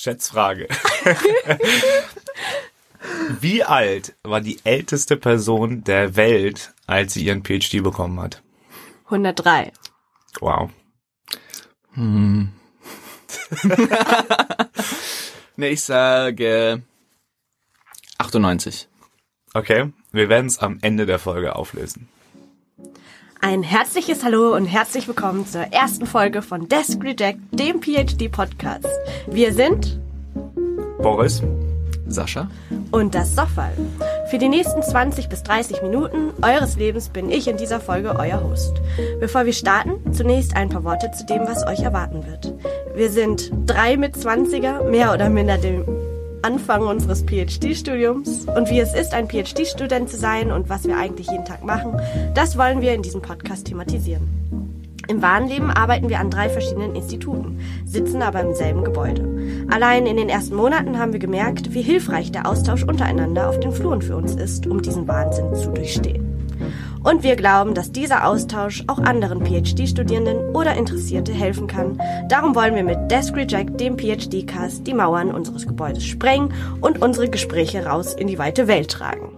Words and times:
Schätzfrage. 0.00 0.66
Wie 3.40 3.62
alt 3.62 4.16
war 4.22 4.40
die 4.40 4.58
älteste 4.64 5.18
Person 5.18 5.84
der 5.84 6.16
Welt, 6.16 6.72
als 6.86 7.12
sie 7.12 7.26
ihren 7.26 7.44
PhD 7.44 7.82
bekommen 7.82 8.18
hat? 8.18 8.42
103. 9.04 9.72
Wow. 10.40 10.70
Hm. 11.92 12.50
ne, 15.56 15.68
ich 15.68 15.82
sage 15.82 16.82
98. 18.16 18.88
Okay, 19.52 19.92
wir 20.12 20.30
werden 20.30 20.46
es 20.46 20.60
am 20.60 20.78
Ende 20.80 21.04
der 21.04 21.18
Folge 21.18 21.56
auflösen. 21.56 22.08
Ein 23.42 23.62
herzliches 23.62 24.22
Hallo 24.22 24.54
und 24.54 24.66
herzlich 24.66 25.08
willkommen 25.08 25.46
zur 25.46 25.62
ersten 25.62 26.04
Folge 26.04 26.42
von 26.42 26.68
Desk 26.68 27.02
Reject, 27.02 27.38
dem 27.52 27.80
PhD-Podcast. 27.80 28.86
Wir 29.28 29.54
sind 29.54 29.98
Boris, 30.98 31.42
Sascha 32.06 32.50
und 32.90 33.14
das 33.14 33.34
Soffal. 33.34 33.72
Für 34.28 34.36
die 34.36 34.50
nächsten 34.50 34.82
20 34.82 35.30
bis 35.30 35.42
30 35.42 35.80
Minuten 35.80 36.32
eures 36.42 36.76
Lebens 36.76 37.08
bin 37.08 37.30
ich 37.30 37.48
in 37.48 37.56
dieser 37.56 37.80
Folge 37.80 38.14
euer 38.18 38.42
Host. 38.42 38.74
Bevor 39.20 39.46
wir 39.46 39.54
starten, 39.54 40.12
zunächst 40.12 40.54
ein 40.54 40.68
paar 40.68 40.84
Worte 40.84 41.10
zu 41.12 41.24
dem, 41.24 41.46
was 41.46 41.66
euch 41.66 41.80
erwarten 41.80 42.26
wird. 42.26 42.52
Wir 42.94 43.10
sind 43.10 43.50
drei 43.64 43.96
mit 43.96 44.16
20er, 44.16 44.84
mehr 44.90 45.14
oder 45.14 45.30
minder 45.30 45.56
dem 45.56 45.86
Anfang 46.42 46.82
unseres 46.82 47.22
PhD-Studiums 47.22 48.46
und 48.46 48.70
wie 48.70 48.80
es 48.80 48.94
ist, 48.94 49.12
ein 49.12 49.28
PhD-Student 49.28 50.08
zu 50.08 50.16
sein 50.16 50.50
und 50.50 50.68
was 50.68 50.84
wir 50.84 50.96
eigentlich 50.96 51.30
jeden 51.30 51.44
Tag 51.44 51.64
machen, 51.64 52.00
das 52.34 52.56
wollen 52.56 52.80
wir 52.80 52.94
in 52.94 53.02
diesem 53.02 53.20
Podcast 53.20 53.66
thematisieren. 53.66 54.28
Im 55.08 55.22
wahren 55.22 55.48
Leben 55.48 55.70
arbeiten 55.70 56.08
wir 56.08 56.20
an 56.20 56.30
drei 56.30 56.48
verschiedenen 56.48 56.94
Instituten, 56.94 57.58
sitzen 57.84 58.22
aber 58.22 58.40
im 58.40 58.54
selben 58.54 58.84
Gebäude. 58.84 59.66
Allein 59.68 60.06
in 60.06 60.16
den 60.16 60.28
ersten 60.28 60.54
Monaten 60.54 60.98
haben 60.98 61.12
wir 61.12 61.18
gemerkt, 61.18 61.74
wie 61.74 61.82
hilfreich 61.82 62.30
der 62.30 62.46
Austausch 62.46 62.84
untereinander 62.84 63.48
auf 63.48 63.58
den 63.58 63.72
Fluren 63.72 64.02
für 64.02 64.16
uns 64.16 64.36
ist, 64.36 64.66
um 64.66 64.80
diesen 64.80 65.08
Wahnsinn 65.08 65.54
zu 65.56 65.70
durchstehen. 65.72 66.29
Und 67.02 67.22
wir 67.22 67.34
glauben, 67.34 67.74
dass 67.74 67.92
dieser 67.92 68.26
Austausch 68.26 68.84
auch 68.86 68.98
anderen 68.98 69.44
PhD-Studierenden 69.44 70.54
oder 70.54 70.74
Interessierte 70.74 71.32
helfen 71.32 71.66
kann. 71.66 71.98
Darum 72.28 72.54
wollen 72.54 72.74
wir 72.74 72.84
mit 72.84 73.10
Desk 73.10 73.34
Reject, 73.34 73.80
dem 73.80 73.96
PhD-Cast, 73.98 74.86
die 74.86 74.92
Mauern 74.92 75.32
unseres 75.32 75.66
Gebäudes 75.66 76.04
sprengen 76.04 76.52
und 76.82 77.00
unsere 77.00 77.30
Gespräche 77.30 77.86
raus 77.86 78.12
in 78.12 78.26
die 78.26 78.38
weite 78.38 78.68
Welt 78.68 78.90
tragen. 78.90 79.32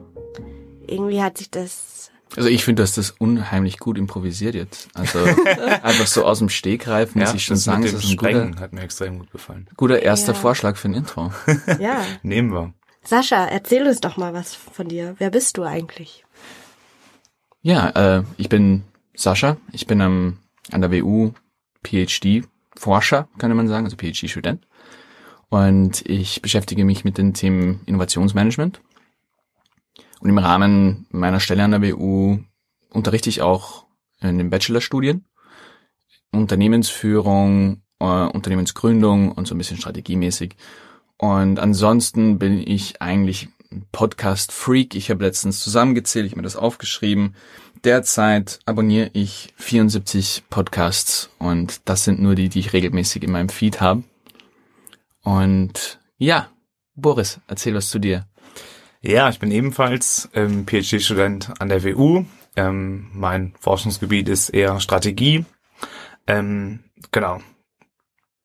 Irgendwie 0.89 1.23
hat 1.23 1.39
sich 1.39 1.51
das 1.51 1.93
also 2.35 2.49
ich 2.49 2.65
finde, 2.65 2.81
du 2.81 2.85
hast 2.85 2.97
das 2.97 3.11
unheimlich 3.11 3.79
gut 3.79 3.99
improvisiert 3.99 4.55
jetzt. 4.55 4.89
Also 4.95 5.19
einfach 5.83 6.07
so 6.07 6.25
aus 6.25 6.39
dem 6.39 6.49
Stegreif 6.49 7.15
muss 7.15 7.29
ja, 7.29 7.35
ich 7.35 7.45
schon 7.45 7.57
das 7.57 7.65
sagen, 7.65 7.83
mit 7.83 7.93
das 7.93 8.01
ist 8.01 8.07
ein 8.07 8.13
Sprengen 8.13 8.51
guter, 8.53 8.61
hat 8.63 8.73
mir 8.73 8.81
extrem 8.81 9.19
gut 9.19 9.31
gefallen. 9.31 9.69
guter 9.77 10.01
erster 10.01 10.33
Ja. 10.33 10.39
Vorschlag 10.39 10.77
für 10.77 10.89
ein 10.89 10.95
Intro. 10.95 11.31
Ja. 11.79 12.03
Nehmen 12.23 12.53
wir. 12.53 12.73
Sascha, 13.05 13.45
erzähl 13.47 13.87
uns 13.87 14.01
doch 14.01 14.17
mal 14.17 14.33
was 14.33 14.55
von 14.55 14.89
dir. 14.89 15.15
Wer 15.19 15.31
bist 15.31 15.59
du 15.59 15.65
eigentlich? 15.65 16.25
Ja, 17.63 17.91
äh, 17.91 18.25
ich 18.37 18.49
bin 18.49 18.83
Sascha. 19.15 19.57
Ich 19.73 19.87
bin 19.87 20.01
am, 20.01 20.39
an 20.73 20.81
der 20.81 20.91
WU 20.91 21.33
PhD-Forscher, 21.85 23.29
könnte 23.39 23.55
man 23.55 23.69
sagen, 23.69 23.85
also 23.85 23.97
PhD-Student. 23.97 24.67
Und 25.49 26.05
ich 26.07 26.43
beschäftige 26.43 26.85
mich 26.85 27.05
mit 27.05 27.19
den 27.19 27.35
Themen 27.35 27.81
Innovationsmanagement. 27.87 28.81
Und 30.21 30.29
im 30.29 30.39
Rahmen 30.39 31.07
meiner 31.11 31.41
Stelle 31.41 31.63
an 31.63 31.71
der 31.73 31.83
WU 31.83 32.39
unterrichte 32.91 33.29
ich 33.29 33.43
auch 33.43 33.87
in 34.21 34.39
den 34.39 34.51
Bachelorstudien 34.51 35.25
Unternehmensführung, 36.33 37.83
äh, 38.01 38.05
Unternehmensgründung 38.05 39.33
und 39.33 39.47
so 39.47 39.55
ein 39.55 39.59
bisschen 39.59 39.77
strategiemäßig. 39.77 40.57
Und 41.19 41.61
ansonsten 41.61 42.39
bin 42.39 42.59
ich 42.59 43.01
eigentlich 43.03 43.49
Podcast-Freak. 43.93 44.95
Ich 44.95 45.11
habe 45.11 45.25
letztens 45.25 45.61
zusammengezählt, 45.61 46.27
ich 46.27 46.33
habe 46.33 46.41
mir 46.41 46.45
das 46.47 46.57
aufgeschrieben. 46.57 47.35
Derzeit 47.85 48.61
abonniere 48.65 49.11
ich 49.13 49.53
74 49.57 50.45
Podcasts 50.51 51.31
und 51.39 51.81
das 51.89 52.05
sind 52.05 52.21
nur 52.21 52.35
die, 52.35 52.49
die 52.49 52.61
ich 52.61 52.73
regelmäßig 52.73 53.23
in 53.25 53.33
meinem 53.33 53.49
Feed 53.49 53.81
habe. 53.81 54.05
Und 55.23 56.01
ja, 56.19 56.49
Boris, 56.95 57.41
erzähl 57.49 57.75
was 57.75 57.89
zu 57.89 57.99
dir. 57.99 58.27
Ja, 59.01 59.29
ich 59.29 59.41
bin 59.41 59.51
ebenfalls 59.51 60.29
ähm, 60.33 60.65
PhD-Student 60.67 61.61
an 61.61 61.69
der 61.69 61.83
WU. 61.83 62.25
Ähm, 62.55 63.11
mein 63.13 63.55
Forschungsgebiet 63.59 64.29
ist 64.29 64.51
eher 64.51 64.79
Strategie. 64.79 65.45
Ähm, 66.27 66.85
genau. 67.11 67.41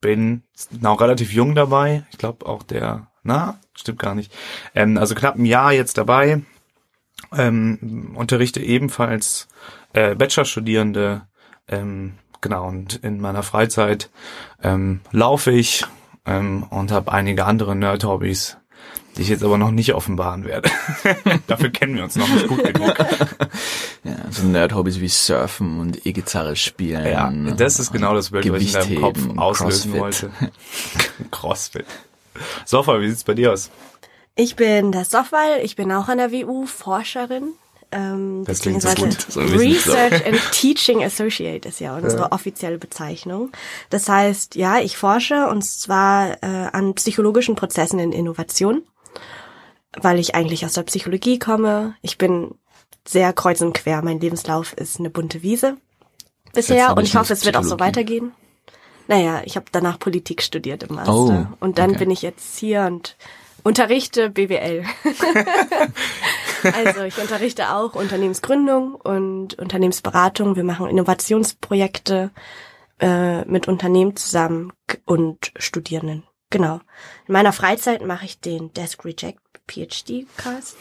Bin 0.02 0.44
noch 0.80 1.00
relativ 1.00 1.32
jung 1.34 1.54
dabei. 1.54 2.06
Ich 2.12 2.18
glaube 2.18 2.46
auch 2.46 2.64
der, 2.64 3.12
na, 3.28 3.60
stimmt 3.76 4.00
gar 4.00 4.16
nicht. 4.16 4.34
Ähm, 4.74 4.98
also 4.98 5.14
knapp 5.14 5.36
ein 5.36 5.46
Jahr 5.46 5.74
jetzt 5.74 5.98
dabei. 5.98 6.42
Ähm, 7.36 8.14
unterrichte 8.16 8.62
ebenfalls 8.62 9.48
äh, 9.94 10.16
Bachelorstudierende. 10.16 11.24
Ähm, 11.68 12.14
genau, 12.42 12.68
und 12.68 12.96
in 12.96 13.20
meiner 13.20 13.44
Freizeit 13.44 14.10
ähm, 14.64 15.02
laufe 15.12 15.52
ich 15.52 15.86
ähm, 16.26 16.64
und 16.64 16.92
habe 16.92 17.12
einige 17.12 17.46
andere 17.46 17.76
Nerd-Hobbys, 17.76 18.58
die 19.18 19.24
ich 19.24 19.30
jetzt 19.30 19.44
aber 19.44 19.58
noch 19.58 19.72
nicht 19.72 19.94
offenbaren 19.94 20.46
werde. 20.46 20.70
Dafür 21.48 21.70
kennen 21.70 21.96
wir 21.96 22.04
uns 22.04 22.16
noch 22.16 22.30
nicht 22.30 22.48
gut 22.48 22.64
genug. 22.64 22.94
Ja, 24.04 24.16
so 24.30 24.44
Nerd-Hobbys 24.44 25.02
wie 25.02 25.10
Surfen 25.10 25.82
und 25.82 26.06
E-Gitarre 26.06 26.56
spielen. 26.56 27.06
Ja, 27.06 27.30
das 27.56 27.78
ist 27.78 27.92
genau 27.92 28.14
das 28.14 28.30
Bild, 28.30 28.50
was 28.54 28.62
ich 28.62 28.74
in 28.74 28.80
deinem 28.80 29.02
Kopf 29.02 29.20
auslösen 29.36 29.92
Crossfit. 29.92 30.30
wollte. 30.32 30.52
Crossfit. 31.32 31.86
Sofa, 32.66 33.00
wie 33.02 33.10
sieht's 33.10 33.24
bei 33.24 33.34
dir 33.34 33.54
aus? 33.54 33.70
Ich 34.36 34.56
bin 34.56 34.92
das 34.92 35.10
Soffwall, 35.10 35.60
ich 35.64 35.76
bin 35.76 35.92
auch 35.92 36.08
an 36.10 36.20
der 36.20 36.32
WU 36.32 36.66
Forscherin. 36.66 37.54
Ähm, 37.92 38.44
Das 38.46 38.60
klingt 38.60 38.82
so 38.82 38.90
gut. 38.90 39.18
So. 39.30 39.40
Research 39.40 40.26
and 40.26 40.40
Teaching 40.52 41.04
Associate 41.04 41.68
ist 41.68 41.80
ja 41.80 41.96
unsere 41.96 42.32
offizielle 42.32 42.78
Bezeichnung. 42.78 43.52
Das 43.90 44.10
heißt, 44.10 44.56
ja, 44.56 44.80
ich 44.80 44.98
forsche 44.98 45.48
und 45.48 45.64
zwar 45.64 46.44
äh, 46.44 46.70
an 46.74 46.94
psychologischen 46.96 47.56
Prozessen 47.56 48.00
in 48.00 48.12
Innovation, 48.12 48.84
weil 49.98 50.20
ich 50.20 50.36
eigentlich 50.36 50.66
aus 50.66 50.74
der 50.74 50.84
Psychologie 50.84 51.40
komme. 51.40 51.96
Ich 52.02 52.18
bin 52.18 52.56
sehr 53.08 53.32
kreuz 53.34 53.62
und 53.62 53.74
quer. 53.74 54.02
Mein 54.02 54.20
Lebenslauf 54.20 54.74
ist 54.74 55.00
eine 55.00 55.10
bunte 55.10 55.42
Wiese 55.42 55.78
bisher 56.54 56.96
und 56.98 57.04
ich 57.06 57.16
hoffe, 57.16 57.34
es 57.34 57.46
wird 57.46 57.56
auch 57.56 57.64
so 57.64 57.80
weitergehen. 57.80 58.34
Naja, 59.08 59.42
ich 59.46 59.56
habe 59.56 59.68
danach 59.72 60.00
Politik 60.00 60.42
studiert 60.42 60.84
im 60.84 60.96
Master 60.96 61.14
Oh, 61.14 61.48
und 61.60 61.78
dann 61.78 61.92
okay. 61.92 62.00
bin 62.00 62.12
ich 62.12 62.22
jetzt 62.22 62.58
hier 62.60 62.84
und 62.84 63.16
unterrichte 63.64 64.30
BWL. 64.30 64.84
also 66.74 67.04
ich 67.04 67.18
unterrichte 67.18 67.74
auch 67.74 67.96
Unternehmensgründung 67.96 68.96
und 68.96 69.58
Unternehmensberatung. 69.60 70.56
Wir 70.56 70.64
machen 70.64 70.88
Innovationsprojekte 70.88 72.32
äh, 73.00 73.46
mit 73.46 73.68
Unternehmen 73.68 74.16
zusammen 74.16 74.74
und 75.06 75.52
Studierenden. 75.58 76.24
Genau. 76.50 76.80
In 77.28 77.34
meiner 77.34 77.52
Freizeit 77.54 78.06
mache 78.06 78.26
ich 78.26 78.40
den 78.40 78.74
Desk 78.74 79.04
Reject 79.04 79.40
PhD 79.68 80.26
Cast. 80.38 80.78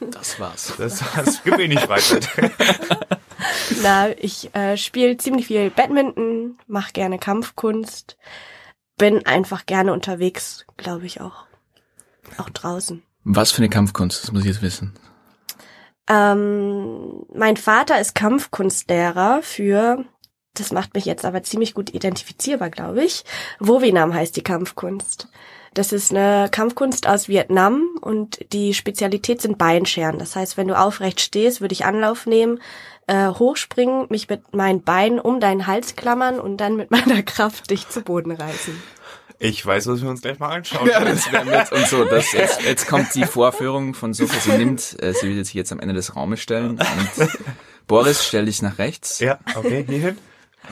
Das 0.00 0.40
war's. 0.40 0.72
Das, 0.78 1.02
das 1.14 1.44
gibt 1.44 1.58
mir 1.58 1.68
nicht 1.68 1.82
Freizeit. 1.82 2.28
Na, 3.82 4.10
ich 4.18 4.54
äh, 4.54 4.76
spiele 4.76 5.16
ziemlich 5.16 5.46
viel 5.46 5.70
Badminton, 5.70 6.58
mache 6.66 6.92
gerne 6.92 7.18
Kampfkunst, 7.18 8.16
bin 8.96 9.26
einfach 9.26 9.66
gerne 9.66 9.92
unterwegs, 9.92 10.64
glaube 10.76 11.06
ich 11.06 11.20
auch. 11.20 11.44
Auch 12.38 12.50
draußen. 12.50 13.02
Was 13.24 13.52
für 13.52 13.58
eine 13.58 13.68
Kampfkunst, 13.68 14.22
das 14.22 14.32
muss 14.32 14.42
ich 14.42 14.48
jetzt 14.48 14.62
wissen. 14.62 14.94
Ähm, 16.08 17.26
mein 17.34 17.56
Vater 17.56 18.00
ist 18.00 18.14
Kampfkunstlehrer 18.14 19.40
für, 19.42 20.04
das 20.54 20.72
macht 20.72 20.94
mich 20.94 21.04
jetzt 21.04 21.24
aber 21.24 21.42
ziemlich 21.42 21.74
gut 21.74 21.92
identifizierbar, 21.92 22.70
glaube 22.70 23.04
ich. 23.04 23.24
Wowinam 23.58 24.14
heißt 24.14 24.36
die 24.36 24.44
Kampfkunst. 24.44 25.28
Das 25.74 25.92
ist 25.92 26.10
eine 26.10 26.48
Kampfkunst 26.50 27.06
aus 27.06 27.28
Vietnam 27.28 27.82
und 28.00 28.50
die 28.52 28.72
Spezialität 28.72 29.42
sind 29.42 29.58
Beinscheren. 29.58 30.18
Das 30.18 30.34
heißt, 30.34 30.56
wenn 30.56 30.68
du 30.68 30.78
aufrecht 30.78 31.20
stehst, 31.20 31.60
würde 31.60 31.74
ich 31.74 31.84
Anlauf 31.84 32.24
nehmen, 32.24 32.60
äh, 33.06 33.28
hochspringen, 33.28 34.06
mich 34.10 34.28
mit 34.28 34.54
meinen 34.54 34.82
Beinen 34.82 35.18
um 35.18 35.40
deinen 35.40 35.66
Hals 35.66 35.96
klammern 35.96 36.40
und 36.40 36.58
dann 36.58 36.76
mit 36.76 36.90
meiner 36.90 37.22
Kraft 37.22 37.70
dich 37.70 37.88
zu 37.88 38.02
Boden 38.02 38.32
reißen. 38.32 38.82
Ich 39.38 39.64
weiß, 39.64 39.86
was 39.88 40.00
wir 40.00 40.08
uns 40.08 40.22
gleich 40.22 40.38
mal 40.38 40.48
anschauen. 40.48 40.88
Ja, 40.90 41.04
das 41.04 41.30
wäre 41.30 41.44
jetzt 41.50 41.72
und 41.72 41.86
so. 41.86 42.04
Das 42.04 42.32
jetzt, 42.32 42.62
jetzt 42.62 42.86
kommt 42.86 43.14
die 43.14 43.24
Vorführung 43.24 43.94
von 43.94 44.14
Sophie. 44.14 44.38
Sie 44.40 44.56
nimmt, 44.56 45.02
äh, 45.02 45.12
sie 45.12 45.28
will 45.28 45.44
sich 45.44 45.54
jetzt 45.54 45.72
am 45.72 45.80
Ende 45.80 45.94
des 45.94 46.16
Raumes 46.16 46.40
stellen. 46.40 46.70
Und 46.70 46.82
Boris, 47.86 48.24
stell 48.26 48.46
dich 48.46 48.62
nach 48.62 48.78
rechts. 48.78 49.20
Ja, 49.20 49.38
okay, 49.54 49.84
hierhin. 49.86 50.16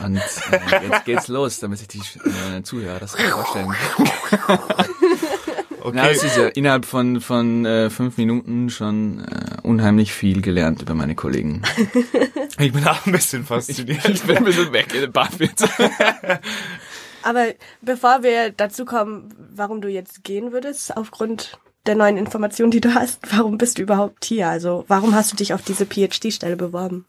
Und 0.03 0.17
äh, 0.17 0.89
jetzt 0.89 1.05
geht's 1.05 1.29
los, 1.29 1.61
damit 1.61 1.79
sich 1.79 1.89
die 1.89 1.99
äh, 1.99 2.63
Zuhörer 2.63 2.99
das 2.99 3.15
vorstellen. 3.15 3.75
Okay. 5.85 5.97
Na, 5.97 6.09
es 6.09 6.25
ist 6.25 6.39
ja 6.39 6.47
innerhalb 6.47 6.87
von 6.87 7.21
von 7.21 7.67
äh, 7.67 7.91
fünf 7.91 8.17
Minuten 8.17 8.71
schon 8.71 9.21
äh, 9.21 9.59
unheimlich 9.63 10.15
viel 10.15 10.41
gelernt 10.41 10.81
über 10.81 10.95
meine 10.95 11.15
Kollegen. 11.15 11.63
Ich 12.57 12.73
bin 12.73 12.87
auch 12.87 13.05
ein 13.05 13.11
bisschen 13.11 13.45
fasziniert. 13.45 14.09
Ich 14.09 14.23
bin 14.23 14.37
ein 14.37 14.45
bisschen 14.45 14.73
weg 14.73 14.95
in 14.95 15.11
den 15.11 15.13
jetzt. 15.41 15.69
Aber 17.25 17.47
bevor 17.83 18.23
wir 18.23 18.51
dazu 18.51 18.85
kommen, 18.85 19.35
warum 19.53 19.81
du 19.81 19.89
jetzt 19.89 20.23
gehen 20.23 20.53
würdest, 20.53 20.97
aufgrund 20.97 21.59
der 21.87 21.97
neuen 21.97 22.17
Informationen, 22.17 22.71
die 22.71 22.81
du 22.81 22.95
hast, 22.95 23.19
warum 23.33 23.59
bist 23.59 23.79
du 23.79 23.83
überhaupt 23.83 24.25
hier? 24.25 24.49
Also 24.49 24.85
warum 24.87 25.17
hast 25.17 25.33
du 25.33 25.37
dich 25.37 25.53
auf 25.53 25.63
diese 25.63 25.85
PhD-Stelle 25.85 26.57
beworben? 26.57 27.07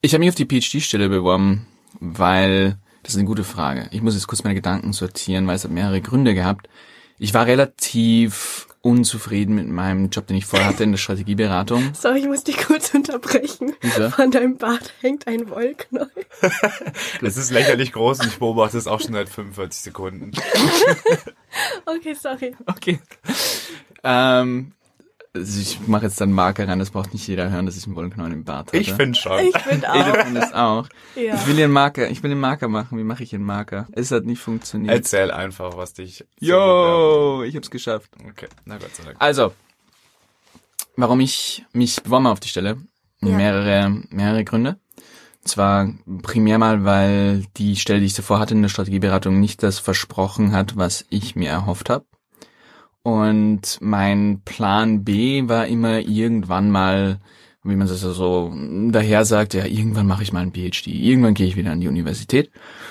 Ich 0.00 0.14
habe 0.14 0.20
mich 0.20 0.30
auf 0.30 0.34
die 0.34 0.46
PhD-Stelle 0.46 1.10
beworben, 1.10 1.66
weil, 2.00 2.78
das 3.02 3.12
ist 3.12 3.18
eine 3.18 3.28
gute 3.28 3.44
Frage. 3.44 3.88
Ich 3.90 4.00
muss 4.00 4.14
jetzt 4.14 4.28
kurz 4.28 4.44
meine 4.44 4.54
Gedanken 4.54 4.94
sortieren, 4.94 5.46
weil 5.46 5.56
es 5.56 5.64
hat 5.64 5.72
mehrere 5.72 6.00
Gründe 6.00 6.32
gehabt. 6.34 6.70
Ich 7.18 7.34
war 7.34 7.46
relativ 7.46 8.68
unzufrieden 8.80 9.56
mit 9.56 9.66
meinem 9.68 10.08
Job, 10.08 10.28
den 10.28 10.36
ich 10.36 10.46
vorher 10.46 10.68
hatte 10.68 10.84
in 10.84 10.92
der 10.92 10.98
Strategieberatung. 10.98 11.92
Sorry, 12.00 12.20
ich 12.20 12.26
muss 12.26 12.44
dich 12.44 12.56
kurz 12.58 12.94
unterbrechen. 12.94 13.74
Wieso? 13.80 14.10
Von 14.10 14.30
deinem 14.30 14.56
Bart 14.56 14.92
hängt 15.00 15.26
ein 15.26 15.50
Wollknäuel. 15.50 16.08
Das 17.20 17.36
ist 17.36 17.50
lächerlich 17.50 17.92
groß 17.92 18.20
und 18.20 18.28
ich 18.28 18.38
beobachte 18.38 18.78
es 18.78 18.86
auch 18.86 19.00
schon 19.00 19.12
seit 19.12 19.28
45 19.28 19.80
Sekunden. 19.80 20.30
Okay, 21.86 22.14
sorry. 22.14 22.54
Okay. 22.66 23.00
Ähm, 24.04 24.72
also 25.38 25.60
ich 25.60 25.86
mache 25.86 26.04
jetzt 26.04 26.20
dann 26.20 26.32
Marker 26.32 26.68
rein, 26.68 26.78
das 26.78 26.90
braucht 26.90 27.12
nicht 27.12 27.26
jeder 27.26 27.50
hören, 27.50 27.66
dass 27.66 27.76
ich 27.76 27.86
einen 27.86 27.96
Wollenknäuel 27.96 28.32
im 28.32 28.44
Bart 28.44 28.68
hatte. 28.68 28.76
Ich 28.76 28.92
finde 28.92 29.18
schon. 29.18 29.38
Ich 29.40 29.56
finde 29.58 29.86
Jeder 29.94 30.12
auch. 30.20 30.24
findet 30.24 30.44
es 30.44 30.52
auch. 30.52 30.88
Ja. 31.16 31.34
Ich 31.34 31.46
will 31.46 31.56
den 31.56 31.70
Marker, 31.70 32.10
ich 32.10 32.22
will 32.22 32.30
den 32.30 32.40
Marker 32.40 32.68
machen. 32.68 32.98
Wie 32.98 33.04
mache 33.04 33.22
ich 33.22 33.30
den 33.30 33.42
Marker? 33.42 33.86
Es 33.92 34.10
hat 34.10 34.24
nicht 34.24 34.40
funktioniert. 34.40 34.94
Erzähl 34.94 35.30
einfach, 35.30 35.76
was 35.76 35.94
dich. 35.94 36.24
so 36.40 36.46
Yo, 36.46 37.42
ich 37.42 37.56
hab's 37.56 37.70
geschafft. 37.70 38.10
Okay, 38.28 38.48
na 38.64 38.78
Gott 38.78 38.94
sei 38.94 39.04
Dank. 39.04 39.16
Also, 39.18 39.52
warum 40.96 41.20
ich 41.20 41.64
mich 41.72 42.02
beworben 42.02 42.26
habe 42.26 42.32
auf 42.34 42.40
die 42.40 42.48
Stelle? 42.48 42.78
Ja. 43.20 43.36
Mehrere, 43.36 44.02
mehrere 44.10 44.44
Gründe. 44.44 44.78
Zwar 45.44 45.92
primär 46.22 46.58
mal, 46.58 46.84
weil 46.84 47.44
die 47.56 47.76
Stelle, 47.76 48.00
die 48.00 48.06
ich 48.06 48.14
zuvor 48.14 48.38
hatte 48.38 48.54
in 48.54 48.62
der 48.62 48.68
Strategieberatung, 48.68 49.40
nicht 49.40 49.62
das 49.62 49.78
versprochen 49.78 50.52
hat, 50.52 50.76
was 50.76 51.06
ich 51.10 51.36
mir 51.36 51.48
erhofft 51.48 51.88
habe. 51.90 52.04
Und 53.08 53.78
mein 53.80 54.42
Plan 54.44 55.02
B 55.02 55.48
war 55.48 55.66
immer 55.66 56.00
irgendwann 56.00 56.70
mal, 56.70 57.20
wie 57.64 57.74
man 57.74 57.88
das 57.88 58.00
so 58.02 58.52
daher 58.90 59.24
sagt, 59.24 59.54
ja, 59.54 59.64
irgendwann 59.64 60.06
mache 60.06 60.22
ich 60.22 60.34
mal 60.34 60.42
ein 60.42 60.52
PhD, 60.52 60.88
irgendwann 60.88 61.32
gehe 61.32 61.46
ich 61.46 61.56
wieder 61.56 61.70
an 61.70 61.80
die 61.80 61.88
Universität. 61.88 62.50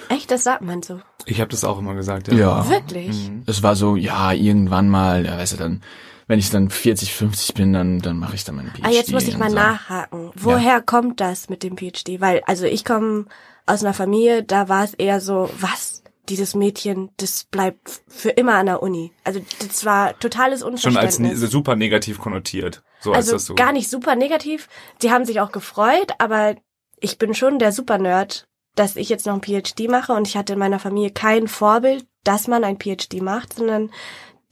Echt, 0.10 0.32
das 0.32 0.44
sagt 0.44 0.64
man 0.64 0.82
so. 0.82 1.02
Ich 1.28 1.40
habe 1.40 1.52
das 1.52 1.64
auch 1.64 1.78
immer 1.78 1.94
gesagt. 1.94 2.34
Ja. 2.34 2.68
Wirklich? 2.68 3.30
Es 3.46 3.62
war 3.62 3.76
so, 3.76 3.96
ja, 3.96 4.32
irgendwann 4.32 4.90
mal, 4.90 5.24
ja, 5.24 5.38
weißt 5.38 5.54
du, 5.54 5.58
dann, 5.58 5.84
wenn 6.26 6.40
ich 6.40 6.50
dann 6.50 6.72
40, 6.72 7.14
50 7.14 7.54
bin, 7.54 7.74
dann, 7.74 8.00
dann 8.00 8.18
mache 8.18 8.34
ich 8.34 8.44
dann 8.44 8.56
mein 8.56 8.72
PhD. 8.72 8.86
Ah, 8.86 8.90
jetzt 8.90 9.12
muss 9.12 9.28
ich 9.28 9.38
mal 9.38 9.52
so. 9.52 9.56
nachhaken. 9.56 10.32
Woher 10.34 10.82
kommt 10.82 11.22
das 11.22 11.48
mit 11.48 11.62
dem 11.62 11.78
PhD? 11.78 12.20
Weil, 12.20 12.42
also 12.48 12.66
ich 12.66 12.84
komme 12.84 13.26
aus 13.68 13.84
einer 13.84 13.94
Familie, 13.94 14.42
da 14.42 14.68
war 14.68 14.84
es 14.84 14.96
eher 14.96 15.22
so, 15.22 15.52
was? 15.60 15.97
Dieses 16.30 16.56
Mädchen, 16.56 17.10
das 17.18 17.46
bleibt 17.46 18.02
für 18.08 18.30
immer 18.30 18.56
an 18.56 18.66
der 18.66 18.84
Uni. 18.84 19.12
Also 19.24 19.40
das 19.60 19.86
war 19.86 20.18
totales 20.20 20.62
Schon 20.62 20.74
Unverständnis. 20.74 21.32
als 21.32 21.42
ne 21.42 21.48
super 21.48 21.76
negativ 21.76 22.20
konnotiert. 22.20 22.84
So 23.00 23.12
als 23.12 23.28
also 23.28 23.34
das 23.34 23.46
so. 23.46 23.56
gar 23.56 23.72
nicht 23.72 23.90
super 23.90 24.16
negativ. 24.16 24.68
Die 25.02 25.12
haben 25.12 25.26
sich 25.26 25.40
auch 25.40 25.52
gefreut, 25.52 26.12
aber 26.18 26.56
ich 27.00 27.18
bin 27.18 27.34
schon 27.34 27.60
der 27.60 27.72
Super-Nerd, 27.72 28.48
dass 28.76 28.96
ich 28.96 29.10
jetzt 29.10 29.26
noch 29.26 29.34
ein 29.34 29.42
PhD 29.42 29.90
mache 29.90 30.14
und 30.14 30.28
ich 30.28 30.36
hatte 30.36 30.54
in 30.54 30.60
meiner 30.60 30.80
Familie 30.80 31.12
kein 31.12 31.48
Vorbild, 31.48 32.06
dass 32.24 32.48
man 32.48 32.64
ein 32.64 32.78
PhD 32.78 33.22
macht, 33.22 33.54
sondern 33.54 33.92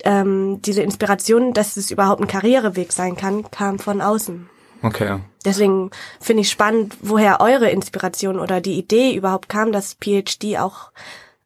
ähm, 0.04 0.62
diese 0.62 0.82
Inspiration, 0.82 1.54
dass 1.54 1.78
es 1.78 1.92
überhaupt 1.92 2.22
ein 2.22 2.28
Karriereweg 2.28 2.92
sein 2.92 3.16
kann, 3.16 3.50
kam 3.52 3.80
von 3.80 4.02
außen. 4.02 4.50
Okay. 4.82 5.20
Deswegen 5.44 5.90
finde 6.20 6.42
ich 6.42 6.50
spannend, 6.50 6.98
woher 7.02 7.42
eure 7.42 7.70
Inspiration 7.70 8.40
oder 8.40 8.62
die 8.62 8.78
Idee 8.78 9.16
überhaupt 9.16 9.50
kam, 9.50 9.72
dass 9.72 9.96
PhD 9.96 10.58
auch 10.60 10.92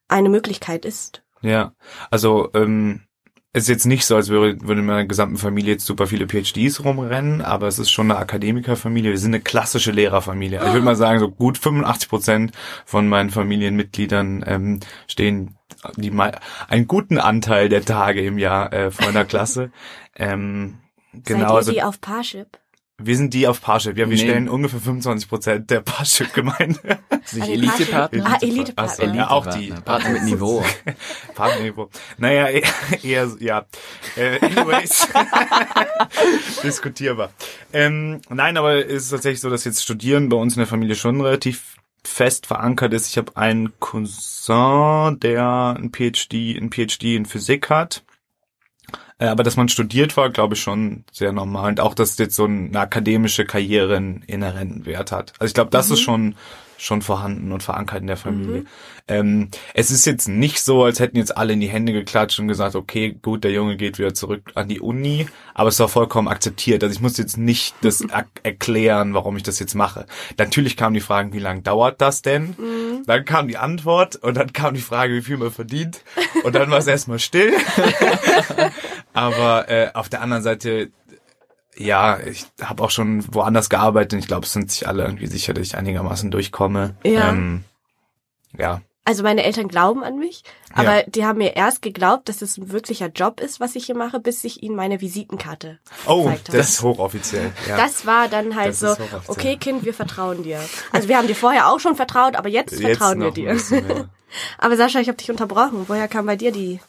eine 0.10 0.30
Möglichkeit 0.30 0.86
ist. 0.86 1.24
Ja. 1.42 1.74
Also, 2.12 2.50
ähm, 2.54 3.02
es 3.52 3.64
ist 3.64 3.70
jetzt 3.70 3.86
nicht 3.86 4.06
so, 4.06 4.16
als 4.16 4.30
würde, 4.30 4.62
würde 4.62 4.82
in 4.82 4.86
meiner 4.86 5.06
gesamten 5.06 5.38
Familie 5.38 5.74
jetzt 5.74 5.86
super 5.86 6.06
viele 6.06 6.28
PhDs 6.28 6.84
rumrennen, 6.84 7.42
aber 7.42 7.68
es 7.68 7.80
ist 7.80 7.90
schon 7.90 8.12
eine 8.12 8.20
Akademikerfamilie. 8.20 9.10
Wir 9.10 9.18
sind 9.18 9.34
eine 9.34 9.42
klassische 9.42 9.92
Lehrerfamilie. 9.92 10.60
Also 10.60 10.70
ich 10.70 10.74
würde 10.76 10.86
mal 10.86 10.96
sagen, 10.96 11.20
so 11.20 11.32
gut 11.32 11.58
85 11.58 12.10
Prozent 12.10 12.52
von 12.86 13.08
meinen 13.08 13.32
Familienmitgliedern 13.32 14.44
ähm, 14.46 14.80
stehen 15.08 15.56
die 15.96 16.12
mal 16.12 16.38
einen 16.68 16.88
guten 16.88 17.18
Anteil 17.18 17.70
der 17.70 17.84
Tage 17.84 18.22
im 18.22 18.38
Jahr 18.38 18.72
äh, 18.74 18.92
vor 18.92 19.08
einer 19.08 19.26
Klasse. 19.26 19.72
Ähm, 20.22 20.80
genau, 21.14 21.40
Seid 21.40 21.40
ihr 21.40 21.56
also 21.56 21.72
die 21.72 21.84
auf 21.84 22.02
Parship? 22.02 22.60
Wir 23.00 23.16
sind 23.18 23.34
die 23.34 23.48
auf 23.48 23.62
Parship. 23.62 23.98
Ja, 23.98 24.10
wir 24.10 24.18
Nee. 24.18 24.24
stellen 24.24 24.50
ungefähr 24.50 24.80
25 24.80 25.30
Prozent 25.30 25.70
der 25.70 25.82
Parship-Gemeinde. 25.82 27.00
Sich 27.26 27.42
Also 27.42 27.54
Elite-Partner? 27.54 28.26
Ah, 28.26 28.38
Elite-Partner. 28.42 29.08
So, 29.10 29.16
ja, 29.16 29.30
auch 29.30 29.46
die. 29.48 29.74
Partner 29.86 30.10
mit 30.12 30.24
Niveau. 30.26 30.64
Partnerniveau. 31.36 31.90
Naja, 32.18 32.48
eher, 32.50 32.64
eher 33.04 33.32
ja. 33.40 33.66
Äh, 34.16 34.40
anyways. 34.46 35.08
Diskutierbar. 36.64 37.32
Ähm, 37.74 38.22
nein, 38.30 38.58
aber 38.58 38.86
es 38.86 39.04
ist 39.04 39.10
tatsächlich 39.10 39.42
so, 39.42 39.50
dass 39.50 39.64
jetzt 39.66 39.84
Studieren 39.84 40.30
bei 40.30 40.38
uns 40.38 40.54
in 40.56 40.60
der 40.60 40.68
Familie 40.68 40.96
schon 40.96 41.22
relativ 41.22 41.76
fest 42.06 42.46
verankert 42.48 42.94
ist. 42.94 43.08
Ich 43.10 43.18
habe 43.18 43.36
einen 43.38 43.74
Cousin, 43.80 45.20
der 45.20 45.76
ein 45.78 45.92
PhD, 45.92 46.58
ein 46.58 46.70
PhD 46.72 47.16
in 47.16 47.26
Physik 47.26 47.70
hat. 47.70 48.04
Äh, 49.20 49.28
Aber 49.28 49.44
dass 49.44 49.58
man 49.58 49.70
studiert 49.70 50.18
war, 50.18 50.30
glaube 50.30 50.56
ich, 50.56 50.62
schon 50.62 51.04
sehr 51.12 51.32
normal. 51.32 51.70
Und 51.70 51.80
auch, 51.80 51.94
dass 51.94 52.18
jetzt 52.18 52.36
so 52.36 52.46
eine 52.46 52.80
akademische 52.80 53.46
Karriere 53.46 53.98
einen 53.98 54.24
inhärenten 54.26 54.86
Wert 54.86 55.12
hat. 55.12 55.34
Also 55.38 55.50
ich 55.50 55.54
glaube, 55.54 55.70
das 55.70 55.92
ist 55.92 56.00
schon 56.00 56.36
schon 56.80 57.02
vorhanden 57.02 57.52
und 57.52 57.62
verankert 57.62 58.02
in 58.02 58.08
der 58.08 58.18
Familie. 58.18 58.64
Ähm, 59.08 59.50
es 59.74 59.92
ist 59.92 60.06
jetzt 60.06 60.28
nicht 60.28 60.62
so, 60.62 60.84
als 60.84 61.00
hätten 61.00 61.18
jetzt 61.18 61.36
alle 61.36 61.54
in 61.54 61.60
die 61.60 61.70
Hände 61.70 61.94
geklatscht 61.94 62.40
und 62.40 62.48
gesagt, 62.48 62.76
okay, 62.76 63.18
gut, 63.22 63.44
der 63.44 63.52
Junge 63.52 63.76
geht 63.76 64.00
wieder 64.00 64.14
zurück 64.14 64.52
an 64.56 64.70
die 64.70 64.80
Uni, 64.80 65.28
aber 65.54 65.70
es 65.70 65.80
war 65.80 65.90
vollkommen 65.90 66.28
akzeptiert. 66.28 66.84
Also 66.84 66.94
ich 66.94 67.02
muss 67.02 67.18
jetzt 67.18 67.38
nicht 67.38 67.76
das 67.82 68.02
er 68.10 68.26
erklären, 68.44 69.14
warum 69.14 69.36
ich 69.36 69.44
das 69.44 69.60
jetzt 69.60 69.76
mache. 69.76 70.06
Natürlich 70.38 70.78
kamen 70.78 70.94
die 70.94 71.02
Fragen, 71.02 71.34
wie 71.34 71.40
lange 71.40 71.62
dauert 71.62 72.02
das 72.02 72.22
denn? 72.22 72.56
Dann 73.06 73.26
kam 73.26 73.48
die 73.48 73.58
Antwort 73.58 74.16
und 74.16 74.38
dann 74.38 74.54
kam 74.54 74.74
die 74.74 74.82
Frage, 74.82 75.14
wie 75.14 75.22
viel 75.22 75.38
man 75.38 75.52
verdient. 75.52 76.02
Und 76.44 76.56
dann 76.56 76.72
war 76.72 76.78
es 76.78 76.88
erstmal 76.88 77.20
still. 77.20 77.54
aber 79.14 79.70
äh, 79.70 79.90
auf 79.94 80.10
der 80.10 80.22
anderen 80.22 80.44
Seite 80.44 80.92
ja, 81.80 82.20
ich 82.20 82.46
habe 82.62 82.84
auch 82.84 82.92
schon 82.92 83.24
woanders 83.34 83.70
gearbeitet 83.70 84.14
und 84.14 84.20
ich 84.20 84.28
glaube, 84.28 84.46
es 84.46 84.54
sind 84.54 84.70
sich 84.70 84.88
alle 84.88 85.04
irgendwie 85.04 85.28
sicher, 85.28 85.54
dass 85.54 85.66
ich 85.66 85.76
einigermaßen 85.78 86.30
durchkomme. 86.30 86.96
Ja. 87.04 87.30
Ähm, 87.30 87.64
ja. 88.58 88.82
Also 89.06 89.24
meine 89.24 89.44
Eltern 89.44 89.68
glauben 89.70 90.04
an 90.04 90.20
mich, 90.20 90.44
aber 90.74 90.98
Ja. 90.98 91.04
die 91.08 91.26
haben 91.26 91.40
mir 91.40 91.56
erst 91.56 91.82
geglaubt, 91.82 92.30
dass 92.30 92.44
es 92.44 92.58
ein 92.58 92.72
wirklicher 92.72 93.08
Job 93.08 93.40
ist, 93.40 93.60
was 93.60 93.76
ich 93.76 93.88
hier 93.88 93.96
mache, 93.96 94.20
bis 94.20 94.44
ich 94.44 94.62
ihnen 94.62 94.76
meine 94.76 95.02
Visitenkarte 95.02 95.80
Oh, 96.06 96.26
gezeigt 96.26 96.50
habe. 96.50 96.58
das 96.60 96.70
ist 96.70 96.84
hochoffiziell. 96.84 97.52
Ja. 97.68 97.78
Das 97.78 98.06
war 98.06 98.28
dann 98.28 98.56
halt 98.56 98.70
Das 98.70 98.80
so, 98.82 98.96
okay 99.28 99.58
Kind, 99.58 99.84
wir 99.84 99.96
vertrauen 99.96 100.44
dir. 100.44 100.60
Also 100.92 101.08
wir 101.08 101.18
haben 101.18 101.26
dir 101.28 101.36
vorher 101.36 101.70
auch 101.72 101.80
schon 101.80 101.96
vertraut, 101.96 102.36
aber 102.36 102.50
jetzt, 102.50 102.74
Jetzt 102.80 102.82
vertrauen 103.00 103.20
wir 103.22 103.32
dir. 103.32 103.58
Aber 104.60 104.78
Sascha, 104.78 105.00
ich 105.00 105.08
habe 105.08 105.18
dich 105.18 105.32
unterbrochen. 105.32 105.86
Woher 105.88 106.08
kam 106.08 106.28
bei 106.28 106.36
dir 106.36 106.52
die 106.52 106.80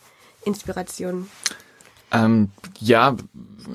Inspiration? 0.45 1.31
Ähm, 2.13 2.51
ja, 2.81 3.17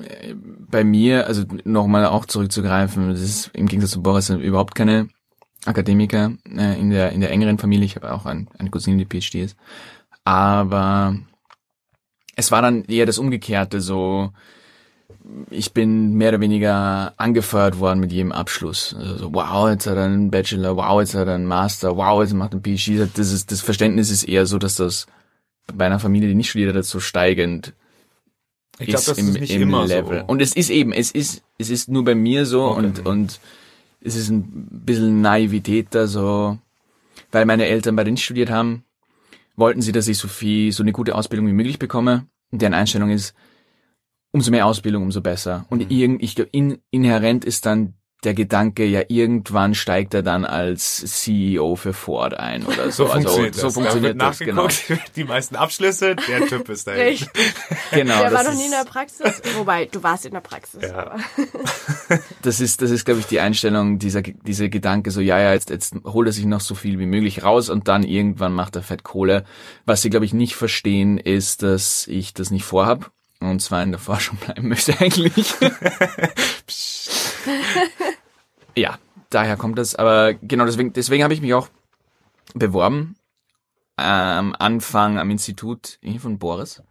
äh, 0.08 0.34
bei 0.34 0.84
mir, 0.84 1.26
also 1.26 1.44
nochmal 1.64 2.06
auch 2.06 2.26
zurückzugreifen, 2.26 3.10
das 3.10 3.20
ist 3.20 3.50
im 3.54 3.66
Gegensatz 3.66 3.92
zu 3.92 4.02
Boris 4.02 4.26
sind 4.26 4.40
überhaupt 4.40 4.74
keine 4.74 5.08
Akademiker 5.64 6.32
äh, 6.56 6.78
in 6.78 6.90
der 6.90 7.12
in 7.12 7.20
der 7.20 7.30
engeren 7.30 7.58
Familie. 7.58 7.86
Ich 7.86 7.96
habe 7.96 8.12
auch 8.12 8.26
ein, 8.26 8.48
eine 8.58 8.70
Cousine, 8.70 9.04
die 9.04 9.20
PhD 9.20 9.36
ist. 9.36 9.56
Aber 10.24 11.16
es 12.34 12.50
war 12.50 12.62
dann 12.62 12.84
eher 12.84 13.06
das 13.06 13.18
Umgekehrte, 13.18 13.80
so 13.80 14.32
ich 15.50 15.72
bin 15.72 16.14
mehr 16.14 16.30
oder 16.30 16.40
weniger 16.40 17.14
angefeuert 17.16 17.78
worden 17.78 18.00
mit 18.00 18.12
jedem 18.12 18.32
Abschluss. 18.32 18.94
Also 18.98 19.16
so, 19.16 19.34
wow, 19.34 19.68
jetzt 19.68 19.86
hat 19.86 19.96
er 19.96 20.04
einen 20.04 20.30
Bachelor, 20.30 20.76
wow, 20.76 21.00
jetzt 21.00 21.14
hat 21.14 21.28
er 21.28 21.34
einen 21.34 21.46
Master, 21.46 21.96
wow, 21.96 22.22
jetzt 22.22 22.34
macht 22.34 22.52
er 22.52 22.60
einen 22.64 22.76
PhD. 22.76 23.08
Das, 23.16 23.32
ist, 23.32 23.50
das 23.50 23.60
Verständnis 23.60 24.10
ist 24.10 24.24
eher 24.24 24.46
so, 24.46 24.58
dass 24.58 24.76
das 24.76 25.06
bei 25.72 25.86
einer 25.86 25.98
Familie, 25.98 26.28
die 26.28 26.34
nicht 26.34 26.50
studiert 26.50 26.74
hat, 26.74 26.84
so 26.84 27.00
steigend 27.00 27.74
Ich 28.78 28.86
glaube, 28.86 28.98
ist 29.00 29.08
das 29.08 29.18
im, 29.18 29.28
ist 29.28 29.40
nicht 29.40 29.50
im 29.54 29.62
immer 29.62 29.86
Level. 29.86 30.20
so. 30.20 30.24
Und 30.26 30.42
es 30.42 30.54
ist 30.54 30.70
eben, 30.70 30.92
es 30.92 31.10
ist, 31.10 31.42
es 31.58 31.70
ist 31.70 31.88
nur 31.88 32.04
bei 32.04 32.14
mir 32.14 32.44
so 32.46 32.64
Okay. 32.64 32.78
und, 32.86 33.06
und 33.06 33.40
es 34.02 34.14
ist 34.16 34.28
ein 34.30 34.68
bisschen 34.84 35.20
Naivität 35.22 35.88
da 35.90 36.06
so, 36.06 36.58
weil 37.32 37.46
meine 37.46 37.66
Eltern 37.66 37.96
beide 37.96 38.10
nicht 38.10 38.24
studiert 38.24 38.50
haben, 38.50 38.84
wollten 39.56 39.80
sie, 39.82 39.92
dass 39.92 40.06
ich 40.08 40.18
so 40.18 40.28
viel, 40.28 40.72
so 40.72 40.82
eine 40.82 40.92
gute 40.92 41.14
Ausbildung 41.14 41.46
wie 41.48 41.52
möglich 41.52 41.78
bekomme. 41.78 42.26
Und 42.52 42.60
deren 42.62 42.74
Einstellung 42.74 43.10
ist, 43.10 43.34
umso 44.32 44.50
mehr 44.50 44.66
Ausbildung, 44.66 45.02
umso 45.02 45.22
besser. 45.22 45.64
Und 45.70 45.84
Mhm. 45.84 45.90
irgend, 45.96 46.22
ich 46.22 46.34
glaube, 46.34 46.50
in, 46.52 46.78
inhärent 46.90 47.44
ist 47.44 47.64
dann 47.66 47.94
der 48.26 48.34
Gedanke, 48.34 48.84
ja, 48.84 49.02
irgendwann 49.06 49.74
steigt 49.74 50.12
er 50.12 50.22
dann 50.22 50.44
als 50.44 50.96
CEO 50.96 51.76
für 51.76 51.92
Ford 51.92 52.34
ein 52.34 52.66
oder 52.66 52.90
so. 52.90 53.06
So 53.06 53.12
funktioniert 53.12 53.54
also, 53.54 53.60
so 53.60 53.66
das. 53.66 53.74
funktioniert 53.74 54.20
da 54.20 54.28
das, 54.28 54.38
genau. 54.40 54.64
nachgeguckt, 54.64 55.12
die 55.16 55.24
meisten 55.24 55.56
Abschlüsse, 55.56 56.16
der 56.16 56.46
Typ 56.48 56.68
ist 56.68 56.88
da. 56.88 56.92
Richtig. 56.92 57.30
genau 57.92 58.18
Der 58.18 58.32
war 58.32 58.42
noch 58.42 58.54
nie 58.54 58.64
in 58.64 58.72
der 58.72 58.84
Praxis. 58.84 59.40
Wobei, 59.56 59.86
du 59.86 60.02
warst 60.02 60.26
in 60.26 60.32
der 60.32 60.40
Praxis. 60.40 60.82
Ja. 60.82 60.98
aber- 60.98 61.20
das 62.42 62.60
ist, 62.60 62.82
das 62.82 62.90
ist, 62.90 63.04
glaube 63.04 63.20
ich, 63.20 63.26
die 63.26 63.38
Einstellung, 63.38 64.00
dieser, 64.00 64.22
dieser 64.22 64.68
Gedanke, 64.68 65.12
so, 65.12 65.20
ja, 65.20 65.38
ja, 65.38 65.52
jetzt, 65.52 65.70
jetzt 65.70 65.94
holt 66.04 66.26
er 66.26 66.32
sich 66.32 66.46
noch 66.46 66.60
so 66.60 66.74
viel 66.74 66.98
wie 66.98 67.06
möglich 67.06 67.44
raus 67.44 67.70
und 67.70 67.86
dann 67.86 68.02
irgendwann 68.02 68.52
macht 68.52 68.74
er 68.74 68.82
Fett 68.82 69.04
Kohle. 69.04 69.44
Was 69.84 70.02
sie, 70.02 70.10
glaube 70.10 70.26
ich, 70.26 70.34
nicht 70.34 70.56
verstehen, 70.56 71.16
ist, 71.16 71.62
dass 71.62 72.08
ich 72.08 72.34
das 72.34 72.50
nicht 72.50 72.64
vorhab 72.64 73.12
und 73.40 73.60
zwar 73.60 73.82
in 73.82 73.90
der 73.90 74.00
Forschung 74.00 74.36
bleiben 74.38 74.68
möchte 74.68 74.98
eigentlich. 74.98 75.54
Ja, 78.76 78.98
daher 79.30 79.56
kommt 79.56 79.78
das, 79.78 79.94
aber 79.94 80.34
genau 80.34 80.64
deswegen, 80.64 80.92
deswegen 80.92 81.24
habe 81.24 81.34
ich 81.34 81.40
mich 81.40 81.54
auch 81.54 81.68
beworben 82.54 83.16
am 83.96 84.54
Anfang 84.58 85.18
am 85.18 85.30
Institut 85.30 85.98
von 86.18 86.38
Boris. 86.38 86.82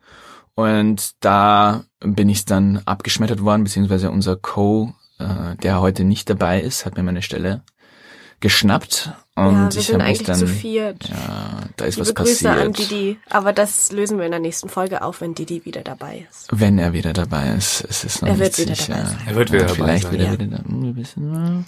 Und 0.55 1.23
da 1.23 1.83
bin 1.99 2.29
ich 2.29 2.45
dann 2.45 2.81
abgeschmettert 2.85 3.43
worden, 3.43 3.63
beziehungsweise 3.63 4.09
unser 4.09 4.37
Co, 4.37 4.93
äh, 5.19 5.55
der 5.57 5.81
heute 5.81 6.03
nicht 6.03 6.29
dabei 6.29 6.61
ist, 6.61 6.85
hat 6.85 6.95
mir 6.95 7.03
meine 7.03 7.21
Stelle 7.21 7.63
geschnappt. 8.39 9.11
Und 9.35 9.53
ja, 9.53 9.73
wir 9.73 9.79
ich 9.79 9.87
sind 9.87 9.95
habe 10.01 10.03
mich 10.11 10.19
eigentlich 10.21 10.27
dann, 10.27 10.37
zu 10.39 10.47
viert. 10.47 11.09
ja, 11.09 11.61
da 11.75 11.85
ist 11.85 11.95
Liebe 11.95 12.07
was 12.07 12.15
Grüße 12.15 12.49
an 12.49 12.71
passiert. 12.71 12.91
Didi. 12.91 13.19
Aber 13.29 13.51
das 13.53 13.91
lösen 13.91 14.17
wir 14.17 14.25
in 14.25 14.31
der 14.31 14.39
nächsten 14.39 14.69
Folge 14.69 15.01
auf, 15.01 15.19
wenn 15.21 15.33
Didi 15.35 15.65
wieder 15.65 15.81
dabei 15.81 16.25
ist. 16.29 16.47
Wenn 16.51 16.77
er 16.77 16.93
wieder 16.93 17.11
dabei 17.13 17.49
ist, 17.49 17.85
es 17.89 18.03
ist 18.05 18.21
noch 18.21 18.29
Er 18.29 18.35
nicht 18.35 18.41
wird 18.57 18.57
wieder 18.59 18.75
sicher. 18.75 18.93
dabei 18.93 19.09
sein. 19.09 19.17
Er 19.27 19.35
wird 19.35 19.51
wieder 19.51 19.61
Ja, 19.63 19.67
dabei 19.67 19.75
vielleicht 19.75 20.03
sein, 20.03 20.13
wieder 20.13 20.23
ja. 20.25 20.31
wieder 20.33 20.45
da, 20.45 20.57
hm, 20.63 20.83
ein 20.83 20.95
bisschen, 20.95 21.65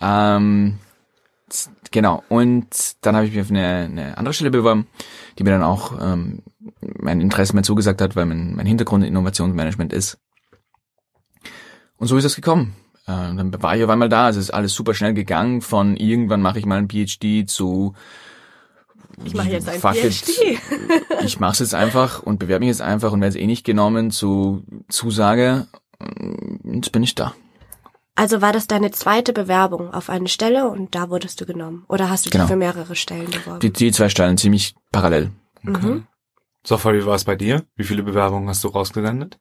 ähm, 0.00 0.78
Genau, 1.90 2.22
und 2.30 2.66
dann 3.02 3.14
habe 3.14 3.26
ich 3.26 3.32
mich 3.32 3.42
auf 3.42 3.50
eine, 3.50 3.66
eine 3.84 4.16
andere 4.16 4.32
Stelle 4.32 4.50
beworben, 4.50 4.86
die 5.38 5.44
mir 5.44 5.50
dann 5.50 5.62
auch 5.62 5.92
ähm, 6.00 6.42
mein 6.80 7.20
Interesse 7.20 7.52
mehr 7.52 7.62
zugesagt 7.62 8.00
hat, 8.00 8.16
weil 8.16 8.24
mein, 8.24 8.54
mein 8.54 8.64
Hintergrund 8.64 9.04
Innovationsmanagement 9.04 9.92
ist. 9.92 10.16
Und 11.98 12.06
so 12.06 12.16
ist 12.16 12.24
es 12.24 12.36
gekommen. 12.36 12.74
Äh, 13.06 13.34
dann 13.34 13.62
war 13.62 13.76
ich 13.76 13.82
auf 13.84 13.90
einmal 13.90 14.08
da, 14.08 14.26
also 14.26 14.38
es 14.38 14.46
ist 14.46 14.54
alles 14.54 14.74
super 14.74 14.94
schnell 14.94 15.14
gegangen, 15.14 15.60
von 15.60 15.96
irgendwann 15.96 16.40
mache 16.42 16.58
ich 16.58 16.66
mal 16.66 16.78
ein 16.78 16.88
PhD 16.88 17.48
zu 17.48 17.94
Ich 19.24 19.34
mache 19.34 19.48
jetzt 19.50 19.68
ein 19.68 19.80
fuck 19.80 19.96
it, 19.96 20.12
PhD. 20.14 20.58
ich 21.24 21.40
mache 21.40 21.52
es 21.52 21.58
jetzt 21.60 21.74
einfach 21.74 22.22
und 22.22 22.38
bewerbe 22.38 22.60
mich 22.60 22.68
jetzt 22.68 22.82
einfach 22.82 23.12
und 23.12 23.20
werde 23.20 23.36
es 23.36 23.42
eh 23.42 23.46
nicht 23.46 23.64
genommen 23.64 24.10
zu 24.10 24.64
Zusage. 24.88 25.66
Jetzt 26.64 26.92
bin 26.92 27.02
ich 27.02 27.14
da. 27.14 27.34
Also 28.14 28.42
war 28.42 28.52
das 28.52 28.66
deine 28.66 28.90
zweite 28.90 29.32
Bewerbung 29.32 29.92
auf 29.94 30.10
eine 30.10 30.28
Stelle 30.28 30.68
und 30.68 30.94
da 30.94 31.08
wurdest 31.10 31.40
du 31.40 31.46
genommen? 31.46 31.84
Oder 31.88 32.10
hast 32.10 32.26
du 32.26 32.30
dich 32.30 32.38
Genau. 32.38 32.46
für 32.46 32.56
mehrere 32.56 32.94
Stellen 32.94 33.30
beworben? 33.30 33.60
Die, 33.60 33.72
die 33.72 33.90
zwei 33.90 34.08
Stellen 34.10 34.36
ziemlich 34.36 34.74
parallel. 34.92 35.30
mhm. 35.62 36.06
So, 36.64 36.76
Fabi, 36.76 37.00
wie 37.00 37.06
war 37.06 37.14
es 37.16 37.24
bei 37.24 37.34
dir? 37.36 37.64
Wie 37.74 37.84
viele 37.84 38.02
Bewerbungen 38.04 38.48
hast 38.48 38.62
du 38.62 38.68
rausgesendet? 38.68 39.38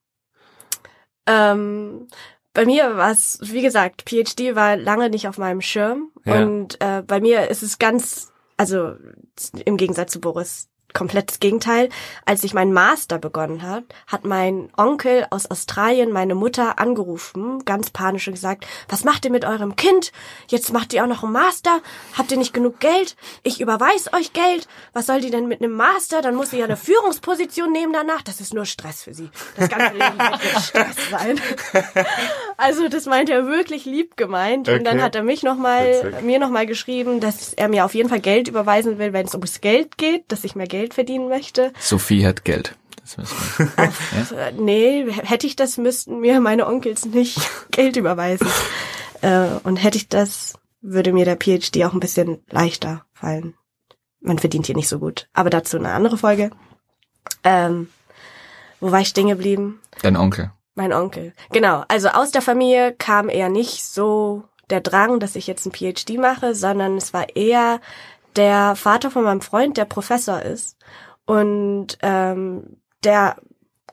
Ähm, 1.28 2.08
bei 2.54 2.66
mir 2.66 2.98
war 2.98 3.12
es, 3.12 3.40
wie 3.42 3.62
gesagt, 3.62 4.04
PhD 4.10 4.56
war 4.56 4.76
lange 4.76 5.10
nicht 5.10 5.28
auf 5.28 5.38
meinem 5.38 5.62
Schirm. 5.62 6.12
Ja. 6.26 6.44
Und 6.44 6.82
äh, 6.82 7.04
bei 7.06 7.20
mir 7.20 7.50
ist 7.50 7.64
es 7.64 7.80
ganz, 7.80 8.32
also 8.58 8.96
im 9.66 9.78
Gegensatz 9.78 10.12
zu 10.12 10.20
Boris, 10.20 10.70
komplettes 10.94 11.40
Gegenteil. 11.40 11.90
Als 12.26 12.44
ich 12.44 12.54
meinen 12.54 12.74
Master 12.74 13.18
begonnen 13.20 13.62
hat, 13.62 13.84
hat 14.08 14.26
mein 14.26 14.70
Onkel 14.78 15.26
aus 15.30 15.50
Australien 15.50 16.12
meine 16.12 16.36
Mutter 16.36 16.80
angerufen, 16.80 17.64
ganz 17.66 17.90
panisch 17.90 18.28
und 18.28 18.34
gesagt, 18.34 18.66
was 18.90 19.04
macht 19.04 19.26
ihr 19.26 19.32
mit 19.32 19.46
eurem 19.46 19.76
Kind? 19.76 20.12
Jetzt 20.48 20.72
macht 20.74 20.94
ihr 20.94 21.04
auch 21.04 21.08
noch 21.08 21.24
einen 21.24 21.34
Master? 21.34 21.80
Habt 22.18 22.32
ihr 22.32 22.38
nicht 22.38 22.54
genug 22.54 22.80
Geld? 22.80 23.16
Ich 23.44 23.62
überweis 23.62 24.12
euch 24.14 24.34
Geld. 24.34 24.68
Was 24.94 25.06
soll 25.08 25.22
die 25.22 25.32
denn 25.32 25.48
mit 25.48 25.62
einem 25.62 25.74
Master? 25.74 26.22
Dann 26.22 26.36
muss 26.36 26.52
sie 26.52 26.58
ja 26.60 26.66
eine 26.66 26.78
Führungsposition 26.78 27.72
nehmen 27.72 27.94
danach. 27.94 28.22
Das 28.22 28.42
ist 28.42 28.54
nur 28.54 28.66
Stress 28.66 29.04
für 29.04 29.14
sie. 29.14 29.30
Das 29.58 29.70
ganze 29.70 29.94
Leben 29.94 30.18
wird 30.18 30.42
Stress 30.64 30.96
sein. 31.10 31.40
Also 32.58 32.88
das 32.90 33.06
meinte 33.06 33.34
er 33.34 33.48
wirklich 33.48 33.86
lieb 33.86 34.18
gemeint. 34.18 34.70
Und 34.70 34.84
dann 34.84 34.98
Okay. 34.98 35.02
hat 35.06 35.16
er 35.16 35.24
mich 35.24 35.42
noch 35.44 35.56
mal, 35.58 35.88
Witzig. 36.04 36.22
mir 36.24 36.38
nochmal 36.40 36.66
geschrieben, 36.66 37.20
dass 37.20 37.54
er 37.54 37.68
mir 37.70 37.86
auf 37.86 37.94
jeden 37.94 38.10
Fall 38.10 38.20
Geld 38.20 38.48
überweisen 38.48 38.98
will, 39.00 39.14
wenn 39.14 39.26
es 39.26 39.34
ums 39.34 39.62
Geld 39.62 39.98
geht, 39.98 40.26
dass 40.32 40.44
ich 40.44 40.56
mehr 40.56 40.68
Geld 40.68 40.81
verdienen 40.90 41.30
möchte. 41.30 41.72
Sophie 41.80 42.26
hat 42.26 42.46
Geld. 42.46 42.76
Das 43.02 43.18
man. 43.18 43.72
Äh, 44.38 44.52
Nee, 44.54 45.12
hätte 45.12 45.48
ich 45.48 45.56
das, 45.56 45.78
müssten 45.78 46.20
mir 46.20 46.40
meine 46.40 46.68
Onkels 46.68 47.06
nicht 47.06 47.40
Geld 47.72 47.96
überweisen. 47.96 48.48
Äh, 49.22 49.48
und 49.64 49.78
hätte 49.78 49.98
ich 49.98 50.10
das, 50.10 50.56
würde 50.82 51.14
mir 51.14 51.26
der 51.26 51.38
PhD 51.38 51.84
auch 51.86 51.94
ein 51.94 52.00
bisschen 52.00 52.44
leichter 52.50 53.06
fallen. 53.14 53.56
Man 54.20 54.40
verdient 54.40 54.68
hier 54.68 54.76
nicht 54.76 54.90
so 54.90 55.00
gut. 55.00 55.28
Aber 55.34 55.50
dazu 55.50 55.78
eine 55.78 55.92
andere 55.94 56.18
Folge. 56.18 56.52
Ähm, 57.44 57.90
wo 58.80 58.92
war 58.92 59.00
ich 59.00 59.10
stehen 59.10 59.28
geblieben? 59.28 59.80
Dein 60.02 60.16
Onkel. 60.16 60.52
Mein 60.76 60.94
Onkel. 60.94 61.34
Genau. 61.52 61.84
Also 61.88 62.10
aus 62.10 62.32
der 62.32 62.42
Familie 62.42 62.94
kam 62.94 63.30
eher 63.30 63.50
nicht 63.50 63.84
so 63.84 64.44
der 64.70 64.82
Drang, 64.82 65.20
dass 65.20 65.36
ich 65.36 65.48
jetzt 65.48 65.66
ein 65.66 65.74
PhD 65.74 66.18
mache, 66.18 66.56
sondern 66.56 66.98
es 66.98 67.14
war 67.14 67.36
eher 67.36 67.82
der 68.36 68.76
Vater 68.76 69.12
von 69.12 69.24
meinem 69.24 69.42
Freund, 69.42 69.78
der 69.78 69.86
Professor 69.86 70.42
ist. 70.42 70.78
Und 71.26 71.98
ähm, 72.02 72.78
der, 73.04 73.36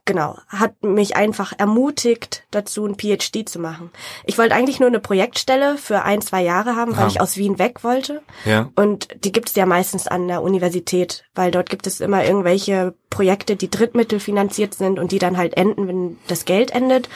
genau, 0.04 0.38
hat 0.48 0.82
mich 0.82 1.16
einfach 1.16 1.52
ermutigt, 1.58 2.44
dazu 2.50 2.86
ein 2.86 2.96
PhD 2.96 3.48
zu 3.48 3.58
machen. 3.58 3.90
Ich 4.24 4.38
wollte 4.38 4.54
eigentlich 4.54 4.80
nur 4.80 4.88
eine 4.88 5.00
Projektstelle 5.00 5.76
für 5.76 6.02
ein, 6.02 6.20
zwei 6.20 6.42
Jahre 6.42 6.74
haben, 6.76 6.96
weil 6.96 7.04
Ah. 7.04 7.08
ich 7.08 7.20
aus 7.20 7.36
Wien 7.36 7.58
weg 7.58 7.84
wollte. 7.84 8.22
Ja. 8.44 8.70
Und 8.76 9.08
die 9.24 9.32
gibt 9.32 9.50
es 9.50 9.54
ja 9.54 9.66
meistens 9.66 10.06
an 10.08 10.26
der 10.28 10.42
Universität, 10.42 11.24
weil 11.34 11.50
dort 11.50 11.68
gibt 11.70 11.86
es 11.86 12.00
immer 12.00 12.24
irgendwelche 12.24 12.94
Projekte, 13.10 13.56
die 13.56 13.70
drittmittelfinanziert 13.70 14.74
sind 14.74 14.98
und 14.98 15.12
die 15.12 15.18
dann 15.18 15.36
halt 15.36 15.56
enden, 15.56 15.86
wenn 15.88 16.18
das 16.28 16.44
Geld 16.44 16.70
endet. 16.70 17.08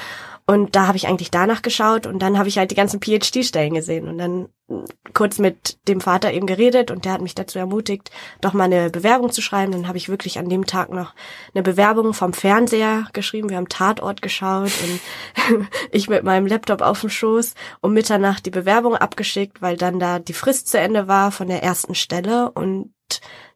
Und 0.45 0.75
da 0.75 0.89
habe 0.89 0.97
ich 0.97 1.07
eigentlich 1.07 1.31
danach 1.31 1.63
geschaut 1.63 2.07
und 2.07 2.19
dann 2.19 2.37
habe 2.37 2.49
ich 2.49 2.59
halt 2.59 2.73
die 2.73 2.77
ganzen 2.77 3.01
PhD-Stellen 3.01 3.75
gesehen 3.75 4.09
und 4.09 4.19
dann 4.19 4.49
mh, 4.67 4.85
kurz 5.15 5.39
mit 5.39 5.79
dem 5.87 6.01
Vater 6.01 6.33
eben 6.33 6.47
geredet 6.47 6.91
und 6.91 7.05
der 7.05 7.13
hat 7.13 7.21
mich 7.21 7.37
dazu 7.37 7.61
ermutigt, 7.61 8.11
doch 8.41 8.53
mal 8.53 8.65
eine 8.65 8.91
Bewerbung 8.91 9.31
zu 9.31 9.41
schreiben. 9.41 9.71
Dann 9.71 9.87
habe 9.87 9.99
ich 9.99 10.09
wirklich 10.09 10.41
an 10.41 10.49
dem 10.49 10.67
Tag 10.67 10.91
noch 10.91 11.15
eine 11.55 11.63
Bewerbung 11.63 12.13
vom 12.13 12.33
Fernseher 12.33 13.07
geschrieben. 13.13 13.51
Wir 13.51 13.57
haben 13.57 13.69
Tatort 13.69 14.21
geschaut 14.21 14.73
und 14.83 15.67
ich 15.93 16.09
mit 16.09 16.25
meinem 16.25 16.49
Laptop 16.49 16.83
auf 16.83 17.01
dem 17.03 17.11
Schoß 17.11 17.55
um 17.81 17.93
Mitternacht 17.93 18.45
die 18.45 18.51
Bewerbung 18.51 18.97
abgeschickt, 18.97 19.63
weil 19.63 19.77
dann 19.77 20.01
da 20.01 20.19
die 20.19 20.33
Frist 20.33 20.69
zu 20.69 20.79
Ende 20.79 21.07
war 21.07 21.31
von 21.31 21.47
der 21.47 21.63
ersten 21.63 21.95
Stelle 21.95 22.51
und 22.51 22.93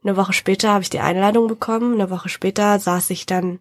eine 0.05 0.16
Woche 0.16 0.33
später 0.33 0.73
habe 0.73 0.83
ich 0.83 0.90
die 0.90 1.00
Einladung 1.00 1.49
bekommen. 1.49 1.95
Eine 1.95 2.11
Woche 2.11 2.28
später 2.28 2.78
saß 2.78 3.11
ich 3.11 3.26
dann 3.26 3.59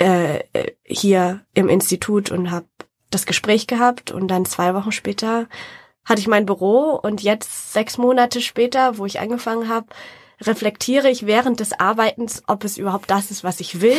äh, 0.00 0.38
äh, 0.52 0.72
hier 0.84 1.44
im 1.54 1.68
Institut 1.68 2.30
und 2.30 2.50
habe 2.50 2.66
das 3.10 3.26
Gespräch 3.26 3.66
gehabt 3.66 4.10
und 4.10 4.28
dann 4.28 4.44
zwei 4.44 4.74
Wochen 4.74 4.92
später 4.92 5.46
hatte 6.04 6.20
ich 6.20 6.26
mein 6.26 6.46
Büro 6.46 6.98
und 7.02 7.22
jetzt 7.22 7.72
sechs 7.72 7.96
Monate 7.96 8.40
später, 8.40 8.98
wo 8.98 9.06
ich 9.06 9.20
angefangen 9.20 9.68
habe, 9.68 9.86
reflektiere 10.40 11.08
ich 11.08 11.26
während 11.26 11.60
des 11.60 11.78
Arbeitens, 11.78 12.42
ob 12.46 12.64
es 12.64 12.76
überhaupt 12.76 13.10
das 13.10 13.30
ist, 13.30 13.44
was 13.44 13.60
ich 13.60 13.80
will. 13.80 13.96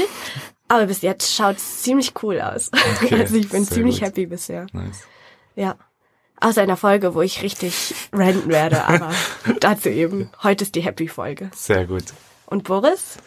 Aber 0.67 0.85
bis 0.85 1.01
jetzt 1.01 1.33
schaut 1.33 1.57
es 1.57 1.81
ziemlich 1.81 2.13
cool 2.21 2.41
aus. 2.41 2.69
Okay, 2.73 3.15
also 3.19 3.35
ich 3.35 3.49
bin 3.49 3.65
ziemlich 3.65 3.99
gut. 3.99 4.07
happy 4.07 4.25
bisher. 4.25 4.67
Nice. 4.73 5.03
Ja. 5.55 5.75
Außer 6.41 6.61
einer 6.61 6.77
Folge, 6.77 7.15
wo 7.15 7.21
ich 7.21 7.41
richtig 7.41 7.95
ranten 8.11 8.49
werde, 8.49 8.85
aber 8.85 9.11
dazu 9.61 9.89
eben. 9.89 10.29
Heute 10.43 10.65
ist 10.65 10.75
die 10.75 10.81
Happy-Folge. 10.81 11.49
Sehr 11.55 11.87
gut. 11.87 12.03
Und 12.45 12.65
Boris? 12.65 13.17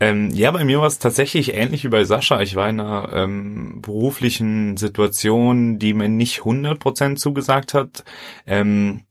Ähm, 0.00 0.30
ja, 0.30 0.50
bei 0.50 0.64
mir 0.64 0.80
war 0.80 0.86
es 0.86 0.98
tatsächlich 0.98 1.54
ähnlich 1.54 1.84
wie 1.84 1.88
bei 1.88 2.04
Sascha. 2.04 2.40
Ich 2.40 2.54
war 2.54 2.68
in 2.68 2.80
einer 2.80 3.10
ähm, 3.12 3.82
beruflichen 3.82 4.76
Situation, 4.76 5.78
die 5.78 5.92
mir 5.94 6.08
nicht 6.08 6.40
100% 6.40 7.16
zugesagt 7.16 7.74
hat. 7.74 8.04
Ähm, 8.46 9.02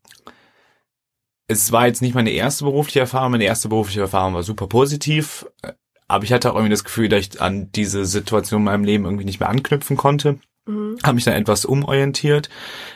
es 1.48 1.72
war 1.72 1.88
jetzt 1.88 2.02
nicht 2.02 2.16
meine 2.16 2.32
erste 2.32 2.66
berufliche 2.66 3.02
Erfahrung. 3.02 3.32
Meine 3.32 3.46
erste 3.46 3.70
berufliche 3.70 4.02
Erfahrung 4.02 4.34
war 4.34 4.44
super 4.44 4.68
positiv. 4.68 5.46
äh, 5.62 5.74
Aber 6.08 6.24
ich 6.24 6.32
hatte 6.32 6.52
auch 6.52 6.56
irgendwie 6.56 6.72
das 6.72 6.84
Gefühl, 6.84 7.10
dass 7.10 7.28
ich 7.28 7.42
an 7.42 7.72
diese 7.74 8.06
Situation 8.06 8.62
in 8.62 8.66
meinem 8.66 8.84
Leben 8.84 9.06
irgendwie 9.06 9.26
nicht 9.26 9.40
mehr 9.40 9.50
anknüpfen 9.50 9.98
konnte. 9.98 10.40
Mhm. 10.68 10.98
Habe 11.04 11.16
mich 11.16 11.24
dann 11.24 11.34
etwas 11.34 11.66
umorientiert, 11.66 12.50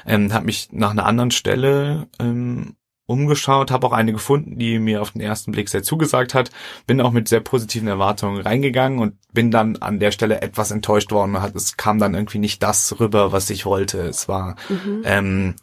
ähm, 0.06 0.34
habe 0.34 0.46
mich 0.46 0.70
nach 0.72 0.92
einer 0.92 1.06
anderen 1.06 1.32
Stelle 1.32 2.08
ähm, 2.20 2.76
umgeschaut, 3.06 3.72
habe 3.72 3.88
auch 3.88 3.92
eine 3.92 4.14
gefunden, 4.14 4.58
die 4.58 4.80
mir 4.80 5.02
auf 5.02 5.12
den 5.12 5.22
ersten 5.22 5.52
Blick 5.52 5.70
sehr 5.70 5.84
zugesagt 5.84 6.34
hat, 6.34 6.50
bin 6.88 7.02
auch 7.02 7.12
mit 7.12 7.28
sehr 7.28 7.42
positiven 7.42 7.88
Erwartungen 7.88 8.42
reingegangen 8.42 9.00
und 9.00 9.16
bin 9.34 9.52
dann 9.52 9.78
an 9.78 10.00
der 10.00 10.12
Stelle 10.12 10.42
etwas 10.42 10.72
enttäuscht 10.72 11.12
worden. 11.12 11.36
Es 11.56 11.78
kam 11.78 12.00
dann 12.00 12.14
irgendwie 12.14 12.40
nicht 12.40 12.64
das 12.64 13.00
rüber, 13.00 13.32
was 13.32 13.50
ich 13.50 13.66
wollte. 13.66 14.00
Es 14.02 14.28
war 14.28 14.56
Mhm. 14.70 15.02
ähm, 15.06 15.56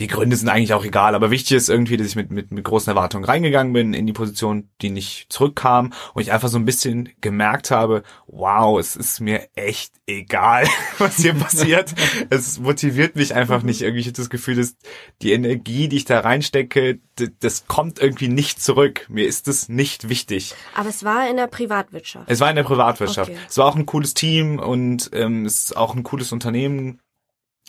die 0.00 0.08
Gründe 0.08 0.34
sind 0.36 0.48
eigentlich 0.48 0.74
auch 0.74 0.84
egal, 0.84 1.14
aber 1.14 1.30
wichtig 1.30 1.56
ist 1.56 1.68
irgendwie, 1.68 1.96
dass 1.96 2.08
ich 2.08 2.16
mit, 2.16 2.32
mit, 2.32 2.50
mit 2.50 2.64
großen 2.64 2.90
Erwartungen 2.90 3.24
reingegangen 3.24 3.72
bin 3.72 3.94
in 3.94 4.06
die 4.06 4.12
Position, 4.12 4.68
die 4.82 4.90
nicht 4.90 5.26
zurückkam 5.32 5.92
und 6.14 6.22
ich 6.22 6.32
einfach 6.32 6.48
so 6.48 6.58
ein 6.58 6.64
bisschen 6.64 7.10
gemerkt 7.20 7.70
habe, 7.70 8.02
wow, 8.26 8.78
es 8.80 8.96
ist 8.96 9.20
mir 9.20 9.48
echt 9.54 9.94
egal, 10.06 10.66
was 10.98 11.16
hier 11.18 11.34
passiert. 11.34 11.94
es 12.28 12.58
motiviert 12.58 13.14
mich 13.14 13.36
einfach 13.36 13.62
nicht 13.62 13.82
irgendwie. 13.82 14.00
Ich 14.00 14.06
habe 14.06 14.16
das 14.16 14.30
Gefühl, 14.30 14.56
dass 14.56 14.76
die 15.22 15.32
Energie, 15.32 15.86
die 15.86 15.96
ich 15.96 16.04
da 16.04 16.20
reinstecke, 16.20 16.98
das 17.38 17.66
kommt 17.68 18.00
irgendwie 18.00 18.28
nicht 18.28 18.60
zurück. 18.60 19.06
Mir 19.08 19.28
ist 19.28 19.46
das 19.46 19.68
nicht 19.68 20.08
wichtig. 20.08 20.54
Aber 20.74 20.88
es 20.88 21.04
war 21.04 21.30
in 21.30 21.36
der 21.36 21.46
Privatwirtschaft. 21.46 22.28
Es 22.28 22.40
war 22.40 22.50
in 22.50 22.56
der 22.56 22.64
Privatwirtschaft. 22.64 23.30
Okay. 23.30 23.40
Es 23.48 23.56
war 23.58 23.66
auch 23.66 23.76
ein 23.76 23.86
cooles 23.86 24.14
Team 24.14 24.58
und 24.58 25.10
ähm, 25.12 25.44
es 25.46 25.66
ist 25.66 25.76
auch 25.76 25.94
ein 25.94 26.02
cooles 26.02 26.32
Unternehmen 26.32 26.98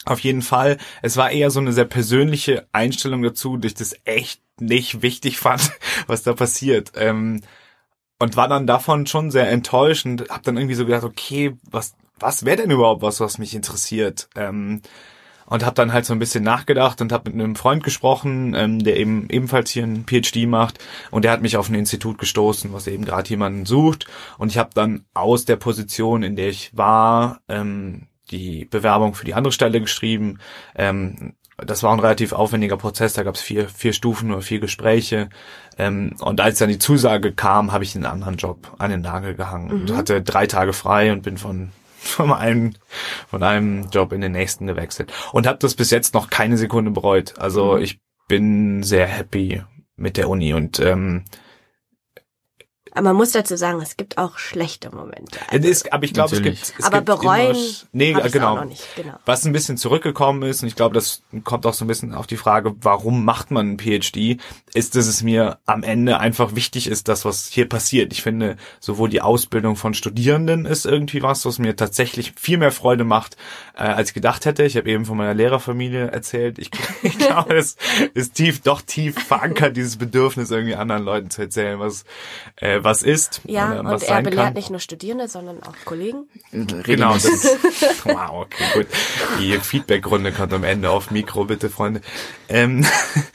auf 0.05 0.19
jeden 0.19 0.41
Fall. 0.41 0.77
Es 1.01 1.17
war 1.17 1.31
eher 1.31 1.51
so 1.51 1.59
eine 1.59 1.74
sehr 1.74 1.85
persönliche 1.85 2.67
Einstellung 2.71 3.21
dazu, 3.21 3.57
dass 3.57 3.71
ich 3.71 3.77
das 3.77 3.95
echt 4.05 4.41
nicht 4.59 5.01
wichtig 5.01 5.38
fand, 5.39 5.71
was 6.07 6.24
da 6.24 6.33
passiert. 6.33 6.91
Ähm, 6.95 7.41
und 8.19 8.38
war 8.38 8.47
dann 8.47 8.67
davon 8.67 9.07
schon 9.07 9.29
sehr 9.29 9.50
enttäuscht 9.50 10.05
und 10.05 10.29
hab 10.29 10.43
dann 10.43 10.57
irgendwie 10.57 10.75
so 10.75 10.85
gedacht, 10.85 11.03
okay, 11.03 11.57
was, 11.69 11.95
was 12.19 12.45
wäre 12.45 12.57
denn 12.57 12.71
überhaupt 12.71 13.01
was, 13.01 13.19
was 13.19 13.38
mich 13.38 13.53
interessiert? 13.53 14.29
Ähm, 14.35 14.81
und 15.47 15.63
habe 15.63 15.75
dann 15.75 15.93
halt 15.93 16.05
so 16.05 16.13
ein 16.13 16.19
bisschen 16.19 16.43
nachgedacht 16.43 17.01
und 17.01 17.12
habe 17.12 17.29
mit 17.29 17.39
einem 17.39 17.55
Freund 17.55 17.83
gesprochen, 17.83 18.53
ähm, 18.55 18.83
der 18.83 18.97
eben 18.97 19.27
ebenfalls 19.29 19.69
hier 19.69 19.83
ein 19.83 20.05
PhD 20.05 20.47
macht 20.47 20.79
und 21.12 21.24
der 21.24 21.31
hat 21.31 21.41
mich 21.41 21.57
auf 21.57 21.69
ein 21.69 21.75
Institut 21.75 22.17
gestoßen, 22.17 22.74
was 22.74 22.88
eben 22.88 23.05
gerade 23.05 23.29
jemanden 23.29 23.65
sucht 23.65 24.07
und 24.38 24.51
ich 24.51 24.57
habe 24.57 24.71
dann 24.74 25.05
aus 25.13 25.45
der 25.45 25.57
Position, 25.57 26.24
in 26.24 26.35
der 26.35 26.50
ich 26.50 26.75
war, 26.75 27.41
ähm, 27.47 28.07
die 28.32 28.65
Bewerbung 28.65 29.15
für 29.15 29.25
die 29.25 29.34
andere 29.34 29.51
Stelle 29.51 29.82
geschrieben. 29.82 30.39
Ähm, 30.75 31.34
das 31.58 31.84
war 31.84 31.94
ein 31.94 32.00
relativ 32.00 32.34
aufwendiger 32.34 32.75
Prozess, 32.75 33.13
da 33.13 33.24
gab 33.24 33.36
es 33.36 33.41
vier, 33.41 33.70
vier 33.70 33.94
Stufen 33.94 34.32
oder 34.32 34.41
vier 34.41 34.60
Gespräche. 34.60 35.29
Ähm, 35.77 36.15
und 36.20 36.41
als 36.41 36.60
dann 36.60 36.70
die 36.70 36.79
Zusage 36.79 37.32
kam, 37.32 37.72
habe 37.72 37.84
ich 37.84 37.96
einen 37.96 38.05
anderen 38.05 38.36
Job 38.36 38.75
an 38.77 38.91
den 38.91 39.01
Nagel 39.01 39.36
gehangen 39.36 39.67
mhm. 39.67 39.82
und 39.82 39.96
hatte 39.96 40.22
drei 40.22 40.48
Tage 40.48 40.74
frei 40.74 41.12
und 41.12 41.22
bin 41.22 41.38
von 41.38 41.72
von 42.00 42.32
einem 42.32 42.74
von 43.27 43.41
einem 43.41 43.89
Job 43.89 44.13
in 44.13 44.22
den 44.22 44.34
nächsten 44.34 44.67
gewechselt 44.67 45.12
und 45.32 45.48
habe 45.48 45.58
das 45.60 45.75
bis 45.75 45.89
jetzt 45.91 46.13
noch 46.13 46.29
keine 46.29 46.58
Sekunde 46.58 46.91
bereut. 46.91 47.39
Also 47.39 47.77
mhm. 47.77 47.82
ich 47.82 48.00
bin 48.27 48.84
sehr 48.84 49.08
happy 49.08 49.62
mit 49.96 50.17
der 50.17 50.29
Uni 50.29 50.53
und 50.53 50.79
ähm, 50.79 51.24
aber 52.96 53.10
man 53.10 53.18
muss 53.18 53.32
dazu 53.32 53.58
sagen, 53.58 53.82
es 53.82 53.98
gibt 53.98 54.18
auch 54.18 54.38
schlechte 54.38 54.90
Momente. 54.90 55.38
Also, 55.50 55.68
ist, 55.68 55.92
aber 55.92 56.06
ich 56.06 56.14
glaube, 56.14 56.34
es 56.34 56.42
gibt. 56.42 56.74
Es 56.80 56.86
aber 56.86 57.02
gibt 57.02 57.06
bereuen. 57.08 57.52
Immer, 57.52 57.64
nee, 57.92 58.14
genau. 58.32 58.66
genau. 58.96 59.20
Was 59.25 59.46
ein 59.46 59.52
bisschen 59.52 59.75
zurückgekommen 59.75 60.44
ist, 60.44 60.64
und 60.64 60.70
ich 60.70 60.78
glaube, 60.78 60.96
das 60.96 61.22
kommt 61.44 61.66
auch 61.66 61.74
so 61.74 61.84
ein 61.84 61.90
bisschen 61.90 62.14
auf 62.14 62.25
die 62.25 62.38
Frage, 62.38 62.74
warum 62.82 63.25
macht 63.25 63.52
man 63.52 63.74
ein 63.74 63.80
PhD, 63.80 64.40
ist, 64.74 64.96
dass 64.96 65.08
es 65.08 65.24
mir 65.24 65.60
am 65.66 65.84
Ende 65.84 66.22
einfach 66.22 66.56
wichtig 66.56 66.88
ist, 66.88 67.10
dass 67.10 67.25
was 67.25 67.48
hier 67.48 67.68
passiert. 67.68 68.14
Ich 68.14 68.22
finde, 68.22 68.56
sowohl 68.80 69.10
die 69.10 69.22
Ausbildung 69.22 69.75
von 69.75 69.94
Studierenden 69.94 70.66
ist 70.66 70.86
irgendwie 70.86 71.22
was, 71.22 71.46
was 71.46 71.60
mir 71.60 71.75
tatsächlich 71.75 72.32
viel 72.38 72.58
mehr 72.58 72.72
Freude 72.72 73.04
macht, 73.04 73.36
äh, 73.75 73.84
als 73.84 74.10
ich 74.10 74.14
gedacht 74.14 74.46
hätte. 74.46 74.64
Ich 74.64 74.78
habe 74.78 74.90
eben 74.90 75.04
von 75.04 75.18
meiner 75.18 75.34
Lehrerfamilie 75.34 76.08
erzählt. 76.08 76.60
Ich, 76.60 76.72
ich 77.04 77.18
glaube, 77.18 77.56
es 77.56 77.75
ist 78.14 78.36
tief, 78.36 78.62
doch 78.62 78.82
tief 78.82 79.22
verankert, 79.22 79.75
dieses 79.75 79.98
Bedürfnis, 79.98 80.50
irgendwie 80.50 80.75
anderen 80.75 81.04
Leuten 81.04 81.30
zu 81.30 81.42
erzählen, 81.42 81.78
was 81.78 82.06
äh, 82.56 82.85
was 82.86 83.04
ist. 83.04 83.42
Ja, 83.44 83.80
und 83.82 84.04
er 84.04 84.22
belehrt 84.22 84.46
kann. 84.46 84.54
nicht 84.54 84.70
nur 84.70 84.80
Studierende, 84.80 85.27
sondern 85.27 85.62
auch 85.63 85.75
Kollegen. 85.84 86.30
Genau. 86.51 87.13
Das, 87.13 87.25
wow, 88.06 88.46
okay, 88.46 88.63
gut. 88.74 88.88
Die 89.39 89.58
Feedbackrunde 89.58 90.32
kommt 90.32 90.54
am 90.54 90.63
Ende 90.63 90.89
auf 90.89 91.12
Mikro, 91.12 91.46
bitte, 91.46 91.70
Freunde. 91.70 92.01
Ähm, 92.48 92.86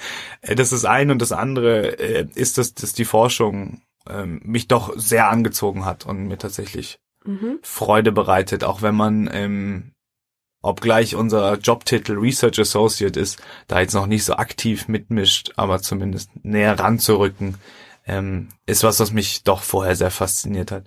das 0.42 0.73
ist 0.73 0.87
ein 0.87 1.11
und 1.11 1.21
das 1.21 1.33
andere 1.33 1.99
äh, 1.99 2.26
ist, 2.35 2.57
dass, 2.57 2.73
dass 2.75 2.95
die 2.95 3.04
Forschung 3.04 3.83
ähm, 4.09 4.40
mich 4.45 4.69
doch 4.69 4.92
sehr 4.97 5.28
angezogen 5.28 5.85
hat 5.85 6.07
und 6.07 6.26
mir 6.28 6.38
tatsächlich 6.38 6.99
mhm. 7.25 7.59
Freude 7.62 8.12
bereitet, 8.12 8.64
auch 8.64 8.80
wenn 8.80 8.95
man 8.95 9.28
ähm, 9.33 9.92
obgleich 10.62 11.14
unser 11.14 11.59
Jobtitel 11.59 12.19
Research 12.19 12.59
Associate 12.59 13.19
ist, 13.19 13.42
da 13.66 13.80
jetzt 13.80 13.95
noch 13.95 14.07
nicht 14.07 14.25
so 14.25 14.35
aktiv 14.35 14.88
mitmischt, 14.88 15.52
aber 15.57 15.80
zumindest 15.80 16.30
näher 16.45 16.78
ranzurücken 16.78 17.57
ähm, 18.07 18.49
ist 18.66 18.83
was, 18.83 19.00
was 19.00 19.12
mich 19.12 19.45
doch 19.45 19.62
vorher 19.62 19.97
sehr 19.97 20.11
fasziniert 20.11 20.71
hat. 20.71 20.85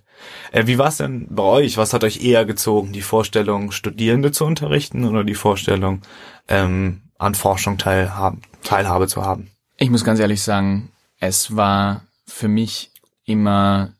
Äh, 0.51 0.67
wie 0.67 0.77
war 0.77 0.87
es 0.87 0.97
denn 0.97 1.27
bei 1.29 1.43
euch? 1.43 1.77
Was 1.77 1.93
hat 1.93 2.03
euch 2.03 2.23
eher 2.23 2.45
gezogen? 2.45 2.91
Die 2.91 3.01
Vorstellung, 3.01 3.71
Studierende 3.71 4.31
zu 4.31 4.45
unterrichten 4.45 5.05
oder 5.05 5.23
die 5.23 5.35
Vorstellung, 5.35 6.01
ähm, 6.47 7.01
an 7.17 7.35
Forschung 7.35 7.77
teilhaben, 7.77 8.41
Teilhabe 8.63 9.07
zu 9.07 9.23
haben? 9.23 9.51
Ich 9.77 9.89
muss 9.89 10.03
ganz 10.03 10.19
ehrlich 10.19 10.41
sagen, 10.41 10.91
es 11.19 11.55
war 11.55 12.03
für 12.27 12.47
mich 12.47 12.91
immer 13.25 13.93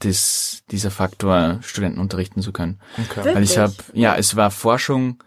das, 0.00 0.62
dieser 0.70 0.90
Faktor, 0.90 1.60
Studenten 1.62 2.00
unterrichten 2.00 2.42
zu 2.42 2.52
können. 2.52 2.80
Okay. 2.98 3.34
Weil 3.34 3.42
ich 3.42 3.56
habe, 3.56 3.74
ja, 3.94 4.16
es 4.16 4.36
war 4.36 4.50
Forschung, 4.50 5.22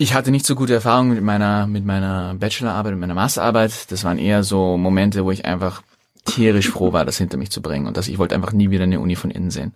ich 0.00 0.14
hatte 0.14 0.30
nicht 0.30 0.46
so 0.46 0.54
gute 0.54 0.72
Erfahrungen 0.72 1.12
mit 1.12 1.22
meiner, 1.22 1.66
mit 1.66 1.84
meiner 1.84 2.34
Bachelorarbeit, 2.34 2.92
mit 2.92 3.00
meiner 3.00 3.14
Masterarbeit. 3.14 3.92
Das 3.92 4.02
waren 4.02 4.16
eher 4.16 4.42
so 4.42 4.78
Momente, 4.78 5.26
wo 5.26 5.30
ich 5.30 5.44
einfach 5.44 5.82
tierisch 6.24 6.70
froh 6.70 6.94
war, 6.94 7.04
das 7.04 7.18
hinter 7.18 7.36
mich 7.36 7.50
zu 7.50 7.60
bringen 7.60 7.86
und 7.86 7.98
dass 7.98 8.08
ich 8.08 8.16
wollte 8.16 8.34
einfach 8.34 8.52
nie 8.52 8.70
wieder 8.70 8.84
eine 8.84 8.98
Uni 8.98 9.14
von 9.14 9.30
innen 9.30 9.50
sehen. 9.50 9.74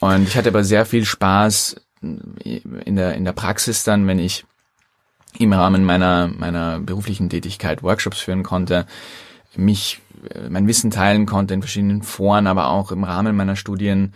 Und 0.00 0.26
ich 0.26 0.38
hatte 0.38 0.48
aber 0.48 0.64
sehr 0.64 0.86
viel 0.86 1.04
Spaß 1.04 1.76
in 2.00 2.96
der, 2.96 3.14
in 3.14 3.26
der 3.26 3.32
Praxis 3.34 3.84
dann, 3.84 4.06
wenn 4.06 4.18
ich 4.18 4.46
im 5.38 5.52
Rahmen 5.52 5.84
meiner, 5.84 6.28
meiner 6.28 6.80
beruflichen 6.80 7.28
Tätigkeit 7.28 7.82
Workshops 7.82 8.20
führen 8.20 8.42
konnte, 8.42 8.86
mich, 9.56 10.00
mein 10.48 10.68
Wissen 10.68 10.90
teilen 10.90 11.26
konnte 11.26 11.52
in 11.52 11.60
verschiedenen 11.60 12.00
Foren, 12.02 12.46
aber 12.46 12.70
auch 12.70 12.92
im 12.92 13.04
Rahmen 13.04 13.36
meiner 13.36 13.56
Studien 13.56 14.14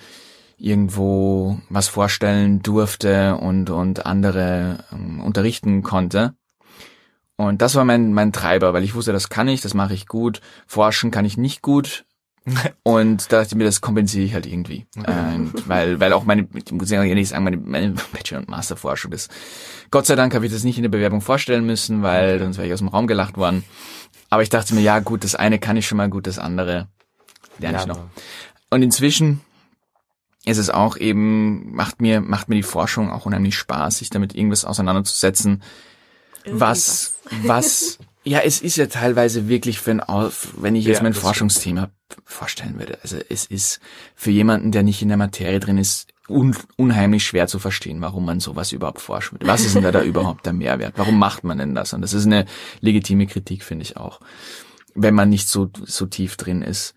irgendwo 0.65 1.59
was 1.69 1.89
vorstellen 1.89 2.63
durfte 2.63 3.37
und, 3.37 3.69
und 3.69 4.07
andere 4.07 4.79
ähm, 4.93 5.21
unterrichten 5.21 5.83
konnte. 5.83 6.35
Und 7.37 7.61
das 7.61 7.75
war 7.75 7.85
mein, 7.85 8.15
mein 8.15 8.33
Treiber, 8.33 8.73
weil 8.73 8.85
ich 8.85 8.95
wusste, 8.95 9.13
das 9.13 9.29
kann 9.29 9.49
ich, 9.49 9.61
das 9.61 9.75
mache 9.75 9.93
ich 9.93 10.07
gut. 10.07 10.41
Forschen 10.67 11.11
kann 11.11 11.25
ich 11.25 11.37
nicht 11.37 11.61
gut. 11.61 12.07
und 12.83 13.33
da 13.33 13.39
dachte 13.39 13.55
ich 13.55 13.57
mir, 13.57 13.65
das 13.65 13.81
kompensiere 13.81 14.25
ich 14.25 14.35
halt 14.35 14.47
irgendwie. 14.47 14.87
äh, 14.97 15.39
weil, 15.67 16.01
weil 16.01 16.13
auch 16.13 16.25
meine, 16.25 16.49
ich 16.55 16.73
muss 16.73 16.91
ja 16.91 17.03
ehrlich 17.03 17.29
sagen, 17.29 17.45
meine, 17.45 17.57
meine 17.59 17.95
Bachelor- 18.13 18.41
und 18.41 18.49
Masterforschung 18.49 19.13
ist. 19.13 19.31
Gott 19.91 20.07
sei 20.07 20.15
Dank 20.15 20.35
habe 20.35 20.47
ich 20.47 20.53
das 20.53 20.65
nicht 20.65 20.77
in 20.77 20.83
der 20.83 20.91
Bewerbung 20.91 21.21
vorstellen 21.21 21.67
müssen, 21.67 22.03
weil 22.03 22.39
sonst 22.39 22.57
wäre 22.57 22.67
ich 22.67 22.73
aus 22.73 22.81
dem 22.81 22.89
Raum 22.89 23.07
gelacht 23.07 23.37
worden. 23.37 23.65
Aber 24.31 24.43
ich 24.43 24.49
dachte 24.49 24.75
mir, 24.75 24.83
ja 24.83 25.01
gut, 25.01 25.25
das 25.25 25.35
eine 25.35 25.59
kann 25.59 25.77
ich 25.77 25.87
schon 25.87 25.99
mal 25.99 26.09
gut, 26.09 26.27
das 26.27 26.39
andere 26.39 26.89
lerne 27.59 27.77
ja, 27.77 27.83
ich 27.83 27.87
noch. 27.87 28.01
Und 28.71 28.83
inzwischen 28.83 29.41
ist 30.45 30.59
es 30.59 30.71
auch 30.71 30.97
eben, 30.97 31.75
macht 31.75 32.01
mir, 32.01 32.21
macht 32.21 32.49
mir 32.49 32.57
die 32.57 32.63
Forschung 32.63 33.11
auch 33.11 33.27
unheimlich 33.27 33.57
Spaß, 33.57 33.99
sich 33.99 34.11
damit 34.11 34.35
irgendwas 34.35 34.65
auseinanderzusetzen, 34.65 35.63
was, 36.47 37.15
was, 37.43 37.99
ja, 38.25 38.41
es 38.41 38.61
ist 38.61 38.77
ja 38.77 38.87
teilweise 38.87 39.49
wirklich 39.49 39.81
für 39.81 39.93
ein, 39.93 40.03
wenn 40.57 40.77
ich 40.77 40.85
jetzt 40.85 40.99
ja, 40.99 41.03
mein 41.03 41.15
Forschungsthema 41.15 41.91
vorstellen 42.25 42.79
würde. 42.79 42.99
Also 43.03 43.17
es 43.29 43.47
ist 43.47 43.81
für 44.15 44.31
jemanden, 44.31 44.73
der 44.73 44.83
nicht 44.83 45.01
in 45.03 45.09
der 45.09 45.17
Materie 45.17 45.61
drin 45.61 45.79
ist, 45.79 46.09
un, 46.29 46.57
unheimlich 46.77 47.25
schwer 47.25 47.47
zu 47.47 47.59
verstehen, 47.59 48.01
warum 48.01 48.25
man 48.25 48.41
sowas 48.41 48.73
überhaupt 48.73 49.01
forscht. 49.01 49.33
Was 49.41 49.65
ist 49.65 49.75
denn 49.75 49.83
da, 49.83 49.93
da 49.93 50.03
überhaupt 50.05 50.47
der 50.47 50.53
Mehrwert? 50.53 50.95
Warum 50.97 51.19
macht 51.19 51.45
man 51.45 51.59
denn 51.59 51.75
das? 51.75 51.93
Und 51.93 52.03
das 52.03 52.13
ist 52.13 52.27
eine 52.27 52.47
legitime 52.81 53.27
Kritik, 53.27 53.63
finde 53.63 53.85
ich 53.85 53.97
auch, 53.97 54.21
wenn 54.95 55.15
man 55.15 55.29
nicht 55.29 55.49
so, 55.49 55.71
so 55.85 56.07
tief 56.07 56.37
drin 56.37 56.63
ist. 56.63 56.95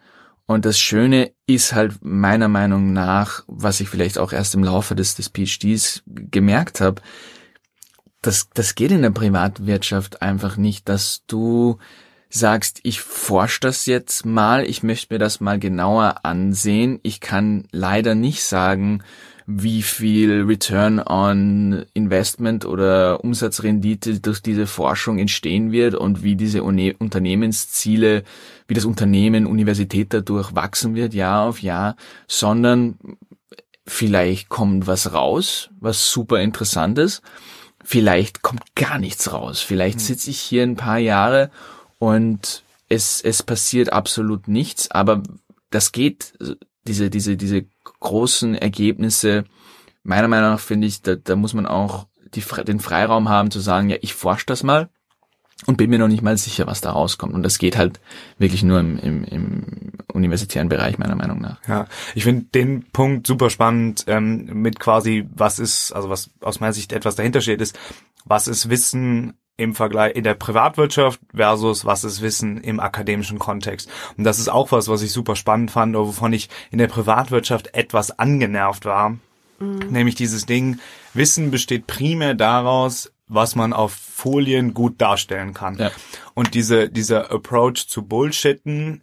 Und 0.48 0.64
das 0.64 0.80
Schöne 0.80 1.32
ist 1.46 1.74
halt 1.74 2.00
meiner 2.02 2.48
Meinung 2.48 2.94
nach, 2.94 3.44
was 3.48 3.82
ich 3.82 3.90
vielleicht 3.90 4.18
auch 4.18 4.32
erst 4.32 4.56
im 4.56 4.64
Laufe 4.64 4.96
des, 4.96 5.16
des 5.16 5.28
PhDs 5.28 6.04
gemerkt 6.06 6.80
habe, 6.80 7.02
das, 8.22 8.50
das 8.54 8.76
geht 8.76 8.92
in 8.92 9.02
der 9.02 9.12
Privatwirtschaft 9.12 10.22
einfach 10.22 10.58
nicht, 10.58 10.90
dass 10.90 11.24
du 11.28 11.78
sagst, 12.30 12.80
ich 12.84 13.02
forsche 13.02 13.60
das 13.60 13.86
jetzt 13.86 14.26
mal, 14.26 14.66
ich 14.66 14.84
möchte 14.84 15.14
mir 15.14 15.20
das 15.20 15.40
mal 15.40 15.60
genauer 15.60 16.26
ansehen. 16.26 17.00
Ich 17.04 17.20
kann 17.20 17.68
leider 17.72 18.16
nicht 18.16 18.44
sagen, 18.44 19.04
wie 19.50 19.82
viel 19.82 20.44
Return 20.44 21.00
on 21.00 21.86
Investment 21.94 22.66
oder 22.66 23.24
Umsatzrendite 23.24 24.20
durch 24.20 24.42
diese 24.42 24.68
Forschung 24.68 25.20
entstehen 25.20 25.72
wird 25.72 25.96
und 25.96 26.22
wie 26.22 26.36
diese 26.36 26.64
Unternehmensziele, 26.64 28.24
wie 28.68 28.74
das 28.74 28.84
Unternehmen, 28.84 29.46
Universität 29.46 30.14
dadurch 30.14 30.54
wachsen 30.54 30.96
wird, 30.96 31.14
Jahr 31.14 31.48
auf 31.48 31.62
Jahr, 31.62 31.96
sondern 32.28 32.98
vielleicht 33.86 34.50
kommt 34.50 34.86
was 34.86 35.14
raus, 35.14 35.70
was 35.80 36.12
super 36.12 36.42
interessant 36.42 37.00
ist. 37.00 37.22
Vielleicht 37.86 38.42
kommt 38.42 38.76
gar 38.76 39.00
nichts 39.00 39.32
raus. 39.32 39.62
Vielleicht 39.62 40.00
hm. 40.00 40.06
sitze 40.06 40.30
ich 40.30 40.40
hier 40.42 40.64
ein 40.64 40.76
paar 40.76 40.98
Jahre 40.98 41.52
und 42.00 42.64
es, 42.90 43.22
es 43.22 43.44
passiert 43.44 43.94
absolut 43.94 44.50
nichts, 44.50 44.92
aber 44.92 45.24
das 45.70 45.94
geht, 45.94 46.34
diese, 46.86 47.10
diese, 47.10 47.38
diese 47.38 47.66
großen 48.00 48.56
Ergebnisse, 48.56 49.46
meiner 50.04 50.28
Meinung 50.28 50.52
nach 50.52 50.60
finde 50.60 50.88
ich, 50.88 51.02
da, 51.02 51.16
da 51.16 51.36
muss 51.36 51.54
man 51.54 51.66
auch 51.66 52.08
die, 52.34 52.44
den 52.66 52.80
Freiraum 52.80 53.30
haben 53.30 53.52
zu 53.52 53.60
sagen, 53.60 53.90
ja, 53.90 53.98
ich 54.02 54.14
forsche 54.14 54.46
das 54.46 54.64
mal 54.64 54.90
und 55.66 55.78
bin 55.78 55.90
mir 55.90 56.00
noch 56.00 56.08
nicht 56.08 56.22
mal 56.22 56.38
sicher, 56.38 56.68
was 56.68 56.82
da 56.82 56.92
rauskommt. 56.92 57.34
Und 57.34 57.44
das 57.44 57.58
geht 57.58 57.78
halt 57.78 58.00
wirklich 58.38 58.64
nur 58.64 58.80
im, 58.80 58.98
im, 59.00 59.24
im 59.24 59.64
universitären 60.14 60.70
Bereich, 60.70 60.98
meiner 60.98 61.16
Meinung 61.16 61.42
nach. 61.42 61.60
Ja, 61.68 61.88
ich 62.14 62.24
finde 62.24 62.46
den 62.54 62.84
Punkt 62.92 63.26
super 63.26 63.50
spannend 63.50 64.06
ähm, 64.08 64.46
mit 64.62 64.80
quasi, 64.80 65.28
was 65.34 65.60
ist, 65.60 65.92
also 65.94 66.10
was 66.10 66.30
aus 66.42 66.60
meiner 66.60 66.74
Sicht 66.74 66.94
etwas 66.94 67.16
dahinter 67.16 67.42
steht, 67.42 67.62
ist, 67.62 67.78
was 68.26 68.48
ist 68.48 68.70
Wissen 68.70 69.34
im 69.58 69.74
Vergleich 69.74 70.16
in 70.16 70.24
der 70.24 70.36
Privatwirtschaft 70.36 71.20
versus 71.36 71.84
was 71.84 72.04
ist 72.04 72.22
Wissen 72.22 72.62
im 72.62 72.80
akademischen 72.80 73.40
Kontext. 73.40 73.90
Und 74.18 74.24
das 74.24 74.40
ist 74.40 74.50
auch 74.50 74.72
was, 74.72 74.88
was 74.88 75.02
ich 75.02 75.12
super 75.12 75.36
spannend 75.36 75.72
fand, 75.72 75.96
oder 75.96 76.08
wovon 76.08 76.32
ich 76.32 76.50
in 76.72 76.78
der 76.78 76.88
Privatwirtschaft 76.88 77.74
etwas 77.74 78.18
angenervt 78.18 78.86
war. 78.86 79.18
Mhm. 79.60 79.80
Nämlich 79.90 80.16
dieses 80.16 80.46
Ding, 80.46 80.80
Wissen 81.14 81.50
besteht 81.50 81.88
primär 81.88 82.36
daraus, 82.36 83.12
was 83.28 83.56
man 83.56 83.74
auf 83.74 83.94
Folien 83.94 84.74
gut 84.74 85.02
darstellen 85.02 85.54
kann. 85.54 85.78
Ja. 85.78 85.92
Und 86.34 86.54
diese, 86.54 86.90
dieser 86.90 87.32
Approach 87.32 87.88
zu 87.88 88.04
Bullshitten 88.04 89.02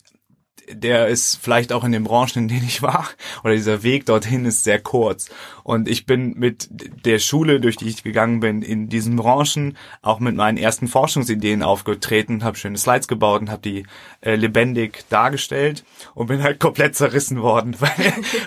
der 0.70 1.08
ist 1.08 1.38
vielleicht 1.40 1.72
auch 1.72 1.84
in 1.84 1.92
den 1.92 2.04
Branchen, 2.04 2.44
in 2.44 2.48
denen 2.48 2.64
ich 2.66 2.82
war, 2.82 3.08
oder 3.42 3.54
dieser 3.54 3.82
Weg 3.82 4.06
dorthin 4.06 4.44
ist 4.44 4.64
sehr 4.64 4.80
kurz. 4.80 5.30
Und 5.62 5.88
ich 5.88 6.06
bin 6.06 6.34
mit 6.38 6.68
der 6.70 7.18
Schule, 7.18 7.60
durch 7.60 7.76
die 7.76 7.88
ich 7.88 8.02
gegangen 8.02 8.40
bin, 8.40 8.62
in 8.62 8.88
diesen 8.88 9.16
Branchen 9.16 9.76
auch 10.02 10.20
mit 10.20 10.36
meinen 10.36 10.58
ersten 10.58 10.88
Forschungsideen 10.88 11.62
aufgetreten, 11.62 12.44
habe 12.44 12.56
schöne 12.56 12.76
Slides 12.76 13.08
gebaut 13.08 13.40
und 13.40 13.50
habe 13.50 13.62
die 13.62 13.86
äh, 14.20 14.34
lebendig 14.34 15.04
dargestellt 15.08 15.84
und 16.14 16.26
bin 16.26 16.42
halt 16.42 16.60
komplett 16.60 16.94
zerrissen 16.96 17.40
worden, 17.40 17.76
weil, 17.80 17.90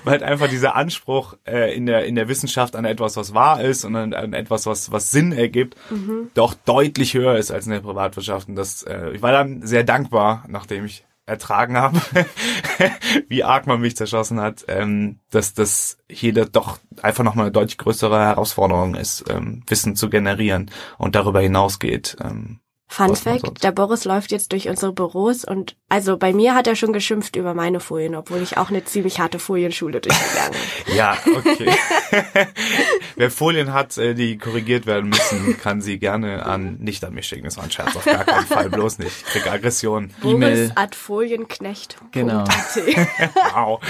weil 0.04 0.12
halt 0.12 0.24
einfach 0.24 0.50
dieser 0.50 0.76
Anspruch 0.76 1.36
äh, 1.48 1.76
in 1.76 1.86
der 1.86 2.06
in 2.06 2.16
der 2.16 2.28
Wissenschaft 2.28 2.76
an 2.76 2.86
etwas, 2.86 3.18
was 3.18 3.34
wahr 3.34 3.62
ist 3.62 3.84
und 3.84 3.96
an, 3.96 4.14
an 4.14 4.34
etwas, 4.34 4.66
was 4.66 4.92
was 4.92 5.12
Sinn 5.12 5.32
ergibt, 5.32 5.76
mhm. 5.90 6.30
doch 6.34 6.54
deutlich 6.54 7.14
höher 7.14 7.38
ist 7.38 7.52
als 7.52 7.66
in 7.66 7.72
der 7.74 7.80
Privatwirtschaft. 7.80 8.48
Und 8.48 8.56
das, 8.56 8.84
äh, 8.84 9.12
ich 9.12 9.22
war 9.22 9.32
dann 9.32 9.66
sehr 9.66 9.84
dankbar, 9.84 10.46
nachdem 10.48 10.86
ich 10.86 11.04
ertragen 11.28 11.78
habe, 11.78 12.02
wie 13.28 13.44
arg 13.44 13.68
man 13.68 13.82
mich 13.82 13.96
zerschossen 13.96 14.40
hat, 14.40 14.66
ähm, 14.68 15.20
dass 15.30 15.54
das 15.54 15.98
hier 16.10 16.34
doch 16.46 16.80
einfach 17.02 17.24
nochmal 17.24 17.46
eine 17.46 17.52
deutlich 17.52 17.78
größere 17.78 18.20
Herausforderung 18.20 18.96
ist, 18.96 19.26
ähm, 19.30 19.64
Wissen 19.68 19.96
zu 19.96 20.10
generieren 20.10 20.72
und 20.98 21.16
darüber 21.16 21.42
hinausgeht. 21.42 22.18
Ähm, 22.22 22.62
Fun 22.90 23.16
Fact, 23.16 23.64
der 23.64 23.72
Boris 23.74 24.06
läuft 24.06 24.32
jetzt 24.32 24.54
durch 24.54 24.70
unsere 24.70 24.94
Büros 24.94 25.44
und 25.44 25.76
also 25.90 26.18
bei 26.18 26.32
mir 26.32 26.56
hat 26.56 26.68
er 26.68 26.76
schon 26.76 26.94
geschimpft 26.94 27.36
über 27.36 27.54
meine 27.54 27.82
Folien, 27.82 28.16
obwohl 28.16 28.42
ich 28.42 28.58
auch 28.58 28.70
eine 28.70 28.86
ziemlich 28.86 29.20
harte 29.20 29.40
Folienschule 29.40 30.00
durchgegangen 30.00 30.58
bin. 30.86 30.96
ja, 30.96 31.18
okay. 31.36 31.70
Wer 33.16 33.30
Folien 33.30 33.74
hat, 33.74 33.98
äh, 33.98 34.14
die 34.14 34.38
korrigiert 34.38 34.86
werden 34.86 35.10
müssen, 35.10 35.58
kann 35.62 35.82
sie 35.82 36.00
gerne 36.00 36.46
an, 36.46 36.78
nicht 36.80 37.04
an 37.04 37.14
mich 37.14 37.28
schicken, 37.28 37.44
das 37.44 37.58
war 37.58 37.66
ein 37.66 37.72
Scherz, 37.72 37.96
auf 37.96 38.06
gar 38.06 38.24
keinen 38.24 38.46
Fall, 38.48 38.70
bloß 38.70 39.00
nicht. 39.00 39.12
Ich 39.12 39.26
krieg 39.26 39.52
Aggression. 39.52 40.12
Boris 40.22 40.72
at 40.76 40.96
Folienknecht. 40.96 41.98
Genau. 42.14 42.46
wow. 43.54 43.82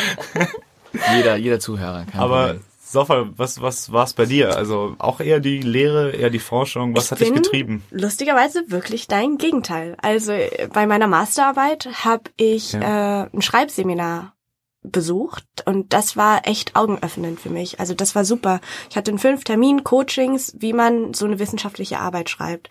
jeder, 1.15 1.37
jeder 1.37 1.59
Zuhörer 1.59 2.05
kann. 2.11 2.19
Aber 2.19 2.55
Sofa, 2.89 3.27
was, 3.35 3.61
was 3.61 3.91
war's 3.91 4.13
bei 4.13 4.25
dir? 4.25 4.55
Also 4.55 4.95
auch 4.97 5.19
eher 5.19 5.41
die 5.41 5.59
Lehre, 5.59 6.11
eher 6.11 6.29
die 6.29 6.39
Forschung. 6.39 6.95
Was 6.95 7.05
ich 7.05 7.11
hat 7.11 7.19
dich 7.19 7.33
getrieben? 7.33 7.83
Lustigerweise 7.91 8.63
wirklich 8.71 9.07
dein 9.07 9.37
Gegenteil. 9.37 9.97
Also 10.01 10.31
bei 10.71 10.87
meiner 10.87 11.07
Masterarbeit 11.07 11.89
habe 12.05 12.31
ich 12.37 12.71
ja. 12.71 13.23
äh, 13.23 13.29
ein 13.33 13.41
Schreibseminar 13.41 14.37
besucht 14.83 15.43
und 15.65 15.91
das 15.91 16.15
war 16.15 16.47
echt 16.47 16.77
augenöffnend 16.77 17.41
für 17.41 17.49
mich. 17.49 17.81
Also 17.81 17.93
das 17.93 18.15
war 18.15 18.23
super. 18.23 18.61
Ich 18.89 18.95
hatte 18.95 19.11
in 19.11 19.19
fünf 19.19 19.43
Terminen 19.43 19.83
Coachings, 19.83 20.55
wie 20.57 20.71
man 20.71 21.13
so 21.13 21.25
eine 21.25 21.39
wissenschaftliche 21.39 21.99
Arbeit 21.99 22.29
schreibt. 22.29 22.69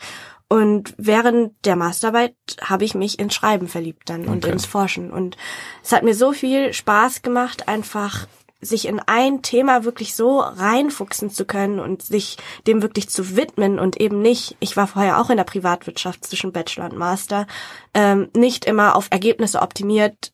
Und 0.49 0.95
während 0.97 1.53
der 1.67 1.77
Masterarbeit 1.77 2.37
habe 2.63 2.85
ich 2.85 2.95
mich 2.95 3.19
ins 3.19 3.35
Schreiben 3.35 3.69
verliebt 3.69 4.09
dann 4.09 4.23
okay. 4.23 4.31
und 4.31 4.45
ins 4.47 4.65
Forschen. 4.65 5.11
Und 5.11 5.37
es 5.83 5.93
hat 5.93 6.05
mir 6.05 6.15
so 6.15 6.33
viel 6.33 6.73
Spaß 6.73 7.21
gemacht, 7.21 7.69
einfach 7.69 8.27
sich 8.67 8.87
in 8.87 9.01
ein 9.01 9.43
Thema 9.43 9.85
wirklich 9.85 10.15
so 10.15 10.41
reinfuchsen 10.41 11.31
zu 11.31 11.45
können 11.45 11.81
und 11.81 12.03
sich 12.03 12.37
dem 12.67 12.83
wirklich 12.83 13.09
zu 13.09 13.37
widmen 13.37 13.79
und 13.79 14.01
eben 14.01 14.21
nicht, 14.21 14.57
ich 14.61 14.77
war 14.77 14.87
vorher 14.87 15.21
auch 15.21 15.31
in 15.31 15.37
der 15.37 15.45
Privatwirtschaft 15.45 16.25
zwischen 16.25 16.53
Bachelor 16.53 16.87
und 16.87 16.97
Master, 16.97 17.47
ähm, 17.95 18.29
nicht 18.35 18.65
immer 18.65 18.97
auf 18.97 19.09
Ergebnisse 19.11 19.63
optimiert, 19.63 20.33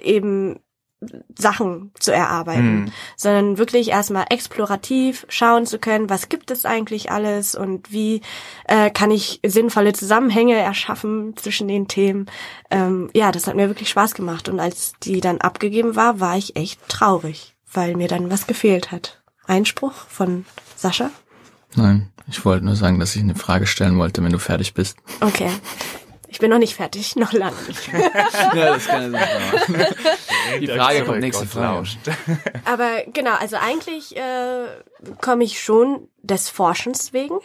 eben 0.00 0.58
Sachen 1.36 1.92
zu 1.98 2.12
erarbeiten, 2.12 2.80
mhm. 2.80 2.92
sondern 3.16 3.58
wirklich 3.58 3.90
erstmal 3.90 4.26
explorativ 4.30 5.26
schauen 5.28 5.66
zu 5.66 5.78
können, 5.78 6.10
was 6.10 6.28
gibt 6.28 6.50
es 6.50 6.64
eigentlich 6.64 7.10
alles 7.10 7.54
und 7.54 7.92
wie 7.92 8.20
äh, 8.66 8.90
kann 8.90 9.10
ich 9.10 9.40
sinnvolle 9.44 9.92
Zusammenhänge 9.92 10.56
erschaffen 10.56 11.36
zwischen 11.36 11.68
den 11.68 11.88
Themen. 11.88 12.26
Ähm, 12.70 13.10
ja, 13.14 13.32
das 13.32 13.46
hat 13.46 13.56
mir 13.56 13.68
wirklich 13.68 13.88
Spaß 13.88 14.14
gemacht 14.14 14.48
und 14.48 14.60
als 14.60 14.94
die 15.02 15.20
dann 15.20 15.40
abgegeben 15.40 15.96
war, 15.96 16.20
war 16.20 16.36
ich 16.36 16.56
echt 16.56 16.80
traurig 16.88 17.51
weil 17.72 17.96
mir 17.96 18.08
dann 18.08 18.30
was 18.30 18.46
gefehlt 18.46 18.90
hat. 18.92 19.22
Einspruch 19.46 19.92
von 19.92 20.44
Sascha? 20.76 21.10
Nein, 21.74 22.12
ich 22.28 22.44
wollte 22.44 22.64
nur 22.64 22.76
sagen, 22.76 22.98
dass 22.98 23.16
ich 23.16 23.22
eine 23.22 23.34
Frage 23.34 23.66
stellen 23.66 23.98
wollte, 23.98 24.22
wenn 24.22 24.32
du 24.32 24.38
fertig 24.38 24.74
bist. 24.74 24.96
Okay. 25.20 25.50
Ich 26.28 26.38
bin 26.38 26.48
noch 26.48 26.58
nicht 26.58 26.74
fertig, 26.76 27.14
noch 27.16 27.32
lange 27.32 27.56
nicht. 27.68 27.88
ja, 27.92 28.74
das 28.74 28.86
kann 28.86 29.14
ich 29.14 29.20
nicht 29.20 30.60
Die 30.60 30.66
Frage 30.66 31.04
kommt 31.04 31.20
nächste 31.20 31.46
Frage. 31.46 31.86
Aber 32.64 33.02
genau, 33.12 33.34
also 33.38 33.56
eigentlich 33.56 34.16
äh, 34.16 34.66
komme 35.20 35.44
ich 35.44 35.62
schon 35.62 36.08
des 36.22 36.48
Forschens 36.48 37.12
wegen, 37.12 37.38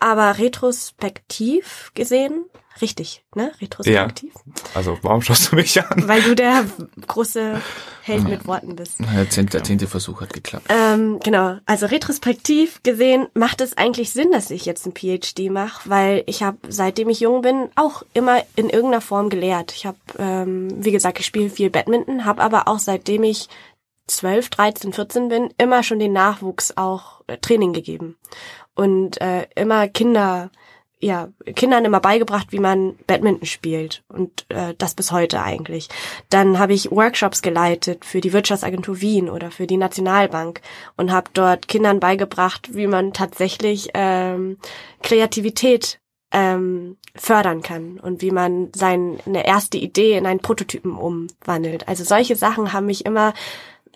aber 0.00 0.38
retrospektiv 0.38 1.92
gesehen 1.94 2.44
Richtig, 2.82 3.24
ne? 3.36 3.52
Retrospektiv. 3.60 4.34
Ja. 4.34 4.52
Also 4.74 4.98
warum 5.02 5.22
schaust 5.22 5.52
du 5.52 5.56
mich 5.56 5.80
an? 5.80 6.08
Weil 6.08 6.20
du 6.22 6.34
der 6.34 6.64
große 7.06 7.62
Held 8.02 8.24
mit 8.24 8.46
Worten 8.48 8.74
bist. 8.74 8.96
Der 8.98 9.30
zehnte, 9.30 9.52
der 9.52 9.64
zehnte 9.64 9.86
Versuch 9.86 10.20
hat 10.20 10.32
geklappt. 10.32 10.66
Ähm, 10.68 11.20
genau. 11.22 11.58
Also 11.64 11.86
retrospektiv 11.86 12.82
gesehen 12.82 13.28
macht 13.34 13.60
es 13.60 13.78
eigentlich 13.78 14.10
Sinn, 14.10 14.32
dass 14.32 14.50
ich 14.50 14.66
jetzt 14.66 14.84
ein 14.84 14.94
PhD 14.94 15.48
mache, 15.48 15.88
weil 15.88 16.24
ich 16.26 16.42
habe, 16.42 16.58
seitdem 16.68 17.08
ich 17.08 17.20
jung 17.20 17.42
bin, 17.42 17.68
auch 17.76 18.02
immer 18.14 18.42
in 18.56 18.68
irgendeiner 18.68 19.00
Form 19.00 19.30
gelehrt. 19.30 19.72
Ich 19.72 19.86
habe, 19.86 19.98
ähm, 20.18 20.84
wie 20.84 20.90
gesagt, 20.90 21.20
ich 21.20 21.26
spiele 21.26 21.50
viel 21.50 21.70
Badminton, 21.70 22.24
habe 22.24 22.42
aber 22.42 22.66
auch 22.66 22.80
seitdem 22.80 23.22
ich 23.22 23.48
12, 24.08 24.50
13, 24.50 24.92
14 24.92 25.28
bin, 25.28 25.54
immer 25.56 25.84
schon 25.84 26.00
den 26.00 26.12
Nachwuchs 26.12 26.76
auch 26.76 27.22
äh, 27.28 27.38
Training 27.38 27.72
gegeben. 27.72 28.16
Und 28.74 29.20
äh, 29.20 29.46
immer 29.54 29.86
Kinder 29.86 30.50
ja, 31.02 31.30
Kindern 31.56 31.84
immer 31.84 31.98
beigebracht, 31.98 32.52
wie 32.52 32.60
man 32.60 32.94
Badminton 33.08 33.44
spielt 33.44 34.04
und 34.08 34.46
äh, 34.50 34.74
das 34.78 34.94
bis 34.94 35.10
heute 35.10 35.42
eigentlich. 35.42 35.88
Dann 36.30 36.60
habe 36.60 36.74
ich 36.74 36.92
Workshops 36.92 37.42
geleitet 37.42 38.04
für 38.04 38.20
die 38.20 38.32
Wirtschaftsagentur 38.32 39.00
Wien 39.00 39.28
oder 39.28 39.50
für 39.50 39.66
die 39.66 39.76
Nationalbank 39.76 40.60
und 40.96 41.10
habe 41.10 41.28
dort 41.34 41.66
Kindern 41.66 41.98
beigebracht, 41.98 42.76
wie 42.76 42.86
man 42.86 43.12
tatsächlich 43.12 43.90
ähm, 43.94 44.58
Kreativität 45.02 45.98
ähm, 46.30 46.96
fördern 47.16 47.62
kann 47.62 47.98
und 47.98 48.22
wie 48.22 48.30
man 48.30 48.70
seine 48.72 49.44
erste 49.44 49.78
Idee 49.78 50.16
in 50.16 50.24
einen 50.24 50.40
Prototypen 50.40 50.96
umwandelt. 50.96 51.88
Also 51.88 52.04
solche 52.04 52.36
Sachen 52.36 52.72
haben 52.72 52.86
mich 52.86 53.04
immer 53.04 53.34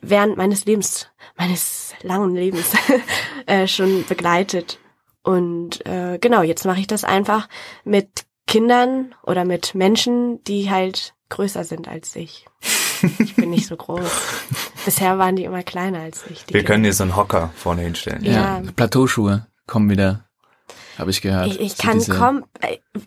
während 0.03 0.37
meines 0.37 0.64
Lebens, 0.64 1.09
meines 1.37 1.95
langen 2.03 2.35
Lebens 2.35 2.73
äh, 3.47 3.69
schon 3.69 4.05
begleitet 4.09 4.81
und 5.26 5.84
äh, 5.86 6.18
genau, 6.20 6.42
jetzt 6.42 6.64
mache 6.64 6.78
ich 6.78 6.86
das 6.86 7.02
einfach 7.02 7.48
mit 7.84 8.26
Kindern 8.46 9.12
oder 9.24 9.44
mit 9.44 9.74
Menschen, 9.74 10.42
die 10.44 10.70
halt 10.70 11.14
größer 11.30 11.64
sind 11.64 11.88
als 11.88 12.14
ich. 12.14 12.46
Ich 13.18 13.34
bin 13.34 13.50
nicht 13.50 13.66
so 13.66 13.76
groß. 13.76 14.08
Bisher 14.84 15.18
waren 15.18 15.34
die 15.34 15.42
immer 15.42 15.64
kleiner 15.64 15.98
als 15.98 16.24
ich. 16.30 16.42
Wir 16.42 16.60
Kinder. 16.60 16.62
können 16.62 16.84
dir 16.84 16.92
so 16.92 17.02
einen 17.02 17.16
Hocker 17.16 17.50
vorne 17.56 17.82
hinstellen. 17.82 18.24
Ja, 18.24 18.60
ja. 18.60 18.62
Plateauschuhe 18.76 19.48
kommen 19.66 19.90
wieder 19.90 20.25
habe 20.98 21.11
ich 21.11 21.20
gehört. 21.20 21.46
Ich, 21.46 21.61
ich 21.61 21.78
kann 21.78 22.04
kommen. 22.06 22.44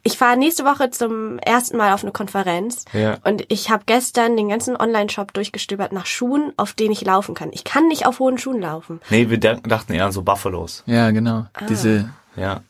Ich 0.03 0.17
fahre 0.17 0.37
nächste 0.37 0.65
Woche 0.65 0.89
zum 0.91 1.39
ersten 1.39 1.77
Mal 1.77 1.93
auf 1.93 2.03
eine 2.03 2.11
Konferenz. 2.11 2.85
Ja. 2.93 3.17
Und 3.23 3.45
ich 3.49 3.69
habe 3.69 3.83
gestern 3.85 4.37
den 4.37 4.49
ganzen 4.49 4.75
Online-Shop 4.75 5.33
durchgestöbert 5.33 5.91
nach 5.91 6.05
Schuhen, 6.05 6.53
auf 6.57 6.73
denen 6.73 6.91
ich 6.91 7.01
laufen 7.01 7.35
kann. 7.35 7.49
Ich 7.51 7.63
kann 7.63 7.87
nicht 7.87 8.05
auf 8.05 8.19
hohen 8.19 8.37
Schuhen 8.37 8.61
laufen. 8.61 9.01
Nee, 9.09 9.29
wir 9.29 9.39
dachten 9.39 9.93
eher 9.93 10.05
an 10.05 10.11
so 10.11 10.21
Buffalos. 10.21 10.83
Ja, 10.85 11.11
genau. 11.11 11.45
Ah. 11.53 11.65
Diese. 11.67 12.09
Ja. 12.35 12.61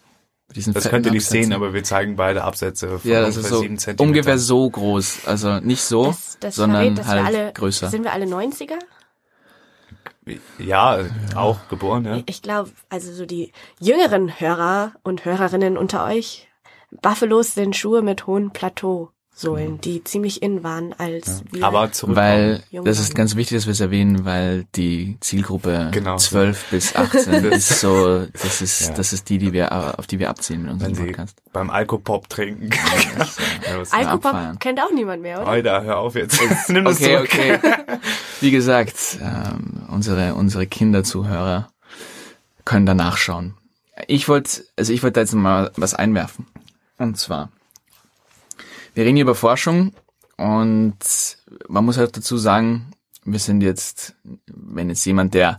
Diesen 0.56 0.74
das 0.74 0.90
könnt 0.90 1.06
ihr 1.06 1.12
nicht 1.12 1.28
Absätze. 1.28 1.44
sehen, 1.44 1.54
aber 1.54 1.74
wir 1.76 1.84
zeigen 1.84 2.16
beide 2.16 2.44
Absätze 2.44 2.98
von 2.98 3.12
ja, 3.12 3.22
das 3.22 3.38
ungefähr 3.38 3.44
ist 3.44 3.50
so 3.50 3.62
7 3.62 3.78
Zentimeter. 3.78 4.04
Ungefähr 4.10 4.38
so 4.40 4.70
groß. 4.70 5.20
Also 5.28 5.60
nicht 5.60 5.84
so, 5.84 6.08
das, 6.08 6.38
das 6.40 6.56
sondern 6.56 6.96
verrät, 6.96 7.08
halt 7.08 7.26
alle, 7.26 7.54
größer. 7.54 7.90
Sind 7.90 8.04
wir 8.04 8.14
alle 8.14 8.26
90er? 8.26 8.80
Ja, 10.58 11.06
auch 11.36 11.68
geboren, 11.70 12.06
ja. 12.06 12.24
Ich 12.26 12.42
glaube, 12.42 12.72
also 12.90 13.12
so 13.12 13.26
die 13.26 13.52
jüngeren 13.80 14.40
Hörer 14.40 14.94
und 15.04 15.26
Hörerinnen 15.26 15.78
unter 15.78 16.06
euch, 16.06 16.48
Buffalos 17.02 17.54
sind 17.54 17.76
Schuhe 17.76 18.02
mit 18.02 18.28
hohem 18.28 18.52
Plateau. 18.52 19.12
Sohlen, 19.40 19.80
die 19.80 20.04
ziemlich 20.04 20.42
in 20.42 20.64
waren, 20.64 20.94
als 20.98 21.44
wir 21.52 21.64
Aber 21.64 21.92
zurück. 21.94 22.16
Weil, 22.18 22.62
das 22.84 23.00
ist 23.00 23.16
ganz 23.16 23.36
wichtig, 23.38 23.58
dass 23.58 23.68
wir 23.68 23.72
es 23.72 23.80
erwähnen, 23.80 24.26
weil 24.26 24.66
die 24.76 25.18
Zielgruppe 25.22 25.90
Genau. 25.94 26.18
12 26.18 26.66
bis 26.72 26.96
18 26.96 27.46
ist 27.52 27.80
so, 27.80 28.26
das 28.34 28.62
ist, 28.62 28.82
Ja. 28.90 28.94
das 28.96 29.14
ist 29.14 29.30
die, 29.30 29.38
die 29.38 29.54
wir, 29.54 29.98
auf 29.98 30.08
die 30.08 30.20
wir 30.20 30.30
abziehen 30.30 30.64
mit 30.64 30.72
unserem 30.74 30.92
wenn 30.92 30.96
sie 31.06 31.12
Podcast. 31.12 31.38
beim 31.54 31.70
Alkopop 31.70 32.28
trinken. 32.28 32.70
Ja, 32.72 33.82
Alkopop 33.92 34.60
kennt 34.60 34.80
auch 34.82 34.92
niemand 34.94 35.22
mehr, 35.22 35.38
oder? 35.42 35.48
Alter, 35.48 35.84
hör 35.84 35.98
auf 36.00 36.16
jetzt. 36.16 36.40
Nimm 36.70 36.84
das 36.84 36.98
Okay, 37.02 37.16
zurück. 37.16 37.30
okay. 37.34 37.60
Wie 38.42 38.52
gesagt, 38.52 39.20
ähm, 39.22 39.84
unsere, 39.90 40.34
unsere 40.36 40.68
Kinderzuhörer 40.68 41.70
können 42.66 42.86
da 42.86 42.94
nachschauen. 42.94 43.54
Ich 44.08 44.28
wollte, 44.28 44.64
also 44.78 44.92
ich 44.94 45.02
wollte 45.04 45.14
da 45.16 45.22
jetzt 45.22 45.34
mal 45.34 45.72
was 45.76 45.94
einwerfen. 45.94 46.46
Und 46.98 47.18
zwar, 47.18 47.50
wir 49.00 49.06
reden 49.06 49.16
hier 49.16 49.24
über 49.24 49.34
Forschung 49.34 49.94
und 50.36 50.98
man 51.70 51.86
muss 51.86 51.98
halt 51.98 52.18
dazu 52.18 52.36
sagen, 52.36 52.92
wir 53.24 53.40
sind 53.40 53.62
jetzt, 53.62 54.14
wenn 54.46 54.90
jetzt 54.90 55.06
jemand, 55.06 55.34
der 55.34 55.56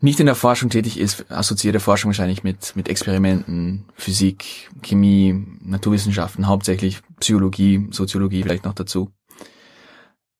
nicht 0.00 0.20
in 0.20 0.26
der 0.26 0.36
Forschung 0.36 0.70
tätig 0.70 0.96
ist, 0.96 1.28
assoziierte 1.28 1.80
Forschung 1.80 2.10
wahrscheinlich 2.10 2.44
mit, 2.44 2.76
mit 2.76 2.88
Experimenten, 2.88 3.86
Physik, 3.96 4.70
Chemie, 4.80 5.44
Naturwissenschaften, 5.60 6.46
hauptsächlich 6.46 7.00
Psychologie, 7.18 7.88
Soziologie 7.90 8.44
vielleicht 8.44 8.64
noch 8.64 8.74
dazu. 8.74 9.10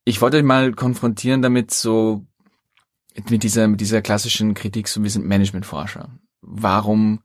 Ich 0.04 0.20
wollte 0.20 0.36
euch 0.36 0.44
mal 0.44 0.74
konfrontieren 0.74 1.42
damit 1.42 1.72
so, 1.72 2.24
mit 3.30 3.42
dieser, 3.42 3.66
mit 3.66 3.80
dieser 3.80 4.00
klassischen 4.00 4.54
Kritik, 4.54 4.86
so 4.86 5.02
wir 5.02 5.10
sind 5.10 5.26
Managementforscher. 5.26 6.08
Warum, 6.40 7.24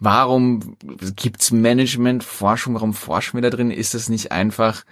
warum 0.00 0.76
gibt's 1.14 1.52
Managementforschung? 1.52 2.74
Warum 2.74 2.94
forschen 2.94 3.36
wir 3.36 3.42
da 3.42 3.50
drin? 3.50 3.70
Ist 3.70 3.94
das 3.94 4.08
nicht 4.08 4.32
einfach 4.32 4.84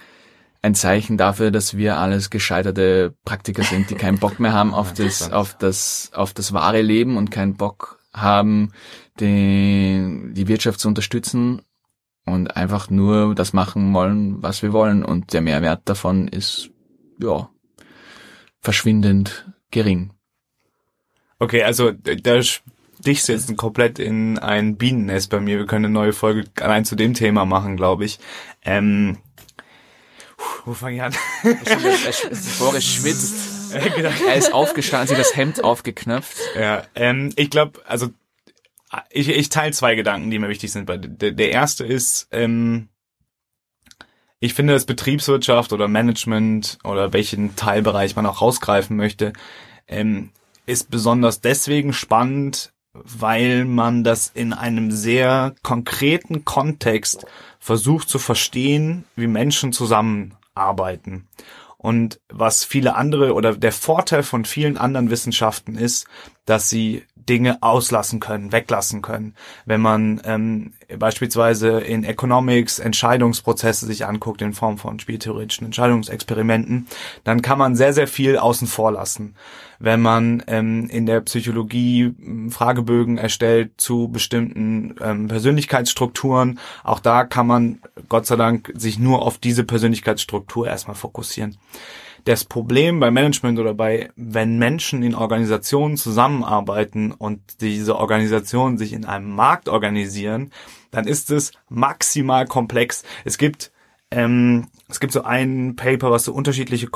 ein 0.62 0.74
Zeichen 0.74 1.16
dafür, 1.16 1.50
dass 1.50 1.76
wir 1.76 1.98
alles 1.98 2.30
gescheiterte 2.30 3.14
Praktiker 3.24 3.62
sind, 3.62 3.90
die 3.90 3.94
keinen 3.94 4.18
Bock 4.18 4.38
mehr 4.38 4.52
haben 4.52 4.74
auf 4.74 4.92
das, 4.92 5.32
auf 5.32 5.56
das, 5.56 6.10
auf 6.14 6.34
das 6.34 6.52
wahre 6.52 6.82
Leben 6.82 7.16
und 7.16 7.30
keinen 7.30 7.56
Bock 7.56 8.00
haben, 8.12 8.72
den, 9.20 10.34
die 10.34 10.48
Wirtschaft 10.48 10.80
zu 10.80 10.88
unterstützen 10.88 11.62
und 12.26 12.56
einfach 12.56 12.90
nur 12.90 13.34
das 13.34 13.52
machen 13.52 13.92
wollen, 13.94 14.42
was 14.42 14.62
wir 14.62 14.72
wollen. 14.72 15.04
Und 15.04 15.32
der 15.32 15.40
Mehrwert 15.40 15.82
davon 15.84 16.28
ist, 16.28 16.70
ja, 17.22 17.48
verschwindend 18.60 19.46
gering. 19.70 20.12
Okay, 21.38 21.62
also 21.62 21.92
da 21.92 22.40
du 23.28 23.32
jetzt 23.32 23.56
komplett 23.56 23.98
in 23.98 24.38
ein 24.38 24.76
Bienennest 24.76 25.30
bei 25.30 25.40
mir. 25.40 25.58
Wir 25.58 25.66
können 25.66 25.86
eine 25.86 25.94
neue 25.94 26.12
Folge 26.12 26.44
allein 26.60 26.84
zu 26.84 26.96
dem 26.96 27.14
Thema 27.14 27.44
machen, 27.44 27.76
glaube 27.76 28.04
ich. 28.04 28.18
Ähm, 28.64 29.18
wo 30.64 30.74
fange 30.74 30.96
ich 30.96 31.02
an? 31.02 31.14
Boris 32.58 32.84
schwitzt. 32.84 33.72
Er 33.72 34.36
ist 34.36 34.52
aufgestanden, 34.52 35.02
hat 35.02 35.08
sich 35.08 35.18
das 35.18 35.36
Hemd 35.36 35.62
aufgeknöpft. 35.62 36.38
Ja, 36.58 36.84
ähm, 36.94 37.32
ich 37.36 37.50
glaube, 37.50 37.80
also 37.86 38.08
ich, 39.10 39.28
ich 39.28 39.48
teile 39.48 39.72
zwei 39.72 39.94
Gedanken, 39.94 40.30
die 40.30 40.38
mir 40.38 40.48
wichtig 40.48 40.72
sind. 40.72 40.88
Der, 40.88 41.32
der 41.32 41.50
erste 41.50 41.84
ist, 41.84 42.28
ähm, 42.30 42.88
ich 44.40 44.54
finde, 44.54 44.72
dass 44.72 44.86
Betriebswirtschaft 44.86 45.72
oder 45.72 45.88
Management 45.88 46.78
oder 46.84 47.12
welchen 47.12 47.56
Teilbereich 47.56 48.14
man 48.16 48.26
auch 48.26 48.40
rausgreifen 48.40 48.96
möchte, 48.96 49.32
ähm, 49.86 50.30
ist 50.66 50.90
besonders 50.90 51.40
deswegen 51.40 51.92
spannend, 51.92 52.72
weil 53.04 53.64
man 53.64 54.04
das 54.04 54.30
in 54.32 54.52
einem 54.52 54.90
sehr 54.90 55.54
konkreten 55.62 56.44
Kontext 56.44 57.26
versucht 57.58 58.08
zu 58.08 58.18
verstehen, 58.18 59.04
wie 59.16 59.26
Menschen 59.26 59.72
zusammenarbeiten. 59.72 61.28
Und 61.76 62.20
was 62.28 62.64
viele 62.64 62.96
andere 62.96 63.34
oder 63.34 63.54
der 63.54 63.72
Vorteil 63.72 64.24
von 64.24 64.44
vielen 64.44 64.76
anderen 64.76 65.10
Wissenschaften 65.10 65.76
ist, 65.76 66.06
dass 66.44 66.68
sie 66.68 67.04
Dinge 67.28 67.62
auslassen 67.62 68.20
können, 68.20 68.52
weglassen 68.52 69.02
können. 69.02 69.34
Wenn 69.66 69.80
man 69.80 70.20
ähm, 70.24 70.72
beispielsweise 70.98 71.80
in 71.80 72.04
Economics 72.04 72.78
Entscheidungsprozesse 72.78 73.86
sich 73.86 74.06
anguckt 74.06 74.42
in 74.42 74.54
Form 74.54 74.78
von 74.78 74.98
spieltheoretischen 74.98 75.66
Entscheidungsexperimenten, 75.66 76.86
dann 77.24 77.42
kann 77.42 77.58
man 77.58 77.76
sehr, 77.76 77.92
sehr 77.92 78.08
viel 78.08 78.38
außen 78.38 78.66
vor 78.66 78.92
lassen. 78.92 79.34
Wenn 79.78 80.00
man 80.00 80.42
ähm, 80.48 80.88
in 80.90 81.06
der 81.06 81.20
Psychologie 81.20 82.02
ähm, 82.02 82.50
Fragebögen 82.50 83.18
erstellt 83.18 83.72
zu 83.76 84.08
bestimmten 84.08 84.96
ähm, 85.00 85.28
Persönlichkeitsstrukturen, 85.28 86.58
auch 86.82 87.00
da 87.00 87.24
kann 87.24 87.46
man 87.46 87.80
Gott 88.08 88.26
sei 88.26 88.36
Dank 88.36 88.72
sich 88.74 88.98
nur 88.98 89.22
auf 89.22 89.38
diese 89.38 89.64
Persönlichkeitsstruktur 89.64 90.66
erstmal 90.66 90.96
fokussieren. 90.96 91.56
Das 92.24 92.44
Problem 92.44 93.00
bei 93.00 93.10
Management 93.10 93.58
oder 93.58 93.74
bei, 93.74 94.10
wenn 94.16 94.58
Menschen 94.58 95.02
in 95.02 95.14
Organisationen 95.14 95.96
zusammenarbeiten 95.96 97.12
und 97.12 97.40
diese 97.60 97.96
Organisationen 97.96 98.76
sich 98.76 98.92
in 98.92 99.04
einem 99.04 99.30
Markt 99.30 99.68
organisieren, 99.68 100.50
dann 100.90 101.06
ist 101.06 101.30
es 101.30 101.52
maximal 101.68 102.46
komplex. 102.46 103.04
Es 103.24 103.38
gibt, 103.38 103.70
ähm, 104.10 104.66
es 104.88 105.00
gibt 105.00 105.12
so 105.12 105.22
ein 105.22 105.76
Paper, 105.76 106.10
was 106.10 106.24
so 106.24 106.32
unterschiedliche 106.34 106.88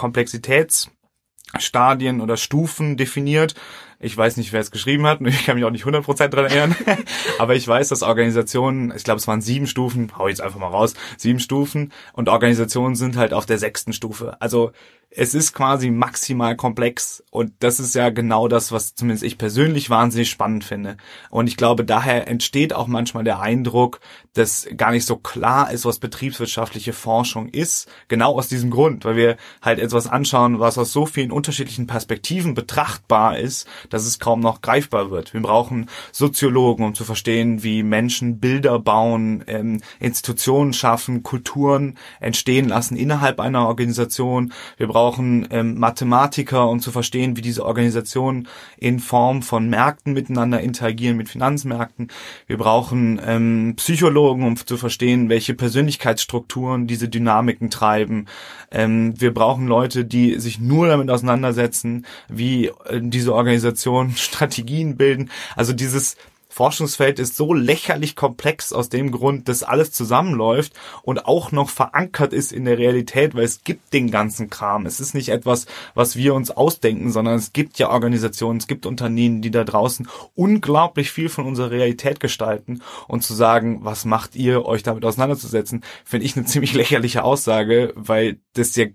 Komplexitätsstadien 1.52 2.20
oder 2.20 2.36
Stufen 2.36 2.96
definiert. 2.96 3.54
Ich 4.00 4.16
weiß 4.16 4.36
nicht, 4.36 4.52
wer 4.52 4.60
es 4.60 4.70
geschrieben 4.70 5.06
hat, 5.06 5.20
ich 5.24 5.44
kann 5.44 5.56
mich 5.56 5.64
auch 5.64 5.70
nicht 5.70 5.84
100% 5.84 6.28
dran 6.28 6.46
erinnern, 6.46 6.76
aber 7.38 7.54
ich 7.54 7.66
weiß, 7.66 7.88
dass 7.88 8.02
Organisationen, 8.02 8.92
ich 8.96 9.04
glaube, 9.04 9.18
es 9.18 9.28
waren 9.28 9.40
sieben 9.40 9.66
Stufen, 9.66 10.10
hau 10.18 10.26
ich 10.26 10.32
jetzt 10.32 10.40
einfach 10.40 10.58
mal 10.58 10.68
raus, 10.68 10.94
sieben 11.16 11.38
Stufen, 11.38 11.92
und 12.12 12.28
Organisationen 12.28 12.96
sind 12.96 13.16
halt 13.16 13.32
auf 13.32 13.46
der 13.46 13.58
sechsten 13.58 13.92
Stufe. 13.92 14.36
Also 14.40 14.72
es 15.14 15.34
ist 15.34 15.52
quasi 15.52 15.90
maximal 15.90 16.56
komplex 16.56 17.22
und 17.30 17.52
das 17.60 17.80
ist 17.80 17.94
ja 17.94 18.10
genau 18.10 18.48
das, 18.48 18.72
was 18.72 18.94
zumindest 18.94 19.24
ich 19.24 19.36
persönlich 19.36 19.90
wahnsinnig 19.90 20.30
spannend 20.30 20.64
finde. 20.64 20.96
Und 21.30 21.48
ich 21.48 21.56
glaube, 21.56 21.84
daher 21.84 22.28
entsteht 22.28 22.72
auch 22.72 22.86
manchmal 22.86 23.24
der 23.24 23.40
Eindruck, 23.40 24.00
dass 24.32 24.66
gar 24.76 24.92
nicht 24.92 25.04
so 25.04 25.16
klar 25.16 25.70
ist, 25.70 25.84
was 25.84 25.98
betriebswirtschaftliche 25.98 26.94
Forschung 26.94 27.48
ist. 27.48 27.90
Genau 28.08 28.38
aus 28.38 28.48
diesem 28.48 28.70
Grund, 28.70 29.04
weil 29.04 29.16
wir 29.16 29.36
halt 29.60 29.78
etwas 29.78 30.06
anschauen, 30.06 30.60
was 30.60 30.78
aus 30.78 30.92
so 30.92 31.04
vielen 31.04 31.30
unterschiedlichen 31.30 31.86
Perspektiven 31.86 32.54
betrachtbar 32.54 33.38
ist, 33.38 33.68
dass 33.90 34.06
es 34.06 34.18
kaum 34.18 34.40
noch 34.40 34.62
greifbar 34.62 35.10
wird. 35.10 35.34
Wir 35.34 35.42
brauchen 35.42 35.90
Soziologen, 36.12 36.86
um 36.86 36.94
zu 36.94 37.04
verstehen, 37.04 37.62
wie 37.62 37.82
Menschen 37.82 38.40
Bilder 38.40 38.78
bauen, 38.78 39.44
ähm, 39.46 39.82
Institutionen 40.00 40.72
schaffen, 40.72 41.22
Kulturen 41.22 41.98
entstehen 42.20 42.68
lassen 42.68 42.96
innerhalb 42.96 43.40
einer 43.40 43.66
Organisation. 43.66 44.52
Wir 44.78 44.88
brauchen 44.88 45.01
ähm, 45.50 45.78
Mathematiker, 45.78 46.68
um 46.68 46.80
zu 46.80 46.90
verstehen, 46.90 47.36
wie 47.36 47.40
diese 47.40 47.64
Organisationen 47.64 48.48
in 48.76 49.00
Form 49.00 49.42
von 49.42 49.68
Märkten 49.68 50.12
miteinander 50.12 50.60
interagieren, 50.60 51.16
mit 51.16 51.28
Finanzmärkten. 51.28 52.08
Wir 52.46 52.58
brauchen 52.58 53.20
ähm, 53.24 53.74
Psychologen, 53.76 54.44
um 54.44 54.56
zu 54.56 54.76
verstehen, 54.76 55.28
welche 55.28 55.54
Persönlichkeitsstrukturen 55.54 56.86
diese 56.86 57.08
Dynamiken 57.08 57.70
treiben. 57.70 58.26
Ähm, 58.70 59.20
wir 59.20 59.34
brauchen 59.34 59.66
Leute, 59.66 60.04
die 60.04 60.38
sich 60.38 60.60
nur 60.60 60.86
damit 60.86 61.10
auseinandersetzen, 61.10 62.06
wie 62.28 62.66
äh, 62.66 63.00
diese 63.00 63.34
Organisationen 63.34 64.12
Strategien 64.16 64.96
bilden. 64.96 65.30
Also 65.56 65.72
dieses 65.72 66.16
Forschungsfeld 66.52 67.18
ist 67.18 67.34
so 67.34 67.54
lächerlich 67.54 68.14
komplex 68.14 68.74
aus 68.74 68.90
dem 68.90 69.10
Grund, 69.10 69.48
dass 69.48 69.62
alles 69.62 69.90
zusammenläuft 69.90 70.74
und 71.02 71.24
auch 71.24 71.50
noch 71.50 71.70
verankert 71.70 72.34
ist 72.34 72.52
in 72.52 72.66
der 72.66 72.76
Realität, 72.76 73.34
weil 73.34 73.44
es 73.44 73.64
gibt 73.64 73.94
den 73.94 74.10
ganzen 74.10 74.50
Kram. 74.50 74.84
Es 74.84 75.00
ist 75.00 75.14
nicht 75.14 75.30
etwas, 75.30 75.64
was 75.94 76.14
wir 76.14 76.34
uns 76.34 76.50
ausdenken, 76.50 77.10
sondern 77.10 77.36
es 77.36 77.54
gibt 77.54 77.78
ja 77.78 77.88
Organisationen, 77.88 78.58
es 78.58 78.66
gibt 78.66 78.84
Unternehmen, 78.84 79.40
die 79.40 79.50
da 79.50 79.64
draußen 79.64 80.06
unglaublich 80.34 81.10
viel 81.10 81.30
von 81.30 81.46
unserer 81.46 81.70
Realität 81.70 82.20
gestalten 82.20 82.82
und 83.08 83.22
zu 83.22 83.32
sagen, 83.32 83.78
was 83.82 84.04
macht 84.04 84.36
ihr, 84.36 84.66
euch 84.66 84.82
damit 84.82 85.06
auseinanderzusetzen, 85.06 85.82
finde 86.04 86.26
ich 86.26 86.36
eine 86.36 86.44
ziemlich 86.52 86.74
lächerliche 86.74 87.24
Aussage, 87.24 87.94
weil 87.96 88.40
das 88.52 88.76
ja 88.76 88.88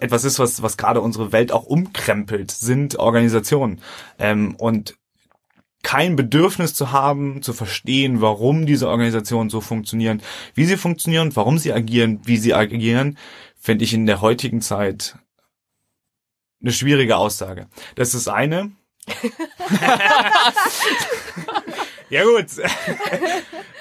etwas 0.00 0.22
ist, 0.22 0.38
was, 0.38 0.62
was 0.62 0.76
gerade 0.76 1.00
unsere 1.00 1.32
Welt 1.32 1.50
auch 1.50 1.64
umkrempelt, 1.64 2.52
sind 2.52 3.00
Organisationen. 3.00 3.80
Ähm, 4.20 4.54
und 4.54 4.94
kein 5.82 6.16
Bedürfnis 6.16 6.74
zu 6.74 6.92
haben, 6.92 7.42
zu 7.42 7.52
verstehen, 7.52 8.20
warum 8.20 8.66
diese 8.66 8.88
Organisationen 8.88 9.50
so 9.50 9.60
funktionieren, 9.60 10.22
wie 10.54 10.64
sie 10.64 10.76
funktionieren, 10.76 11.34
warum 11.34 11.58
sie 11.58 11.72
agieren, 11.72 12.20
wie 12.24 12.36
sie 12.36 12.54
agieren, 12.54 13.18
finde 13.58 13.84
ich 13.84 13.92
in 13.92 14.06
der 14.06 14.20
heutigen 14.20 14.60
Zeit 14.60 15.16
eine 16.60 16.72
schwierige 16.72 17.16
Aussage. 17.16 17.66
Das 17.96 18.14
ist 18.14 18.28
eine. 18.28 18.70
ja 22.08 22.22
gut. 22.24 22.46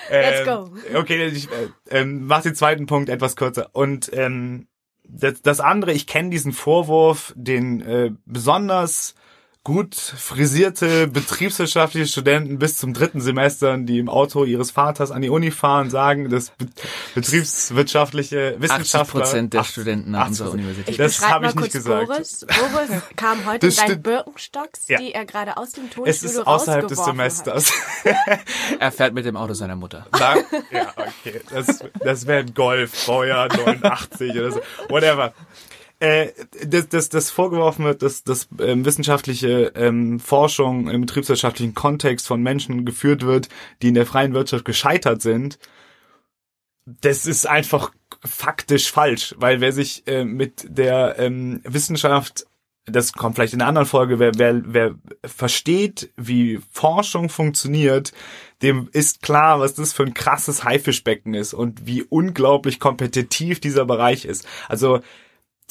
Let's 0.09 0.45
go. 0.45 0.71
Ähm, 0.89 0.95
Okay, 0.95 1.27
ich 1.27 1.47
äh, 1.49 1.69
ähm, 1.89 2.25
mach 2.25 2.41
den 2.41 2.55
zweiten 2.55 2.87
Punkt 2.87 3.09
etwas 3.09 3.35
kürzer. 3.35 3.69
Und 3.73 4.09
ähm, 4.13 4.67
das, 5.03 5.41
das 5.41 5.59
andere, 5.59 5.93
ich 5.93 6.07
kenne 6.07 6.31
diesen 6.31 6.53
Vorwurf, 6.53 7.33
den 7.35 7.81
äh, 7.81 8.11
besonders 8.25 9.15
gut 9.63 9.93
frisierte 9.95 11.07
betriebswirtschaftliche 11.07 12.07
Studenten 12.07 12.57
bis 12.57 12.77
zum 12.77 12.95
dritten 12.95 13.21
Semester, 13.21 13.77
die 13.77 13.99
im 13.99 14.09
Auto 14.09 14.43
ihres 14.43 14.71
Vaters 14.71 15.11
an 15.11 15.21
die 15.21 15.29
Uni 15.29 15.51
fahren, 15.51 15.91
sagen, 15.91 16.29
dass 16.29 16.49
be 16.51 16.65
betriebswirtschaftliche 17.13 18.55
Wissenschaftler... 18.59 19.01
80 19.01 19.11
Prozent 19.11 19.53
der 19.53 19.63
Studenten 19.63 20.15
an 20.15 20.29
unserer 20.29 20.51
Universität. 20.51 20.99
Das 20.99 21.27
habe 21.27 21.45
ich 21.47 21.55
nicht 21.55 21.73
gesagt. 21.73 22.07
Boris. 22.07 22.45
Boris 22.47 23.01
kam 23.15 23.45
heute 23.45 23.67
Das 23.67 23.75
in 23.75 23.77
deinen 23.77 23.87
stimmt. 23.91 24.03
Birkenstocks, 24.03 24.87
Ja. 24.87 24.97
die 24.97 25.13
er 25.13 25.25
gerade 25.25 25.57
aus 25.57 25.71
dem 25.73 25.83
Tonstudio 25.91 26.05
Es 26.09 26.23
ist 26.23 26.39
außerhalb 26.39 26.87
des 26.87 27.03
Semesters. 27.03 27.71
Er 28.79 28.91
fährt 28.91 29.13
mit 29.13 29.25
dem 29.25 29.37
Auto 29.37 29.53
seiner 29.53 29.75
Mutter. 29.75 30.07
Na, 30.13 30.37
ja, 30.71 30.93
okay. 30.95 31.41
Das, 31.51 31.79
das 31.99 32.25
wäre 32.25 32.39
ein 32.39 32.53
Golf, 32.53 33.05
Baujahr 33.05 33.47
89 33.47 34.31
oder 34.31 34.51
so. 34.51 34.61
Whatever. 34.89 35.33
Äh, 36.01 36.31
das, 36.65 36.89
das, 36.89 37.09
das 37.09 37.29
vorgeworfen 37.29 37.85
wird, 37.85 38.01
dass, 38.01 38.23
dass 38.23 38.47
ähm, 38.59 38.83
wissenschaftliche 38.85 39.71
ähm, 39.75 40.19
Forschung 40.19 40.89
im 40.89 41.01
betriebswirtschaftlichen 41.01 41.75
Kontext 41.75 42.25
von 42.25 42.41
Menschen 42.41 42.85
geführt 42.85 43.23
wird, 43.23 43.49
die 43.83 43.89
in 43.89 43.93
der 43.93 44.07
freien 44.07 44.33
Wirtschaft 44.33 44.65
gescheitert 44.65 45.21
sind, 45.21 45.59
das 46.87 47.27
ist 47.27 47.47
einfach 47.47 47.91
faktisch 48.25 48.91
falsch, 48.91 49.35
weil 49.37 49.61
wer 49.61 49.73
sich 49.73 50.07
äh, 50.07 50.25
mit 50.25 50.65
der 50.75 51.19
ähm, 51.19 51.61
Wissenschaft, 51.65 52.47
das 52.85 53.13
kommt 53.13 53.35
vielleicht 53.35 53.53
in 53.53 53.61
einer 53.61 53.69
anderen 53.69 53.87
Folge, 53.87 54.17
wer, 54.17 54.31
wer, 54.39 54.59
wer 54.65 54.95
versteht, 55.23 56.11
wie 56.17 56.59
Forschung 56.71 57.29
funktioniert, 57.29 58.11
dem 58.63 58.89
ist 58.91 59.21
klar, 59.21 59.59
was 59.59 59.75
das 59.75 59.93
für 59.93 60.01
ein 60.01 60.15
krasses 60.15 60.63
Haifischbecken 60.63 61.35
ist 61.35 61.53
und 61.53 61.85
wie 61.85 62.01
unglaublich 62.01 62.79
kompetitiv 62.79 63.59
dieser 63.59 63.85
Bereich 63.85 64.25
ist. 64.25 64.47
Also 64.67 65.01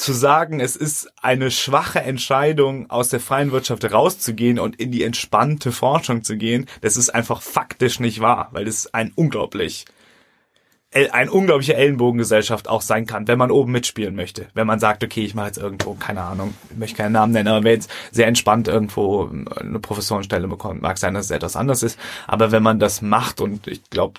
zu 0.00 0.12
sagen, 0.12 0.60
es 0.60 0.76
ist 0.76 1.12
eine 1.20 1.50
schwache 1.50 2.00
Entscheidung, 2.00 2.90
aus 2.90 3.10
der 3.10 3.20
freien 3.20 3.52
Wirtschaft 3.52 3.84
rauszugehen 3.92 4.58
und 4.58 4.76
in 4.76 4.90
die 4.90 5.04
entspannte 5.04 5.72
Forschung 5.72 6.24
zu 6.24 6.36
gehen, 6.36 6.66
das 6.80 6.96
ist 6.96 7.10
einfach 7.10 7.42
faktisch 7.42 8.00
nicht 8.00 8.20
wahr, 8.20 8.48
weil 8.52 8.64
das 8.64 8.92
ein 8.94 9.12
unglaublich 9.14 9.84
eine 10.92 11.30
unglaubliche 11.30 11.76
Ellenbogengesellschaft 11.76 12.68
auch 12.68 12.82
sein 12.82 13.06
kann, 13.06 13.28
wenn 13.28 13.38
man 13.38 13.52
oben 13.52 13.70
mitspielen 13.70 14.16
möchte. 14.16 14.48
Wenn 14.54 14.66
man 14.66 14.80
sagt, 14.80 15.04
okay, 15.04 15.22
ich 15.22 15.36
mache 15.36 15.46
jetzt 15.46 15.58
irgendwo, 15.58 15.94
keine 15.94 16.22
Ahnung, 16.22 16.54
ich 16.70 16.76
möchte 16.76 16.96
keinen 16.96 17.12
Namen 17.12 17.32
nennen, 17.32 17.48
aber 17.48 17.62
wer 17.62 17.74
jetzt 17.74 17.90
sehr 18.10 18.26
entspannt 18.26 18.66
irgendwo 18.66 19.30
eine 19.56 19.78
Professorenstelle 19.78 20.48
bekommt, 20.48 20.82
mag 20.82 20.98
sein, 20.98 21.14
dass 21.14 21.26
es 21.26 21.30
etwas 21.30 21.54
anders 21.54 21.84
ist. 21.84 21.98
Aber 22.26 22.50
wenn 22.50 22.64
man 22.64 22.80
das 22.80 23.02
macht, 23.02 23.40
und 23.40 23.68
ich 23.68 23.88
glaube, 23.90 24.14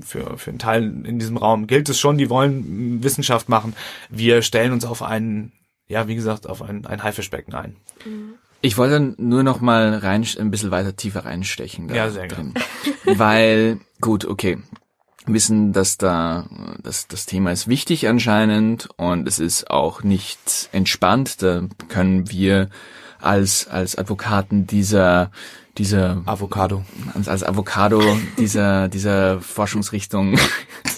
für, 0.00 0.38
für 0.38 0.50
einen 0.50 0.58
Teil 0.58 0.84
in 1.04 1.18
diesem 1.18 1.36
Raum 1.36 1.66
gilt 1.66 1.90
es 1.90 2.00
schon, 2.00 2.16
die 2.16 2.30
wollen 2.30 3.02
Wissenschaft 3.02 3.50
machen. 3.50 3.74
Wir 4.08 4.40
stellen 4.40 4.72
uns 4.72 4.86
auf 4.86 5.02
einen, 5.02 5.52
ja, 5.86 6.08
wie 6.08 6.14
gesagt, 6.14 6.48
auf 6.48 6.62
ein, 6.62 6.86
ein 6.86 7.02
Haifischbecken 7.02 7.54
ein. 7.54 7.76
Ich 8.62 8.78
wollte 8.78 9.14
nur 9.18 9.42
noch 9.42 9.60
mal 9.60 9.94
rein, 9.98 10.26
ein 10.38 10.50
bisschen 10.50 10.70
weiter 10.70 10.96
tiefer 10.96 11.26
reinstechen. 11.26 11.88
Da 11.88 11.94
Ja, 11.94 12.10
sehr 12.10 12.26
drin. 12.26 12.54
Weil, 13.04 13.80
gut, 14.00 14.24
okay. 14.24 14.58
Wissen, 15.26 15.72
dass 15.72 15.96
da, 15.96 16.46
dass 16.82 17.08
das 17.08 17.26
Thema 17.26 17.50
ist 17.50 17.66
wichtig 17.66 18.08
anscheinend 18.08 18.88
und 18.96 19.26
es 19.26 19.38
ist 19.38 19.70
auch 19.70 20.02
nicht 20.02 20.68
entspannt. 20.72 21.42
Da 21.42 21.62
können 21.88 22.30
wir 22.30 22.68
als, 23.20 23.66
als 23.68 23.96
Advokaten 23.96 24.66
dieser, 24.66 25.30
dieser, 25.78 26.22
Avocado. 26.26 26.84
als, 27.14 27.28
als 27.28 27.42
Avocado 27.42 28.02
dieser, 28.38 28.88
dieser 28.88 29.40
Forschungsrichtung 29.40 30.38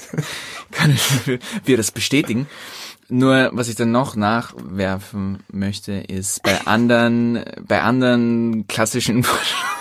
können 0.73 0.99
wir 1.65 1.77
das 1.77 1.93
bestätigen. 1.93 2.49
Nur, 3.09 3.51
was 3.53 3.69
ich 3.69 3.77
dann 3.77 3.93
noch 3.93 4.17
nachwerfen 4.17 5.39
möchte, 5.53 5.93
ist 5.93 6.43
bei 6.43 6.67
anderen, 6.67 7.45
bei 7.67 7.81
anderen 7.83 8.67
klassischen 8.67 9.25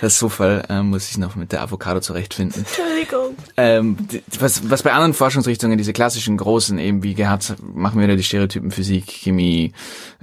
das 0.00 0.14
ist 0.14 0.18
so 0.18 0.28
Fall 0.28 0.64
äh, 0.68 0.82
muss 0.82 1.10
ich 1.10 1.18
noch 1.18 1.36
mit 1.36 1.52
der 1.52 1.62
Avocado 1.62 2.00
zurechtfinden. 2.00 2.64
Entschuldigung. 2.64 3.36
Ähm, 3.56 3.96
was, 4.38 4.70
was 4.70 4.82
bei 4.82 4.92
anderen 4.92 5.14
Forschungsrichtungen, 5.14 5.78
diese 5.78 5.92
klassischen 5.92 6.36
großen, 6.36 6.78
eben 6.78 7.02
wie 7.02 7.14
gehabt, 7.14 7.54
machen 7.62 8.00
wir 8.00 8.08
da 8.08 8.16
die 8.16 8.22
Stereotypen 8.22 8.70
Physik, 8.70 9.06
Chemie, 9.06 9.72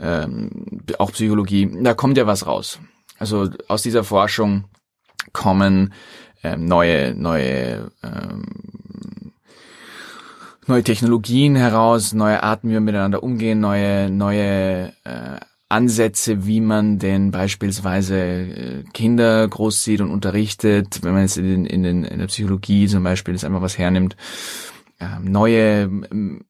ähm, 0.01 0.49
auch 0.97 1.11
Psychologie, 1.11 1.69
da 1.81 1.93
kommt 1.93 2.17
ja 2.17 2.27
was 2.27 2.45
raus. 2.45 2.79
Also 3.17 3.49
aus 3.67 3.81
dieser 3.81 4.03
Forschung 4.03 4.65
kommen 5.31 5.93
ähm, 6.43 6.65
neue, 6.65 7.15
neue, 7.15 7.91
ähm, 8.03 8.43
neue 10.67 10.83
Technologien 10.83 11.55
heraus, 11.55 12.13
neue 12.13 12.43
Arten, 12.43 12.69
wie 12.69 12.73
wir 12.73 12.81
miteinander 12.81 13.23
umgehen, 13.23 13.59
neue, 13.59 14.09
neue 14.09 14.93
äh, 15.03 15.39
Ansätze, 15.67 16.45
wie 16.45 16.61
man 16.61 16.99
denn 16.99 17.31
beispielsweise 17.31 18.17
äh, 18.17 18.83
Kinder 18.93 19.47
großzieht 19.47 20.01
und 20.01 20.11
unterrichtet, 20.11 20.99
wenn 21.01 21.13
man 21.13 21.23
jetzt 21.23 21.37
in, 21.37 21.65
in, 21.65 21.83
in 21.83 22.19
der 22.19 22.27
Psychologie 22.27 22.87
zum 22.87 23.03
Beispiel 23.03 23.33
das 23.33 23.43
einfach 23.43 23.61
was 23.61 23.77
hernimmt, 23.77 24.15
ähm, 24.99 25.25
neue 25.25 25.89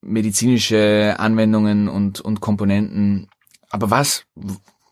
medizinische 0.02 1.16
Anwendungen 1.18 1.88
und, 1.88 2.20
und 2.20 2.42
Komponenten. 2.42 3.30
Aber 3.70 3.90
was, 3.90 4.26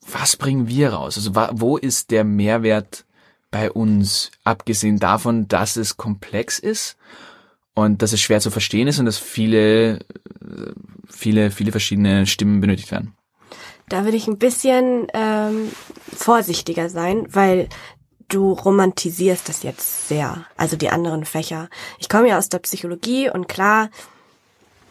was 0.10 0.38
bringen 0.38 0.68
wir 0.68 0.94
raus? 0.94 1.18
Also 1.18 1.36
wo 1.36 1.78
ist 1.78 2.12
der 2.12 2.24
Mehrwert 2.24 3.06
bei 3.52 3.72
uns, 3.72 4.32
abgesehen 4.44 5.00
davon, 5.00 5.48
dass 5.48 5.76
es 5.76 5.98
komplex 5.98 6.60
ist 6.60 6.98
und 7.76 8.02
dass 8.02 8.14
es 8.14 8.22
schwer 8.22 8.40
zu 8.40 8.52
verstehen 8.52 8.88
ist 8.88 9.00
und 9.00 9.06
dass 9.06 9.18
viele, 9.18 9.98
äh, 9.98 10.00
viele, 11.08 11.52
viele 11.52 11.72
verschiedene 11.72 12.26
Stimmen 12.26 12.62
benötigt 12.62 12.90
werden? 12.90 13.14
Da 13.90 14.06
will 14.06 14.16
ich 14.16 14.28
ein 14.28 14.38
bisschen 14.38 15.08
ähm, 15.14 15.72
vorsichtiger 16.16 16.90
sein, 16.90 17.28
weil 17.30 17.70
du 18.28 18.54
romantisierst 18.54 19.48
das 19.48 19.64
jetzt 19.64 20.08
sehr, 20.08 20.46
also 20.58 20.76
die 20.76 20.90
anderen 20.90 21.26
Fächer. 21.26 21.70
Ich 22.00 22.10
komme 22.10 22.30
ja 22.30 22.38
aus 22.38 22.50
der 22.50 22.60
Psychologie 22.60 23.30
und 23.30 23.48
klar, 23.48 23.90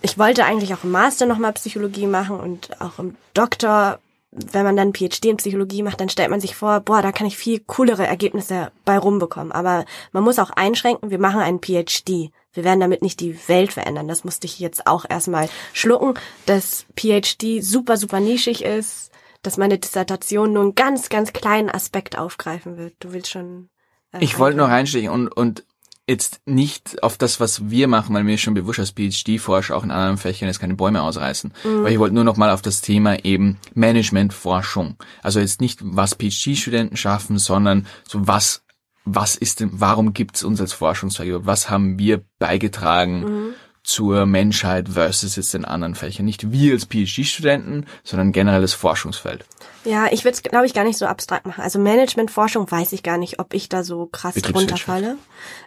ich 0.03 0.19
wollte 0.19 0.45
eigentlich 0.45 0.75
auch 0.75 0.85
im 0.85 0.91
Master 0.91 1.27
nochmal 1.27 1.53
Psychologie 1.53 2.07
machen 2.07 2.39
und 2.39 2.81
auch 2.81 2.99
im 2.99 3.17
Doktor, 3.35 3.99
wenn 4.33 4.65
man 4.65 4.77
dann 4.77 4.95
PhD 4.95 5.27
in 5.27 5.37
Psychologie 5.37 5.83
macht, 5.83 6.01
dann 6.01 6.09
stellt 6.09 6.31
man 6.31 6.41
sich 6.41 6.57
vor, 6.57 6.81
boah, 6.81 7.03
da 7.03 7.13
kann 7.13 7.27
ich 7.27 7.37
viel 7.37 7.61
coolere 7.61 8.07
Ergebnisse 8.07 8.73
bei 8.87 8.97
rumbekommen. 8.97 9.53
Aber 9.53 9.85
man 10.13 10.25
muss 10.25 10.39
auch 10.39 10.51
einschränken, 10.51 11.11
wir 11.11 11.19
machen 11.19 11.41
einen 11.41 11.61
PhD. 11.61 12.31
Wir 12.55 12.65
werden 12.65 12.81
damit 12.81 13.03
nicht 13.03 13.21
die 13.21 13.37
Welt 13.49 13.73
verändern. 13.73 14.09
Das 14.09 14.25
musste 14.25 14.47
ich 14.47 14.59
jetzt 14.59 14.87
auch 14.87 15.05
erstmal 15.09 15.49
schlucken, 15.75 16.15
dass 16.47 16.87
PhD 16.99 17.63
super, 17.63 17.97
super 17.99 18.21
nischig 18.21 18.65
ist, 18.65 19.11
dass 19.43 19.59
meine 19.59 19.79
Dissertation 19.79 20.53
nur 20.53 20.63
einen 20.63 20.75
ganz, 20.75 21.09
ganz 21.11 21.33
kleinen 21.33 21.69
Aspekt 21.71 22.17
aufgreifen 22.17 22.79
wird. 22.79 22.95
Du 23.01 23.13
willst 23.13 23.31
schon. 23.31 23.69
äh, 24.13 24.19
Ich 24.21 24.39
wollte 24.39 24.57
noch 24.57 24.65
eingehen. 24.65 24.77
reinstechen 24.77 25.09
und, 25.11 25.29
und 25.29 25.65
jetzt 26.09 26.41
nicht 26.47 27.03
auf 27.03 27.17
das, 27.17 27.39
was 27.39 27.71
wir 27.71 27.87
machen, 27.89 28.15
weil 28.15 28.25
mir 28.25 28.35
ist 28.35 28.41
schon 28.41 28.55
bewusst 28.55 28.81
als 28.81 28.91
PhD-Forscher 28.91 29.77
auch 29.77 29.85
in 29.85 29.91
anderen 29.91 30.19
Fächern 30.19 30.49
jetzt 30.49 30.59
keine 30.59 30.75
Bäume 30.75 31.03
ausreißen. 31.03 31.53
Aber 31.65 31.91
ich 31.91 31.99
wollte 31.99 32.15
nur 32.15 32.25
noch 32.25 32.37
mal 32.37 32.51
auf 32.51 32.63
das 32.63 32.81
Thema 32.81 33.25
eben 33.25 33.59
Managementforschung. 33.75 34.97
Also 35.23 35.41
jetzt 35.41 35.61
nicht, 35.61 35.81
was 35.83 36.15
PhD-Studenten 36.15 36.97
schaffen, 36.97 37.39
sondern 37.39 37.87
so 38.09 38.27
was, 38.27 38.65
was 39.05 39.37
ist 39.37 39.61
denn, 39.61 39.71
warum 39.75 40.13
gibt's 40.13 40.43
uns 40.43 40.61
als 40.61 40.73
Forschungsträger? 40.73 41.47
Was 41.47 41.71
haben 41.71 41.99
wir 41.99 42.25
beigetragen 42.39 43.55
zur 43.93 44.27
Menschheit 44.27 44.89
versus 44.89 45.37
jetzt 45.37 45.55
den 45.55 45.65
anderen 45.65 45.95
Fächern? 45.95 46.25
Nicht 46.25 46.51
wir 46.51 46.73
als 46.73 46.87
PhD-Studenten, 46.87 47.87
sondern 48.03 48.33
generell 48.33 48.63
das 48.63 48.73
Forschungsfeld. 48.73 49.45
Ja, 49.85 50.07
ich 50.11 50.25
würde 50.25 50.35
es, 50.35 50.43
glaube 50.43 50.67
ich, 50.67 50.75
gar 50.75 50.85
nicht 50.85 50.99
so 50.99 51.07
abstrakt 51.07 51.47
machen. 51.47 51.63
Also 51.63 51.79
Managementforschung 51.79 52.71
weiß 52.71 52.93
ich 52.93 53.03
gar 53.03 53.19
nicht, 53.19 53.39
ob 53.39 53.55
ich 53.55 53.69
da 53.69 53.85
so 53.85 54.07
krass 54.07 54.35
runterfalle. 54.55 55.17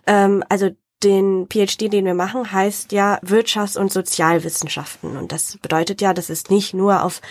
Ähm, 0.07 0.43
also 0.49 0.71
den 1.03 1.47
PhD, 1.47 1.91
den 1.91 2.05
wir 2.05 2.13
machen, 2.13 2.51
heißt 2.51 2.91
ja 2.91 3.19
Wirtschafts- 3.21 3.77
und 3.77 3.91
Sozialwissenschaften. 3.91 5.17
Und 5.17 5.31
das 5.31 5.57
bedeutet 5.61 6.01
ja, 6.01 6.13
das 6.13 6.29
ist 6.29 6.49
nicht 6.49 6.73
nur 6.73 7.03
auf, 7.03 7.21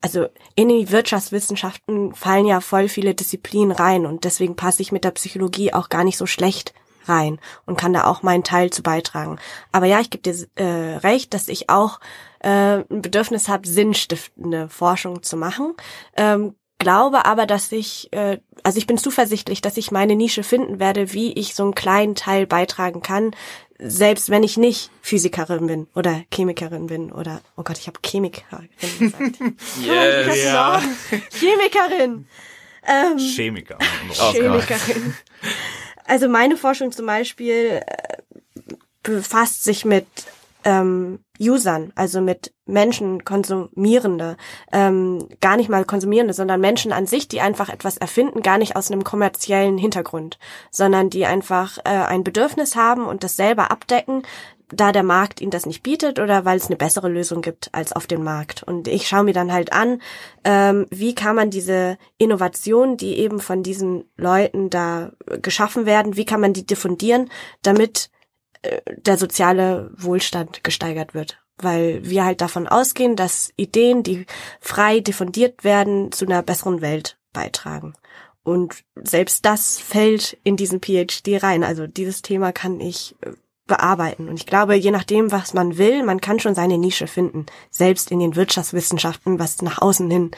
also 0.00 0.26
in 0.54 0.68
die 0.68 0.90
Wirtschaftswissenschaften 0.90 2.14
fallen 2.14 2.46
ja 2.46 2.60
voll 2.60 2.88
viele 2.88 3.14
Disziplinen 3.14 3.72
rein 3.72 4.06
und 4.06 4.24
deswegen 4.24 4.54
passe 4.54 4.82
ich 4.82 4.92
mit 4.92 5.02
der 5.02 5.12
Psychologie 5.12 5.72
auch 5.72 5.88
gar 5.88 6.04
nicht 6.04 6.18
so 6.18 6.26
schlecht 6.26 6.74
rein 7.08 7.38
und 7.66 7.78
kann 7.78 7.92
da 7.92 8.04
auch 8.04 8.22
meinen 8.22 8.44
Teil 8.44 8.70
zu 8.70 8.82
beitragen. 8.82 9.38
Aber 9.72 9.86
ja, 9.86 10.00
ich 10.00 10.10
gebe 10.10 10.22
dir 10.22 10.46
äh, 10.56 10.96
recht, 10.98 11.34
dass 11.34 11.48
ich 11.48 11.70
auch 11.70 12.00
äh, 12.40 12.82
ein 12.90 13.02
Bedürfnis 13.02 13.48
habe, 13.48 13.66
sinnstiftende 13.66 14.68
Forschung 14.68 15.22
zu 15.22 15.36
machen. 15.36 15.74
Ähm, 16.16 16.54
glaube 16.78 17.24
aber, 17.24 17.46
dass 17.46 17.72
ich, 17.72 18.12
äh, 18.12 18.38
also 18.62 18.78
ich 18.78 18.86
bin 18.86 18.98
zuversichtlich, 18.98 19.62
dass 19.62 19.76
ich 19.76 19.90
meine 19.90 20.16
Nische 20.16 20.42
finden 20.42 20.78
werde, 20.78 21.12
wie 21.12 21.32
ich 21.32 21.54
so 21.54 21.62
einen 21.62 21.74
kleinen 21.74 22.14
Teil 22.14 22.46
beitragen 22.46 23.00
kann, 23.00 23.30
selbst 23.78 24.30
wenn 24.30 24.42
ich 24.42 24.56
nicht 24.56 24.90
Physikerin 25.02 25.66
bin 25.66 25.86
oder 25.94 26.22
Chemikerin 26.32 26.86
bin 26.86 27.10
oder, 27.10 27.40
oh 27.56 27.62
Gott, 27.62 27.78
ich 27.78 27.86
habe 27.86 27.98
Chemikerin 28.04 28.68
gesagt. 28.98 29.38
Yes. 29.82 30.44
Ja. 30.44 30.82
Chemikerin! 31.30 32.26
Ähm, 32.86 33.18
Chemiker. 33.18 33.78
Oh. 34.10 34.32
Chemikerin. 34.32 35.14
Also 36.04 36.28
meine 36.28 36.56
Forschung 36.56 36.92
zum 36.92 37.06
Beispiel 37.06 37.80
äh, 37.86 38.18
befasst 39.02 39.64
sich 39.64 39.84
mit 39.84 40.06
ähm, 40.64 41.20
Usern, 41.38 41.92
also 41.94 42.20
mit 42.20 42.52
Menschen 42.66 43.24
konsumierende, 43.24 44.36
ähm, 44.72 45.28
gar 45.40 45.56
nicht 45.56 45.68
mal 45.68 45.84
konsumierende, 45.84 46.32
sondern 46.32 46.60
Menschen 46.60 46.92
an 46.92 47.06
sich, 47.06 47.28
die 47.28 47.40
einfach 47.40 47.68
etwas 47.68 47.98
erfinden, 47.98 48.42
gar 48.42 48.56
nicht 48.58 48.76
aus 48.76 48.90
einem 48.90 49.04
kommerziellen 49.04 49.76
Hintergrund, 49.76 50.38
sondern 50.70 51.10
die 51.10 51.26
einfach 51.26 51.78
äh, 51.78 51.90
ein 51.90 52.24
Bedürfnis 52.24 52.76
haben 52.76 53.04
und 53.04 53.24
das 53.24 53.36
selber 53.36 53.70
abdecken, 53.70 54.22
da 54.74 54.92
der 54.92 55.02
Markt 55.02 55.40
ihnen 55.40 55.50
das 55.50 55.66
nicht 55.66 55.82
bietet 55.82 56.18
oder 56.18 56.44
weil 56.44 56.56
es 56.56 56.66
eine 56.66 56.76
bessere 56.76 57.08
Lösung 57.08 57.42
gibt 57.42 57.68
als 57.72 57.92
auf 57.92 58.06
dem 58.06 58.22
Markt. 58.22 58.62
Und 58.62 58.88
ich 58.88 59.08
schaue 59.08 59.24
mir 59.24 59.34
dann 59.34 59.52
halt 59.52 59.72
an, 59.72 60.00
ähm, 60.44 60.86
wie 60.90 61.14
kann 61.14 61.36
man 61.36 61.50
diese 61.50 61.98
Innovation, 62.18 62.96
die 62.96 63.18
eben 63.18 63.40
von 63.40 63.62
diesen 63.62 64.04
Leuten 64.16 64.70
da 64.70 65.12
geschaffen 65.42 65.86
werden, 65.86 66.16
wie 66.16 66.24
kann 66.24 66.40
man 66.40 66.52
die 66.52 66.66
diffundieren, 66.66 67.30
damit 67.62 68.10
äh, 68.62 68.80
der 68.96 69.18
soziale 69.18 69.90
Wohlstand 69.96 70.64
gesteigert 70.64 71.14
wird. 71.14 71.38
Weil 71.56 72.00
wir 72.04 72.24
halt 72.24 72.40
davon 72.40 72.66
ausgehen, 72.66 73.14
dass 73.14 73.52
Ideen, 73.56 74.02
die 74.02 74.26
frei 74.60 75.00
diffundiert 75.00 75.62
werden, 75.62 76.10
zu 76.10 76.26
einer 76.26 76.42
besseren 76.42 76.80
Welt 76.80 77.16
beitragen. 77.32 77.94
Und 78.42 78.84
selbst 78.94 79.46
das 79.46 79.78
fällt 79.78 80.38
in 80.44 80.56
diesen 80.56 80.80
PhD 80.80 81.42
rein. 81.42 81.64
Also 81.64 81.86
dieses 81.86 82.20
Thema 82.22 82.52
kann 82.52 82.78
ich 82.78 83.16
äh, 83.22 83.32
bearbeiten. 83.66 84.28
Und 84.28 84.36
ich 84.36 84.46
glaube, 84.46 84.74
je 84.74 84.90
nachdem, 84.90 85.32
was 85.32 85.54
man 85.54 85.78
will, 85.78 86.02
man 86.04 86.20
kann 86.20 86.38
schon 86.38 86.54
seine 86.54 86.78
Nische 86.78 87.06
finden. 87.06 87.46
Selbst 87.70 88.10
in 88.10 88.18
den 88.18 88.36
Wirtschaftswissenschaften, 88.36 89.38
was 89.38 89.62
nach 89.62 89.80
außen 89.80 90.10
hin 90.10 90.30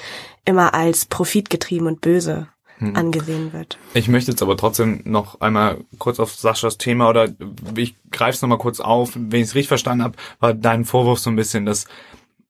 immer 0.45 0.75
als 0.75 1.07
profitgetrieben 1.07 1.87
und 1.89 2.01
böse 2.01 2.49
hm. 2.79 2.95
angesehen 2.95 3.53
wird. 3.53 3.79
Ich 3.95 4.09
möchte 4.09 4.31
jetzt 4.31 4.43
aber 4.43 4.57
trotzdem 4.57 5.01
noch 5.05 5.41
einmal 5.41 5.85
kurz 5.99 6.21
auf 6.21 6.35
Saschas 6.35 6.79
Thema 6.79 7.09
oder 7.09 7.29
ich 7.77 7.97
greife 8.11 8.37
es 8.37 8.43
nochmal 8.43 8.59
kurz 8.59 8.81
auf. 8.81 9.13
Wenn 9.15 9.41
ich 9.41 9.49
es 9.49 9.55
richtig 9.55 9.69
verstanden 9.69 10.05
habe, 10.05 10.17
war 10.39 10.55
dein 10.55 10.85
Vorwurf 10.85 11.19
so 11.19 11.31
ein 11.31 11.37
bisschen, 11.37 11.67
dass 11.67 11.87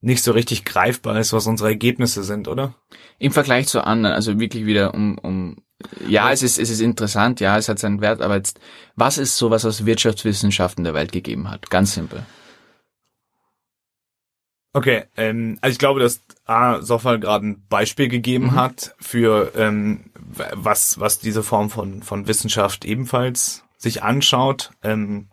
nicht 0.01 0.23
so 0.23 0.33
richtig 0.33 0.65
greifbar 0.65 1.19
ist, 1.19 1.33
was 1.33 1.47
unsere 1.47 1.71
Ergebnisse 1.71 2.23
sind, 2.23 2.49
oder? 2.49 2.75
Im 3.19 3.33
Vergleich 3.33 3.67
zu 3.67 3.83
anderen, 3.83 4.15
also 4.15 4.39
wirklich 4.39 4.67
wieder 4.67 4.95
um, 4.95 5.19
um 5.19 5.57
ja, 6.07 6.33
es 6.33 6.43
ist, 6.43 6.59
es 6.59 6.71
ist 6.71 6.81
interessant, 6.81 7.41
ja, 7.41 7.59
es 7.59 7.69
hat 7.69 7.79
seinen 7.79 8.01
Wert, 8.01 8.23
aber 8.23 8.37
jetzt, 8.37 8.61
was 8.95 9.19
ist 9.19 9.37
sowas, 9.37 9.65
was 9.65 9.85
Wirtschaftswissenschaften 9.85 10.85
der 10.85 10.95
Welt 10.95 11.13
gegeben 11.13 11.51
hat? 11.51 11.71
Ganz 11.71 11.95
simpel. 11.95 12.25
Okay, 14.73 15.05
ähm, 15.17 15.59
also 15.63 15.73
ich 15.73 15.79
glaube, 15.79 16.01
dass 16.01 16.21
A. 16.45 16.83
Soffal 16.83 17.19
gerade 17.19 17.47
ein 17.47 17.67
Beispiel 17.69 18.09
gegeben 18.09 18.49
mhm. 18.49 18.55
hat 18.57 18.95
für 19.01 19.53
ähm, 19.57 20.11
was, 20.15 21.01
was 21.01 21.19
diese 21.19 21.43
Form 21.43 21.71
von, 21.71 22.03
von 22.03 22.29
Wissenschaft 22.29 22.85
ebenfalls 22.85 23.65
sich 23.79 24.03
anschaut. 24.03 24.73
Ähm, 24.83 25.29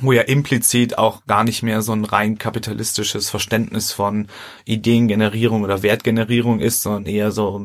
wo 0.00 0.12
ja 0.12 0.22
implizit 0.22 0.98
auch 0.98 1.24
gar 1.26 1.44
nicht 1.44 1.62
mehr 1.62 1.82
so 1.82 1.92
ein 1.92 2.04
rein 2.04 2.38
kapitalistisches 2.38 3.30
Verständnis 3.30 3.92
von 3.92 4.28
Ideengenerierung 4.64 5.62
oder 5.62 5.82
Wertgenerierung 5.82 6.60
ist, 6.60 6.82
sondern 6.82 7.06
eher 7.06 7.30
so 7.30 7.64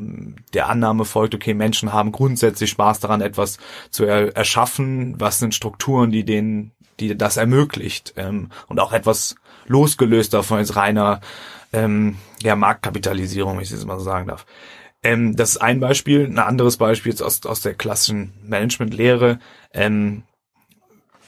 der 0.53 0.69
Annahme 0.69 1.05
folgt, 1.05 1.33
okay, 1.33 1.53
Menschen 1.53 1.91
haben 1.91 2.11
grundsätzlich 2.11 2.69
Spaß 2.69 2.99
daran, 2.99 3.21
etwas 3.21 3.57
zu 3.89 4.05
er 4.05 4.35
erschaffen, 4.35 5.19
was 5.19 5.39
sind 5.39 5.55
Strukturen, 5.55 6.11
die 6.11 6.23
denen, 6.23 6.71
die 6.99 7.17
das 7.17 7.37
ermöglicht 7.37 8.13
ähm, 8.15 8.49
und 8.67 8.79
auch 8.79 8.93
etwas 8.93 9.35
losgelöst 9.65 10.33
davon 10.33 10.59
als 10.59 10.75
reiner 10.75 11.21
ähm, 11.73 12.17
ja, 12.41 12.55
Marktkapitalisierung, 12.55 13.57
wenn 13.57 13.63
ich 13.63 13.71
das 13.71 13.85
mal 13.85 13.97
so 13.97 14.05
sagen 14.05 14.27
darf. 14.27 14.45
Ähm, 15.01 15.35
das 15.35 15.51
ist 15.51 15.57
ein 15.57 15.79
Beispiel. 15.79 16.25
Ein 16.25 16.39
anderes 16.39 16.77
Beispiel 16.77 17.13
ist 17.13 17.21
aus, 17.21 17.45
aus 17.45 17.61
der 17.61 17.73
klassischen 17.73 18.33
Managementlehre. 18.43 19.39
Ähm, 19.73 20.23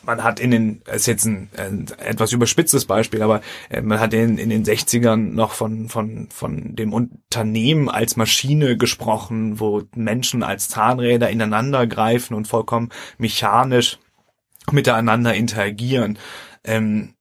man 0.03 0.23
hat 0.23 0.39
in 0.39 0.51
den, 0.51 0.81
ist 0.91 1.07
jetzt 1.07 1.25
ein, 1.25 1.49
ein 1.57 1.87
etwas 1.99 2.31
überspitztes 2.31 2.85
Beispiel, 2.85 3.21
aber 3.21 3.41
äh, 3.69 3.81
man 3.81 3.99
hat 3.99 4.13
in, 4.13 4.37
in 4.37 4.49
den 4.49 4.65
60ern 4.65 5.17
noch 5.17 5.53
von, 5.53 5.89
von, 5.89 6.29
von 6.31 6.75
dem 6.75 6.93
Unternehmen 6.93 7.89
als 7.89 8.15
Maschine 8.15 8.77
gesprochen, 8.77 9.59
wo 9.59 9.83
Menschen 9.95 10.43
als 10.43 10.69
Zahnräder 10.69 11.29
ineinander 11.29 11.87
greifen 11.87 12.33
und 12.33 12.47
vollkommen 12.47 12.89
mechanisch 13.17 13.99
miteinander 14.71 15.33
interagieren. 15.33 16.17
Ähm, 16.63 17.15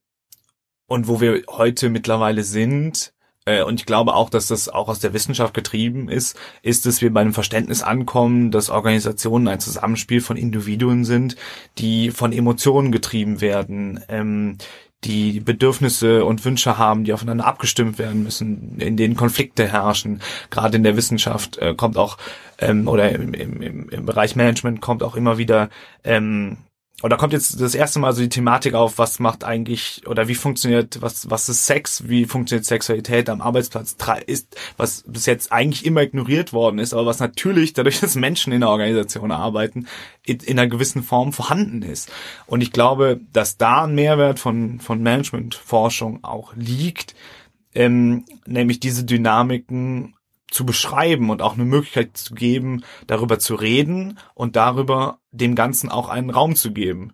und 0.87 1.07
wo 1.07 1.21
wir 1.21 1.43
heute 1.47 1.89
mittlerweile 1.89 2.43
sind, 2.43 3.13
äh, 3.45 3.63
und 3.63 3.79
ich 3.79 3.85
glaube 3.85 4.13
auch, 4.13 4.29
dass 4.29 4.47
das 4.47 4.69
auch 4.69 4.87
aus 4.87 4.99
der 4.99 5.13
Wissenschaft 5.13 5.53
getrieben 5.53 6.09
ist, 6.09 6.37
ist, 6.61 6.85
dass 6.85 7.01
wir 7.01 7.11
bei 7.11 7.21
einem 7.21 7.33
Verständnis 7.33 7.81
ankommen, 7.81 8.51
dass 8.51 8.69
Organisationen 8.69 9.47
ein 9.47 9.59
Zusammenspiel 9.59 10.21
von 10.21 10.37
Individuen 10.37 11.05
sind, 11.05 11.35
die 11.77 12.11
von 12.11 12.33
Emotionen 12.33 12.91
getrieben 12.91 13.41
werden, 13.41 13.99
ähm, 14.09 14.57
die 15.03 15.39
Bedürfnisse 15.39 16.25
und 16.25 16.45
Wünsche 16.45 16.77
haben, 16.77 17.03
die 17.03 17.13
aufeinander 17.13 17.45
abgestimmt 17.45 17.97
werden 17.97 18.21
müssen, 18.23 18.79
in 18.79 18.97
denen 18.97 19.15
Konflikte 19.15 19.67
herrschen. 19.67 20.21
Gerade 20.51 20.77
in 20.77 20.83
der 20.83 20.95
Wissenschaft 20.95 21.57
äh, 21.57 21.73
kommt 21.73 21.97
auch 21.97 22.17
ähm, 22.59 22.87
oder 22.87 23.11
im, 23.11 23.33
im, 23.33 23.89
im 23.89 24.05
Bereich 24.05 24.35
Management 24.35 24.81
kommt 24.81 25.01
auch 25.01 25.15
immer 25.15 25.39
wieder 25.39 25.69
ähm, 26.03 26.57
oder 27.03 27.17
kommt 27.17 27.33
jetzt 27.33 27.59
das 27.59 27.75
erste 27.75 27.99
Mal 27.99 28.13
so 28.13 28.21
die 28.21 28.29
Thematik 28.29 28.73
auf, 28.73 28.97
was 28.97 29.19
macht 29.19 29.43
eigentlich 29.43 30.07
oder 30.07 30.27
wie 30.27 30.35
funktioniert, 30.35 31.01
was, 31.01 31.29
was 31.29 31.49
ist 31.49 31.65
Sex, 31.65 32.07
wie 32.07 32.25
funktioniert 32.25 32.65
Sexualität 32.65 33.29
am 33.29 33.41
Arbeitsplatz, 33.41 33.95
ist, 34.25 34.55
was 34.77 35.03
bis 35.07 35.25
jetzt 35.25 35.51
eigentlich 35.51 35.85
immer 35.85 36.01
ignoriert 36.01 36.53
worden 36.53 36.79
ist, 36.79 36.93
aber 36.93 37.05
was 37.05 37.19
natürlich 37.19 37.73
dadurch, 37.73 37.99
dass 38.01 38.15
Menschen 38.15 38.53
in 38.53 38.61
der 38.61 38.69
Organisation 38.69 39.31
arbeiten, 39.31 39.87
in, 40.25 40.39
in 40.39 40.59
einer 40.59 40.69
gewissen 40.69 41.03
Form 41.03 41.33
vorhanden 41.33 41.81
ist. 41.81 42.11
Und 42.45 42.61
ich 42.61 42.71
glaube, 42.71 43.19
dass 43.33 43.57
da 43.57 43.83
ein 43.85 43.95
Mehrwert 43.95 44.39
von, 44.39 44.79
von 44.79 45.01
Managementforschung 45.01 46.23
auch 46.23 46.53
liegt, 46.55 47.15
ähm, 47.73 48.25
nämlich 48.45 48.79
diese 48.79 49.05
Dynamiken 49.05 50.15
zu 50.51 50.65
beschreiben 50.65 51.29
und 51.29 51.41
auch 51.41 51.53
eine 51.53 51.65
Möglichkeit 51.65 52.15
zu 52.15 52.35
geben, 52.35 52.83
darüber 53.07 53.39
zu 53.39 53.55
reden 53.55 54.19
und 54.35 54.55
darüber 54.55 55.19
dem 55.31 55.55
Ganzen 55.55 55.89
auch 55.89 56.09
einen 56.09 56.29
Raum 56.29 56.55
zu 56.55 56.71
geben. 56.71 57.13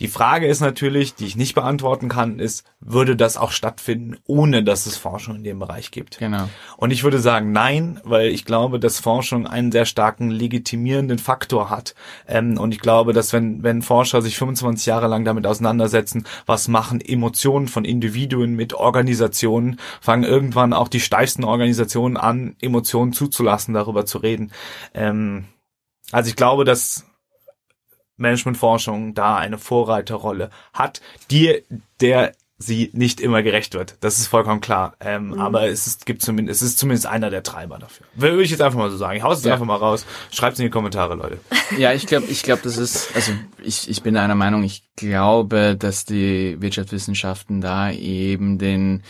Die 0.00 0.08
Frage 0.08 0.46
ist 0.46 0.60
natürlich, 0.60 1.14
die 1.14 1.26
ich 1.26 1.36
nicht 1.36 1.54
beantworten 1.54 2.08
kann, 2.08 2.38
ist, 2.38 2.64
würde 2.80 3.16
das 3.16 3.36
auch 3.36 3.50
stattfinden, 3.50 4.16
ohne 4.26 4.64
dass 4.64 4.86
es 4.86 4.96
Forschung 4.96 5.36
in 5.36 5.44
dem 5.44 5.58
Bereich 5.58 5.90
gibt? 5.90 6.18
Genau. 6.18 6.48
Und 6.78 6.90
ich 6.90 7.04
würde 7.04 7.18
sagen, 7.18 7.52
nein, 7.52 8.00
weil 8.02 8.28
ich 8.28 8.46
glaube, 8.46 8.80
dass 8.80 8.98
Forschung 8.98 9.46
einen 9.46 9.70
sehr 9.70 9.84
starken 9.84 10.30
legitimierenden 10.30 11.18
Faktor 11.18 11.68
hat. 11.68 11.94
Ähm, 12.26 12.56
und 12.58 12.72
ich 12.72 12.80
glaube, 12.80 13.12
dass 13.12 13.34
wenn, 13.34 13.62
wenn 13.62 13.82
Forscher 13.82 14.22
sich 14.22 14.38
25 14.38 14.86
Jahre 14.86 15.06
lang 15.06 15.26
damit 15.26 15.46
auseinandersetzen, 15.46 16.24
was 16.46 16.66
machen 16.66 17.02
Emotionen 17.02 17.68
von 17.68 17.84
Individuen 17.84 18.56
mit 18.56 18.72
Organisationen, 18.72 19.78
fangen 20.00 20.24
irgendwann 20.24 20.72
auch 20.72 20.88
die 20.88 21.00
steifsten 21.00 21.44
Organisationen 21.44 22.16
an, 22.16 22.56
Emotionen 22.62 23.12
zuzulassen, 23.12 23.74
darüber 23.74 24.06
zu 24.06 24.16
reden. 24.16 24.50
Ähm, 24.94 25.44
also 26.10 26.28
ich 26.30 26.36
glaube, 26.36 26.64
dass 26.64 27.04
Managementforschung 28.20 29.14
da 29.14 29.36
eine 29.36 29.58
Vorreiterrolle 29.58 30.50
hat, 30.72 31.00
die 31.30 31.62
der 32.00 32.32
sie 32.62 32.90
nicht 32.92 33.20
immer 33.20 33.42
gerecht 33.42 33.72
wird. 33.72 33.96
Das 34.00 34.18
ist 34.18 34.26
vollkommen 34.26 34.60
klar. 34.60 34.94
Ähm, 35.00 35.28
mhm. 35.28 35.40
Aber 35.40 35.66
es 35.68 35.86
ist, 35.86 36.04
gibt 36.04 36.20
zumindest, 36.20 36.60
es 36.60 36.68
ist 36.68 36.78
zumindest 36.78 37.06
einer 37.06 37.30
der 37.30 37.42
Treiber 37.42 37.78
dafür. 37.78 38.06
Würde 38.14 38.42
ich 38.42 38.50
jetzt 38.50 38.60
einfach 38.60 38.78
mal 38.78 38.90
so 38.90 38.98
sagen. 38.98 39.16
Ich 39.16 39.22
hau's 39.22 39.38
jetzt 39.38 39.46
ja. 39.46 39.54
einfach 39.54 39.64
mal 39.64 39.76
raus. 39.76 40.04
Schreibt's 40.30 40.58
in 40.58 40.66
die 40.66 40.70
Kommentare, 40.70 41.14
Leute. 41.14 41.38
Ja, 41.78 41.94
ich 41.94 42.06
glaube, 42.06 42.26
ich 42.26 42.42
glaube, 42.42 42.60
das 42.62 42.76
ist, 42.76 43.16
also 43.16 43.32
ich, 43.62 43.88
ich 43.88 44.02
bin 44.02 44.16
einer 44.16 44.34
Meinung, 44.34 44.62
ich 44.62 44.84
glaube, 44.94 45.74
dass 45.78 46.04
die 46.04 46.60
Wirtschaftswissenschaften 46.60 47.62
da 47.62 47.90
eben 47.90 48.58
den 48.58 49.02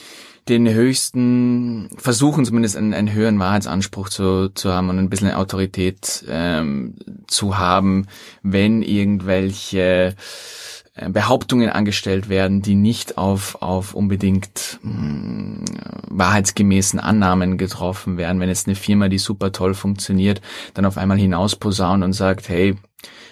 den 0.51 0.68
höchsten, 0.68 1.88
versuchen 1.96 2.44
zumindest 2.44 2.76
einen, 2.76 2.92
einen 2.92 3.12
höheren 3.12 3.38
Wahrheitsanspruch 3.38 4.09
zu, 4.09 4.51
zu 4.51 4.72
haben 4.72 4.90
und 4.90 4.98
ein 4.98 5.09
bisschen 5.09 5.32
Autorität 5.32 6.24
ähm, 6.28 6.96
zu 7.28 7.57
haben, 7.57 8.07
wenn 8.42 8.82
irgendwelche 8.82 10.16
äh, 10.94 11.09
Behauptungen 11.09 11.70
angestellt 11.70 12.28
werden, 12.28 12.62
die 12.62 12.74
nicht 12.74 13.16
auf, 13.16 13.62
auf 13.62 13.94
unbedingt 13.94 14.80
mh, 14.82 14.92
hm, 14.92 15.64
wahrheitsgemäßen 16.09 16.98
Annahmen 16.98 17.57
getroffen 17.57 18.16
werden. 18.16 18.40
Wenn 18.40 18.48
jetzt 18.48 18.66
eine 18.66 18.76
Firma, 18.76 19.09
die 19.09 19.18
super 19.18 19.53
toll 19.53 19.74
funktioniert, 19.74 20.40
dann 20.74 20.84
auf 20.84 20.98
einmal 20.98 21.18
hinausposaunt 21.18 22.03
und 22.03 22.12
sagt, 22.12 22.48
hey, 22.48 22.76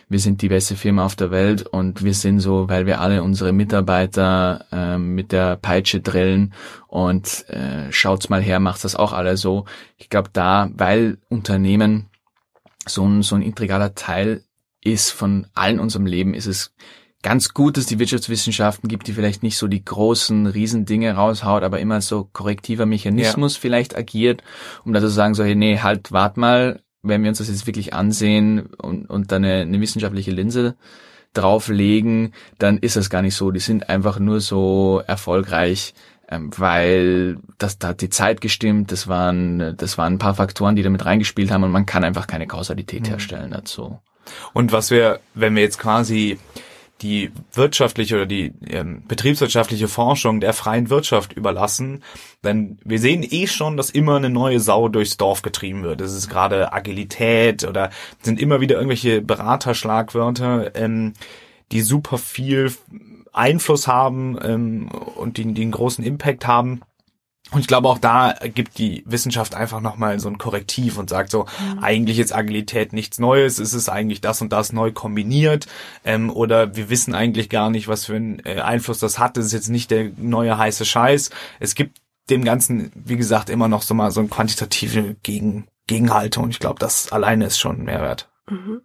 wir 0.09 0.21
sind 0.21 0.41
die 0.43 0.49
beste 0.49 0.75
Firma 0.75 1.05
auf 1.05 1.17
der 1.17 1.31
Welt 1.31 1.67
und 1.67 2.03
wir 2.03 2.15
sind 2.15 2.41
so, 2.41 2.69
weil 2.69 2.87
wir 2.87 3.01
alle 3.01 3.23
unsere 3.23 3.53
Mitarbeiter 3.53 4.65
äh, 4.73 4.99
mit 4.99 5.33
der 5.33 5.57
Peitsche 5.57 6.01
drillen 6.01 6.55
und 6.87 7.49
äh, 7.51 7.93
schaut's 7.93 8.29
mal 8.29 8.43
her, 8.43 8.59
macht 8.61 8.85
das 8.85 8.97
auch 8.97 9.13
alle 9.13 9.37
so. 9.37 9.67
Ich 9.97 10.09
glaube 10.09 10.31
da, 10.33 10.71
weil 10.75 11.19
Unternehmen 11.29 12.09
so 12.87 13.05
ein, 13.05 13.23
so 13.23 13.37
ein 13.37 13.43
integraler 13.43 13.95
Teil 13.95 14.45
ist 14.83 15.11
von 15.11 15.47
allen 15.55 15.81
unserem 15.81 16.07
Leben, 16.07 16.33
ist 16.33 16.47
es 16.47 16.73
ganz 17.23 17.53
gut, 17.53 17.77
dass 17.77 17.87
die 17.87 17.99
Wirtschaftswissenschaften 17.99 18.89
gibt, 18.89 19.07
die 19.07 19.13
vielleicht 19.13 19.43
nicht 19.43 19.59
so 19.59 19.67
die 19.67 19.85
großen 19.85 20.47
Riesendinge 20.47 21.15
raushaut, 21.15 21.63
aber 21.63 21.81
immer 21.81 22.01
so 22.01 22.25
korrektiver 22.33 22.87
Mechanismus 22.87 23.55
ja. 23.55 23.61
vielleicht 23.61 23.97
agiert, 23.97 24.43
um 24.85 24.93
da 24.93 25.01
zu 25.01 25.09
sagen, 25.09 25.35
so, 25.35 25.45
hey, 25.45 25.57
nee, 25.57 25.79
halt, 25.79 26.13
wart 26.13 26.37
mal, 26.37 26.81
wenn 27.03 27.23
wir 27.23 27.29
uns 27.29 27.39
das 27.39 27.49
jetzt 27.49 27.67
wirklich 27.67 27.95
ansehen 27.95 28.67
und, 28.77 29.09
und 29.09 29.33
dann 29.33 29.45
eine, 29.45 29.63
eine 29.63 29.81
wissenschaftliche 29.81 30.31
Linse 30.31 30.77
drauflegen, 31.35 32.33
dann 32.59 32.79
ist 32.79 32.97
das 32.97 33.11
gar 33.11 33.23
nicht 33.23 33.35
so. 33.35 33.51
Die 33.51 33.61
sind 33.61 33.89
einfach 33.89 34.19
nur 34.19 34.41
so 34.41 35.03
erfolgreich, 35.07 35.95
ähm, 36.29 36.51
weil 36.57 37.39
das 37.59 37.79
da 37.79 37.89
hat 37.89 38.01
die 38.01 38.11
Zeit 38.11 38.41
gestimmt, 38.41 38.93
das 38.93 39.09
waren, 39.09 39.77
das 39.77 39.99
waren 39.99 40.15
ein 40.15 40.19
paar 40.19 40.35
Faktoren, 40.35 40.77
die 40.77 40.83
damit 40.83 41.05
reingespielt 41.05 41.51
haben 41.51 41.65
und 41.65 41.71
man 41.71 41.87
kann 41.87 42.05
einfach 42.05 42.27
keine 42.27 42.47
Kausalität 42.47 43.03
mhm. 43.03 43.07
herstellen 43.07 43.51
dazu. 43.51 43.99
Und 44.53 44.73
was 44.73 44.91
wir, 44.91 45.21
wenn 45.35 45.55
wir 45.55 45.63
jetzt 45.63 45.79
quasi 45.79 46.39
die 47.03 47.31
wirtschaftliche 47.53 48.17
oder 48.17 48.27
die 48.27 48.53
ähm, 48.67 49.03
betriebswirtschaftliche 49.07 49.89
Forschung 49.89 50.41
der 50.41 50.53
freien 50.53 50.91
Wirtschaft 50.91 51.33
überlassen, 51.33 52.03
denn 52.45 52.79
wir 52.85 52.99
sehen 52.99 53.25
eh 53.29 53.47
schon, 53.47 53.77
dass 53.77 53.91
immer 53.91 54.17
eine 54.17 54.31
neue 54.31 54.61
Sau 54.61 54.89
durchs 54.89 55.17
Dorf 55.17 55.43
getrieben 55.43 55.83
wird. 55.83 56.01
Das 56.01 56.13
ist 56.13 56.29
gerade 56.29 56.73
Agilität 56.73 57.65
oder 57.65 57.91
sind 58.23 58.41
immer 58.41 58.61
wieder 58.61 58.77
irgendwelche 58.77 59.23
Beraterschlagwörter, 59.23 60.75
ähm, 60.75 61.15
die 61.73 61.83
super 61.83 62.19
viel 62.19 62.73
Einfluss 63.33 63.87
haben 63.87 64.39
ähm, 64.43 64.89
und 64.89 65.37
die, 65.37 65.53
die 65.53 65.71
großen 65.71 66.05
Impact 66.05 66.47
haben. 66.47 66.81
Und 67.51 67.61
ich 67.61 67.67
glaube, 67.67 67.89
auch 67.89 67.99
da 67.99 68.35
gibt 68.55 68.79
die 68.79 69.03
Wissenschaft 69.07 69.55
einfach 69.55 69.81
nochmal 69.81 70.21
so 70.21 70.29
ein 70.29 70.37
Korrektiv 70.37 70.99
und 70.99 71.09
sagt 71.09 71.31
so, 71.31 71.47
mhm. 71.75 71.79
eigentlich 71.79 72.19
ist 72.19 72.35
Agilität 72.35 72.93
nichts 72.93 73.19
Neues, 73.19 73.59
es 73.59 73.73
ist 73.73 73.89
eigentlich 73.89 74.21
das 74.21 74.43
und 74.43 74.53
das 74.53 74.73
neu 74.73 74.93
kombiniert 74.93 75.67
ähm, 76.05 76.31
oder 76.31 76.77
wir 76.77 76.91
wissen 76.91 77.15
eigentlich 77.15 77.49
gar 77.49 77.71
nicht, 77.71 77.89
was 77.89 78.05
für 78.05 78.17
einen 78.17 78.41
äh, 78.45 78.61
Einfluss 78.61 78.99
das 78.99 79.19
hat. 79.19 79.37
Das 79.37 79.47
ist 79.47 79.53
jetzt 79.53 79.71
nicht 79.71 79.91
der 79.91 80.11
neue 80.19 80.59
heiße 80.59 80.85
Scheiß. 80.85 81.31
Es 81.59 81.75
gibt 81.75 82.03
dem 82.29 82.45
Ganzen, 82.45 82.93
wie 82.95 83.17
gesagt, 83.17 83.49
immer 83.49 83.69
noch 83.69 83.81
so 83.81 83.95
mal 83.95 84.11
so 84.11 84.21
eine 84.21 84.29
quantitative 84.29 85.17
Gegen 85.23 85.67
Gegenhaltung 85.87 86.45
und 86.45 86.51
ich 86.51 86.59
glaube, 86.61 86.79
das 86.79 87.11
alleine 87.13 87.47
ist 87.47 87.59
schon 87.59 87.81
ein 87.81 87.85
Mehrwert. 87.85 88.29
Mhm. 88.51 88.83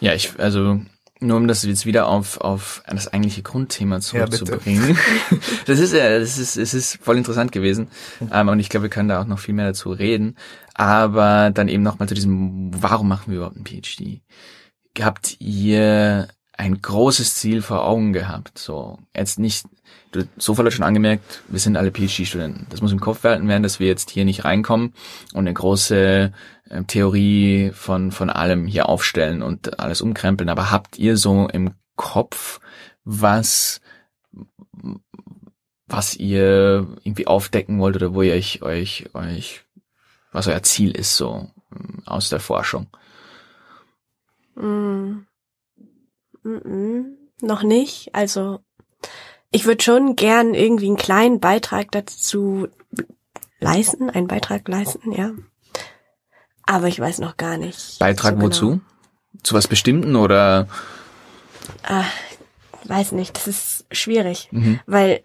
Ja, 0.00 0.14
ich, 0.14 0.40
also 0.40 0.80
nur 1.20 1.36
um 1.36 1.46
das 1.46 1.62
jetzt 1.62 1.86
wieder 1.86 2.08
auf, 2.08 2.40
auf 2.40 2.82
das 2.88 3.08
eigentliche 3.08 3.42
Grundthema 3.42 4.00
zurückzubringen. 4.00 4.96
Ja, 5.30 5.36
das 5.66 5.78
ist 5.78 5.92
ja, 5.92 6.18
das 6.18 6.38
ist, 6.38 6.56
es 6.56 6.74
ist 6.74 6.98
voll 7.02 7.18
interessant 7.18 7.52
gewesen. 7.52 7.88
Ähm, 8.32 8.48
und 8.48 8.58
ich 8.58 8.68
glaube, 8.68 8.84
wir 8.84 8.90
können 8.90 9.08
da 9.08 9.20
auch 9.20 9.26
noch 9.26 9.38
viel 9.38 9.54
mehr 9.54 9.66
dazu 9.66 9.92
reden. 9.92 10.36
Aber 10.74 11.50
dann 11.50 11.68
eben 11.68 11.82
nochmal 11.82 12.08
zu 12.08 12.14
diesem, 12.14 12.70
warum 12.82 13.08
machen 13.08 13.30
wir 13.30 13.36
überhaupt 13.38 13.56
einen 13.56 13.66
PhD? 13.66 14.22
Habt 14.98 15.36
ihr 15.40 16.28
ein 16.60 16.82
großes 16.82 17.36
Ziel 17.36 17.62
vor 17.62 17.84
Augen 17.84 18.12
gehabt? 18.12 18.58
So, 18.58 18.98
jetzt 19.16 19.38
nicht, 19.38 19.64
du, 20.12 20.28
Sofa 20.36 20.62
hat 20.62 20.72
schon 20.74 20.84
angemerkt, 20.84 21.42
wir 21.48 21.58
sind 21.58 21.78
alle 21.78 21.90
PhD-Studenten. 21.90 22.66
Das 22.68 22.82
muss 22.82 22.92
im 22.92 23.00
Kopf 23.00 23.20
behalten 23.20 23.48
werden, 23.48 23.62
dass 23.62 23.80
wir 23.80 23.86
jetzt 23.86 24.10
hier 24.10 24.26
nicht 24.26 24.44
reinkommen 24.44 24.92
und 25.32 25.40
eine 25.40 25.54
große 25.54 26.32
äh, 26.68 26.84
Theorie 26.84 27.70
von, 27.72 28.12
von 28.12 28.28
allem 28.28 28.66
hier 28.66 28.90
aufstellen 28.90 29.40
und 29.42 29.80
alles 29.80 30.02
umkrempeln. 30.02 30.50
Aber 30.50 30.70
habt 30.70 30.98
ihr 30.98 31.16
so 31.16 31.48
im 31.48 31.70
Kopf, 31.96 32.60
was, 33.04 33.80
was 35.86 36.14
ihr 36.14 36.86
irgendwie 37.02 37.26
aufdecken 37.26 37.80
wollt 37.80 37.96
oder 37.96 38.12
wo 38.12 38.20
ihr 38.20 38.34
euch, 38.34 38.60
euch, 38.60 39.08
euch, 39.14 39.62
was 40.30 40.46
euer 40.46 40.62
Ziel 40.62 40.90
ist 40.90 41.16
so 41.16 41.50
ähm, 41.74 42.02
aus 42.04 42.28
der 42.28 42.40
Forschung? 42.40 42.86
Mm. 44.56 45.20
Mm 46.42 46.56
-mm. 46.56 47.04
Noch 47.42 47.62
nicht. 47.62 48.14
Also 48.14 48.60
ich 49.50 49.66
würde 49.66 49.82
schon 49.82 50.16
gern 50.16 50.54
irgendwie 50.54 50.86
einen 50.86 50.96
kleinen 50.96 51.40
Beitrag 51.40 51.90
dazu 51.90 52.68
leisten, 53.58 54.10
einen 54.10 54.26
Beitrag 54.26 54.68
leisten, 54.68 55.12
ja. 55.12 55.32
Aber 56.64 56.86
ich 56.86 57.00
weiß 57.00 57.18
noch 57.18 57.36
gar 57.36 57.56
nicht. 57.56 57.98
Beitrag 57.98 58.36
so 58.36 58.42
wozu? 58.42 58.68
Genau. 58.68 58.80
Zu 59.42 59.54
was 59.54 59.68
Bestimmten 59.68 60.16
oder? 60.16 60.68
Ah, 61.82 62.04
weiß 62.84 63.12
nicht, 63.12 63.36
das 63.36 63.46
ist 63.46 63.86
schwierig, 63.90 64.48
mhm. 64.50 64.80
weil 64.86 65.22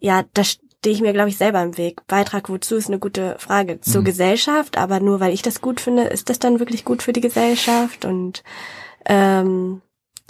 ja, 0.00 0.24
da 0.32 0.44
stehe 0.44 0.94
ich 0.94 1.00
mir, 1.00 1.12
glaube 1.12 1.28
ich, 1.28 1.36
selber 1.36 1.62
im 1.62 1.76
Weg. 1.76 2.06
Beitrag 2.06 2.48
wozu 2.48 2.76
ist 2.76 2.88
eine 2.88 2.98
gute 2.98 3.36
Frage. 3.38 3.80
Zur 3.80 4.02
mhm. 4.02 4.06
Gesellschaft, 4.06 4.78
aber 4.78 5.00
nur 5.00 5.20
weil 5.20 5.32
ich 5.32 5.42
das 5.42 5.60
gut 5.60 5.80
finde, 5.80 6.04
ist 6.04 6.30
das 6.30 6.38
dann 6.38 6.60
wirklich 6.60 6.84
gut 6.84 7.02
für 7.02 7.12
die 7.12 7.20
Gesellschaft 7.20 8.04
und 8.04 8.42
ähm, 9.04 9.82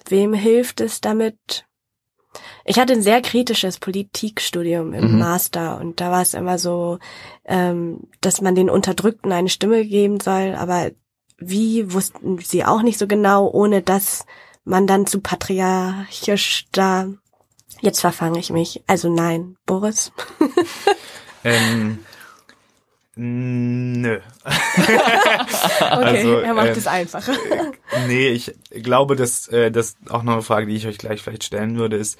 wem 0.09 0.35
hilft 0.35 0.81
es 0.81 1.01
damit? 1.01 1.64
Ich 2.64 2.79
hatte 2.79 2.93
ein 2.93 3.03
sehr 3.03 3.23
kritisches 3.23 3.79
Politikstudium 3.79 4.93
im 4.93 5.12
mhm. 5.12 5.19
Master 5.19 5.81
und 5.81 6.01
da 6.01 6.11
war 6.11 6.23
es 6.23 6.35
immer 6.35 6.59
so, 6.59 6.99
ähm, 7.45 8.09
dass 8.21 8.41
man 8.41 8.55
den 8.55 8.71
Unterdrückten 8.71 9.33
eine 9.33 9.49
Stimme 9.49 9.85
geben 9.87 10.21
soll, 10.21 10.55
aber 10.55 10.91
wie 11.39 11.93
wussten 11.93 12.39
sie 12.39 12.64
auch 12.64 12.83
nicht 12.83 12.99
so 12.99 13.07
genau, 13.07 13.49
ohne 13.49 13.81
dass 13.81 14.27
man 14.64 14.87
dann 14.87 15.07
zu 15.07 15.21
patriarchisch 15.21 16.66
da. 16.73 17.09
Jetzt 17.81 18.01
verfange 18.01 18.39
ich 18.39 18.51
mich. 18.51 18.83
Also 18.87 19.09
nein, 19.09 19.57
Boris. 19.64 20.12
ähm, 21.45 22.01
Nö. 23.21 24.21
okay, 24.45 24.95
also, 25.91 26.39
er 26.39 26.55
macht 26.55 26.77
es 26.77 26.87
äh, 26.87 26.91
einfacher. 26.91 27.33
nee, 28.07 28.29
ich 28.29 28.55
glaube, 28.71 29.16
dass 29.16 29.49
äh, 29.49 29.73
das 29.73 29.97
auch 30.09 30.23
noch 30.23 30.35
eine 30.35 30.43
Frage, 30.43 30.66
die 30.66 30.77
ich 30.77 30.87
euch 30.87 30.99
gleich 30.99 31.21
vielleicht 31.21 31.43
stellen 31.43 31.79
würde, 31.79 31.97
ist, 31.97 32.16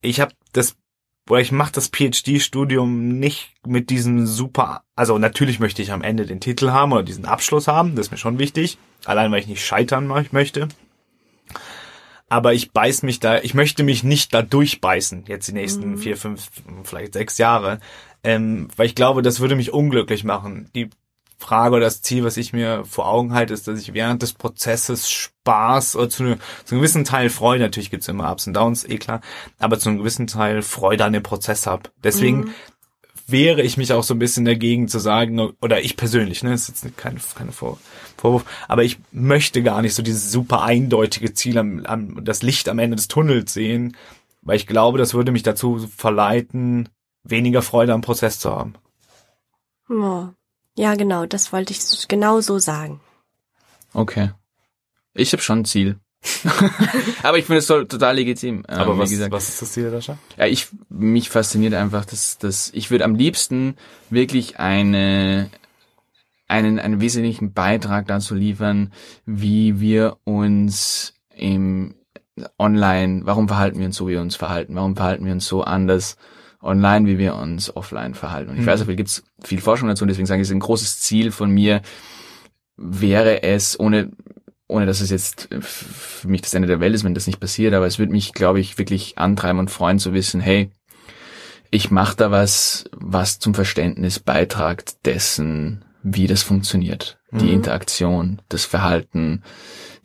ich 0.00 0.20
habe 0.20 0.32
das 0.52 0.76
oder 1.28 1.40
ich 1.40 1.52
mache 1.52 1.72
das 1.72 1.88
PhD-Studium 1.88 3.18
nicht 3.18 3.52
mit 3.66 3.90
diesem 3.90 4.26
super, 4.26 4.84
also 4.94 5.18
natürlich 5.18 5.60
möchte 5.60 5.82
ich 5.82 5.92
am 5.92 6.02
Ende 6.02 6.24
den 6.24 6.40
Titel 6.40 6.70
haben 6.70 6.92
oder 6.92 7.02
diesen 7.02 7.26
Abschluss 7.26 7.68
haben, 7.68 7.94
das 7.94 8.06
ist 8.06 8.12
mir 8.12 8.18
schon 8.18 8.38
wichtig, 8.38 8.78
allein 9.04 9.30
weil 9.32 9.40
ich 9.40 9.48
nicht 9.48 9.66
scheitern 9.66 10.06
möchte. 10.06 10.68
Aber 12.28 12.54
ich 12.54 12.72
beiß 12.72 13.02
mich 13.02 13.20
da, 13.20 13.38
ich 13.38 13.54
möchte 13.54 13.82
mich 13.82 14.02
nicht 14.02 14.32
da 14.32 14.42
durchbeißen, 14.42 15.24
jetzt 15.26 15.48
die 15.48 15.52
nächsten 15.52 15.90
mhm. 15.90 15.98
vier, 15.98 16.16
fünf, 16.16 16.48
vielleicht 16.84 17.12
sechs 17.12 17.38
Jahre, 17.38 17.80
ähm, 18.26 18.66
weil 18.74 18.86
ich 18.86 18.96
glaube, 18.96 19.22
das 19.22 19.38
würde 19.38 19.54
mich 19.54 19.72
unglücklich 19.72 20.24
machen. 20.24 20.68
Die 20.74 20.90
Frage 21.38 21.76
oder 21.76 21.84
das 21.84 22.02
Ziel, 22.02 22.24
was 22.24 22.36
ich 22.36 22.52
mir 22.52 22.84
vor 22.84 23.06
Augen 23.08 23.32
halte, 23.34 23.54
ist, 23.54 23.68
dass 23.68 23.80
ich 23.80 23.94
während 23.94 24.22
des 24.22 24.32
Prozesses 24.32 25.08
Spaß 25.08 25.94
oder 25.94 26.08
zu, 26.08 26.24
ne, 26.24 26.38
zu 26.64 26.74
einem 26.74 26.80
gewissen 26.80 27.04
Teil 27.04 27.30
Freude, 27.30 27.62
natürlich 27.62 27.90
gibt's 27.90 28.08
immer 28.08 28.32
Ups 28.32 28.48
und 28.48 28.54
Downs, 28.54 28.84
eh 28.84 28.96
klar, 28.96 29.20
aber 29.60 29.78
zu 29.78 29.88
einem 29.88 29.98
gewissen 29.98 30.26
Teil 30.26 30.62
Freude 30.62 31.04
an 31.04 31.12
dem 31.12 31.22
Prozess 31.22 31.68
habe. 31.68 31.90
Deswegen 32.02 32.38
mhm. 32.38 32.54
wehre 33.28 33.62
ich 33.62 33.76
mich 33.76 33.92
auch 33.92 34.02
so 34.02 34.14
ein 34.14 34.18
bisschen 34.18 34.44
dagegen 34.44 34.88
zu 34.88 34.98
sagen, 34.98 35.38
oder 35.60 35.80
ich 35.82 35.96
persönlich, 35.96 36.42
ne, 36.42 36.50
das 36.50 36.68
ist 36.68 36.82
jetzt 36.84 36.96
keine, 36.96 37.20
keine 37.36 37.52
Vor 37.52 37.78
Vorwurf, 38.16 38.44
aber 38.66 38.82
ich 38.82 38.98
möchte 39.12 39.62
gar 39.62 39.82
nicht 39.82 39.94
so 39.94 40.02
dieses 40.02 40.32
super 40.32 40.62
eindeutige 40.62 41.32
Ziel 41.32 41.58
am, 41.58 41.84
am 41.84 42.24
das 42.24 42.42
Licht 42.42 42.68
am 42.68 42.80
Ende 42.80 42.96
des 42.96 43.06
Tunnels 43.06 43.52
sehen, 43.52 43.94
weil 44.40 44.56
ich 44.56 44.66
glaube, 44.66 44.98
das 44.98 45.12
würde 45.12 45.32
mich 45.32 45.42
dazu 45.42 45.86
verleiten, 45.94 46.88
weniger 47.30 47.62
Freude 47.62 47.92
am 47.92 48.00
Prozess 48.00 48.38
zu 48.38 48.50
haben. 48.50 48.74
Ja, 49.88 50.34
ja 50.76 50.94
genau, 50.94 51.26
das 51.26 51.52
wollte 51.52 51.72
ich 51.72 52.08
genau 52.08 52.40
so 52.40 52.58
sagen. 52.58 53.00
Okay. 53.92 54.30
Ich 55.14 55.32
habe 55.32 55.42
schon 55.42 55.60
ein 55.60 55.64
Ziel. 55.64 55.98
aber 57.22 57.38
ich 57.38 57.44
finde 57.44 57.58
es 57.58 57.66
total 57.66 58.16
legitim. 58.16 58.64
Ähm, 58.68 58.78
aber 58.78 58.98
was, 58.98 59.10
gesagt. 59.10 59.32
was 59.32 59.48
ist 59.48 59.62
das 59.62 59.72
Ziel, 59.72 59.90
Dascha? 59.90 60.18
Ja, 60.36 60.46
ich, 60.46 60.68
mich 60.88 61.30
fasziniert 61.30 61.74
einfach, 61.74 62.04
dass, 62.04 62.38
dass 62.38 62.70
ich 62.74 62.90
würde 62.90 63.04
am 63.04 63.14
liebsten 63.14 63.76
wirklich 64.10 64.58
eine, 64.58 65.50
einen, 66.48 66.78
einen 66.78 67.00
wesentlichen 67.00 67.52
Beitrag 67.52 68.06
dazu 68.06 68.34
liefern, 68.34 68.92
wie 69.24 69.80
wir 69.80 70.16
uns 70.24 71.14
im 71.34 71.94
online, 72.58 73.22
warum 73.24 73.48
verhalten 73.48 73.78
wir 73.78 73.86
uns 73.86 73.96
so, 73.96 74.08
wie 74.08 74.12
wir 74.12 74.20
uns 74.20 74.36
verhalten, 74.36 74.74
warum 74.74 74.96
verhalten 74.96 75.24
wir 75.24 75.32
uns 75.32 75.46
so 75.46 75.62
anders, 75.62 76.16
online, 76.66 77.06
wie 77.06 77.18
wir 77.18 77.36
uns 77.36 77.74
offline 77.74 78.14
verhalten. 78.14 78.50
Und 78.50 78.58
ich 78.58 78.66
weiß, 78.66 78.84
da 78.84 78.92
gibt 78.94 79.08
es 79.08 79.24
viel 79.42 79.60
Forschung 79.60 79.88
dazu 79.88 80.04
und 80.04 80.08
deswegen 80.08 80.26
sage 80.26 80.40
ich, 80.40 80.46
es 80.46 80.50
ist 80.50 80.56
ein 80.56 80.60
großes 80.60 81.00
Ziel 81.00 81.30
von 81.30 81.50
mir, 81.50 81.82
wäre 82.76 83.42
es, 83.42 83.78
ohne, 83.78 84.10
ohne 84.68 84.86
dass 84.86 85.00
es 85.00 85.10
jetzt 85.10 85.48
für 85.60 86.28
mich 86.28 86.42
das 86.42 86.54
Ende 86.54 86.68
der 86.68 86.80
Welt 86.80 86.94
ist, 86.94 87.04
wenn 87.04 87.14
das 87.14 87.26
nicht 87.26 87.40
passiert, 87.40 87.74
aber 87.74 87.86
es 87.86 87.98
würde 87.98 88.12
mich, 88.12 88.32
glaube 88.32 88.60
ich, 88.60 88.78
wirklich 88.78 89.18
antreiben 89.18 89.58
und 89.58 89.70
freuen 89.70 89.98
zu 89.98 90.12
wissen, 90.12 90.40
hey, 90.40 90.70
ich 91.70 91.90
mache 91.90 92.16
da 92.16 92.30
was, 92.30 92.84
was 92.92 93.38
zum 93.38 93.54
Verständnis 93.54 94.18
beitragt 94.18 95.04
dessen, 95.04 95.84
wie 96.02 96.26
das 96.26 96.42
funktioniert. 96.42 97.18
Mhm. 97.30 97.38
Die 97.38 97.52
Interaktion, 97.52 98.42
das 98.48 98.64
Verhalten, 98.64 99.42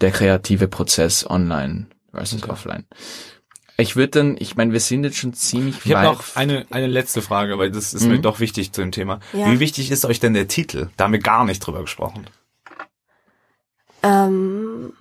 der 0.01 0.11
kreative 0.11 0.67
Prozess 0.67 1.29
online 1.29 1.87
versus 2.11 2.43
okay. 2.43 2.51
offline. 2.51 2.85
Ich 3.81 3.95
würde 3.95 4.19
dann, 4.19 4.35
ich 4.39 4.55
meine, 4.55 4.71
wir 4.73 4.79
sind 4.79 5.03
jetzt 5.03 5.17
schon 5.17 5.33
ziemlich 5.33 5.77
ich 5.77 5.85
weit. 5.85 5.89
Ich 5.89 5.95
habe 5.95 6.05
noch 6.07 6.35
eine, 6.35 6.65
eine 6.69 6.87
letzte 6.87 7.21
Frage, 7.21 7.57
weil 7.57 7.71
das 7.71 7.93
ist 7.93 8.03
mhm. 8.03 8.11
mir 8.11 8.19
doch 8.19 8.39
wichtig 8.39 8.71
zu 8.71 8.81
dem 8.81 8.91
Thema. 8.91 9.19
Ja. 9.33 9.51
Wie 9.51 9.59
wichtig 9.59 9.91
ist 9.91 10.05
euch 10.05 10.19
denn 10.19 10.33
der 10.33 10.47
Titel? 10.47 10.89
Da 10.97 11.05
haben 11.05 11.13
wir 11.13 11.19
gar 11.19 11.45
nicht 11.45 11.59
drüber 11.59 11.81
gesprochen. 11.81 12.27
Ähm. 14.03 14.93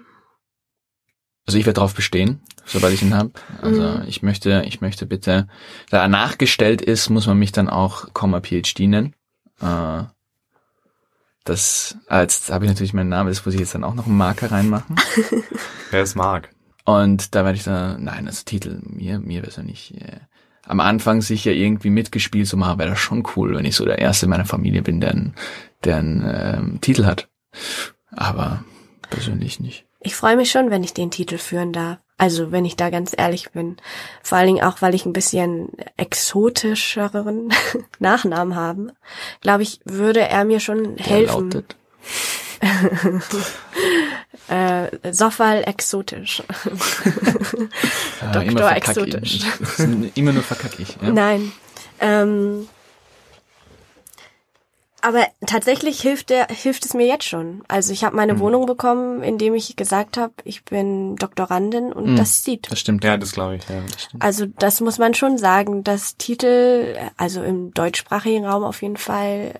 Also 1.46 1.58
ich 1.58 1.66
werde 1.66 1.76
darauf 1.78 1.94
bestehen, 1.94 2.40
sobald 2.64 2.94
ich 2.94 3.02
ihn 3.02 3.14
habe. 3.14 3.32
Also 3.60 3.82
mhm. 3.82 4.04
ich 4.06 4.22
möchte, 4.22 4.62
ich 4.66 4.80
möchte 4.80 5.06
bitte, 5.06 5.48
da 5.90 6.02
er 6.02 6.08
nachgestellt 6.08 6.80
ist, 6.80 7.10
muss 7.10 7.26
man 7.26 7.38
mich 7.38 7.52
dann 7.52 7.68
auch 7.68 8.12
Komma 8.14 8.40
PhD 8.40 8.80
nennen. 8.80 9.14
Äh, 9.60 10.04
das, 11.44 11.96
jetzt 12.10 12.50
habe 12.50 12.64
ich 12.64 12.70
natürlich 12.70 12.92
meinen 12.92 13.08
Namen, 13.08 13.30
das 13.30 13.44
muss 13.44 13.54
ich 13.54 13.60
jetzt 13.60 13.74
dann 13.74 13.84
auch 13.84 13.94
noch 13.94 14.06
einen 14.06 14.16
Marker 14.16 14.52
reinmachen. 14.52 14.96
Wer 15.90 16.02
es 16.02 16.14
mag. 16.14 16.50
Und 16.96 17.34
da 17.34 17.44
werde 17.44 17.56
ich 17.56 17.64
dann, 17.64 18.04
nein, 18.04 18.26
also 18.26 18.42
Titel, 18.44 18.80
mir, 18.82 19.18
mir 19.18 19.42
persönlich, 19.42 19.94
äh, 20.00 20.20
am 20.66 20.80
Anfang 20.80 21.20
sicher 21.20 21.52
irgendwie 21.52 21.90
mitgespielt 21.90 22.46
zu 22.46 22.56
machen, 22.56 22.78
wäre 22.78 22.90
das 22.90 22.98
schon 22.98 23.26
cool, 23.36 23.56
wenn 23.56 23.64
ich 23.64 23.76
so 23.76 23.84
der 23.84 23.98
Erste 23.98 24.26
in 24.26 24.30
meiner 24.30 24.44
Familie 24.44 24.82
bin, 24.82 25.00
der 25.00 25.10
einen, 25.10 25.34
der 25.84 25.96
einen 25.96 26.24
ähm, 26.26 26.80
Titel 26.80 27.04
hat. 27.06 27.28
Aber 28.12 28.64
persönlich 29.08 29.58
nicht. 29.60 29.86
Ich 30.00 30.14
freue 30.16 30.36
mich 30.36 30.50
schon, 30.50 30.70
wenn 30.70 30.84
ich 30.84 30.94
den 30.94 31.10
Titel 31.10 31.38
führen 31.38 31.72
darf. 31.72 31.98
Also, 32.16 32.52
wenn 32.52 32.64
ich 32.66 32.76
da 32.76 32.90
ganz 32.90 33.14
ehrlich 33.16 33.50
bin. 33.52 33.76
Vor 34.22 34.38
allen 34.38 34.46
Dingen 34.48 34.64
auch, 34.64 34.82
weil 34.82 34.94
ich 34.94 35.06
ein 35.06 35.12
bisschen 35.12 35.70
exotischeren 35.96 37.48
Nachnamen 37.98 38.54
habe. 38.54 38.92
Glaube 39.40 39.62
ich, 39.62 39.80
würde 39.84 40.20
er 40.20 40.44
mir 40.44 40.60
schon 40.60 40.96
Der 40.96 41.06
helfen. 41.06 41.50
lautet. 41.50 41.76
Äh, 44.48 45.12
Soffal 45.12 45.62
exotisch. 45.66 46.42
Ah, 48.20 48.32
Doktor 48.32 48.50
immer 48.50 48.76
exotisch. 48.76 49.40
Immer 50.14 50.32
nur 50.32 50.42
verkacke 50.42 50.82
ich. 50.82 50.96
Ja? 51.00 51.12
Nein. 51.12 51.52
Ähm, 52.00 52.68
aber 55.02 55.26
tatsächlich 55.46 56.00
hilft 56.00 56.28
der, 56.30 56.48
hilft 56.48 56.84
es 56.84 56.92
mir 56.94 57.06
jetzt 57.06 57.24
schon. 57.24 57.62
Also 57.68 57.92
ich 57.92 58.04
habe 58.04 58.14
meine 58.16 58.34
Mhm. 58.34 58.40
Wohnung 58.40 58.66
bekommen, 58.66 59.22
indem 59.22 59.54
ich 59.54 59.76
gesagt 59.76 60.16
habe, 60.18 60.34
ich 60.44 60.64
bin 60.64 61.16
Doktorandin 61.16 61.92
und 61.92 62.12
Mhm. 62.12 62.16
das 62.16 62.44
sieht. 62.44 62.70
Das 62.70 62.80
stimmt. 62.80 63.02
Ja, 63.04 63.16
das 63.16 63.32
glaube 63.32 63.56
ich, 63.56 63.62
ja. 63.68 63.80
Das. 63.80 64.08
Also 64.18 64.46
das 64.58 64.80
muss 64.80 64.98
man 64.98 65.14
schon 65.14 65.38
sagen, 65.38 65.84
dass 65.84 66.16
Titel, 66.16 66.96
also 67.16 67.42
im 67.42 67.72
deutschsprachigen 67.72 68.44
Raum 68.44 68.62
auf 68.64 68.82
jeden 68.82 68.98
Fall, 68.98 69.54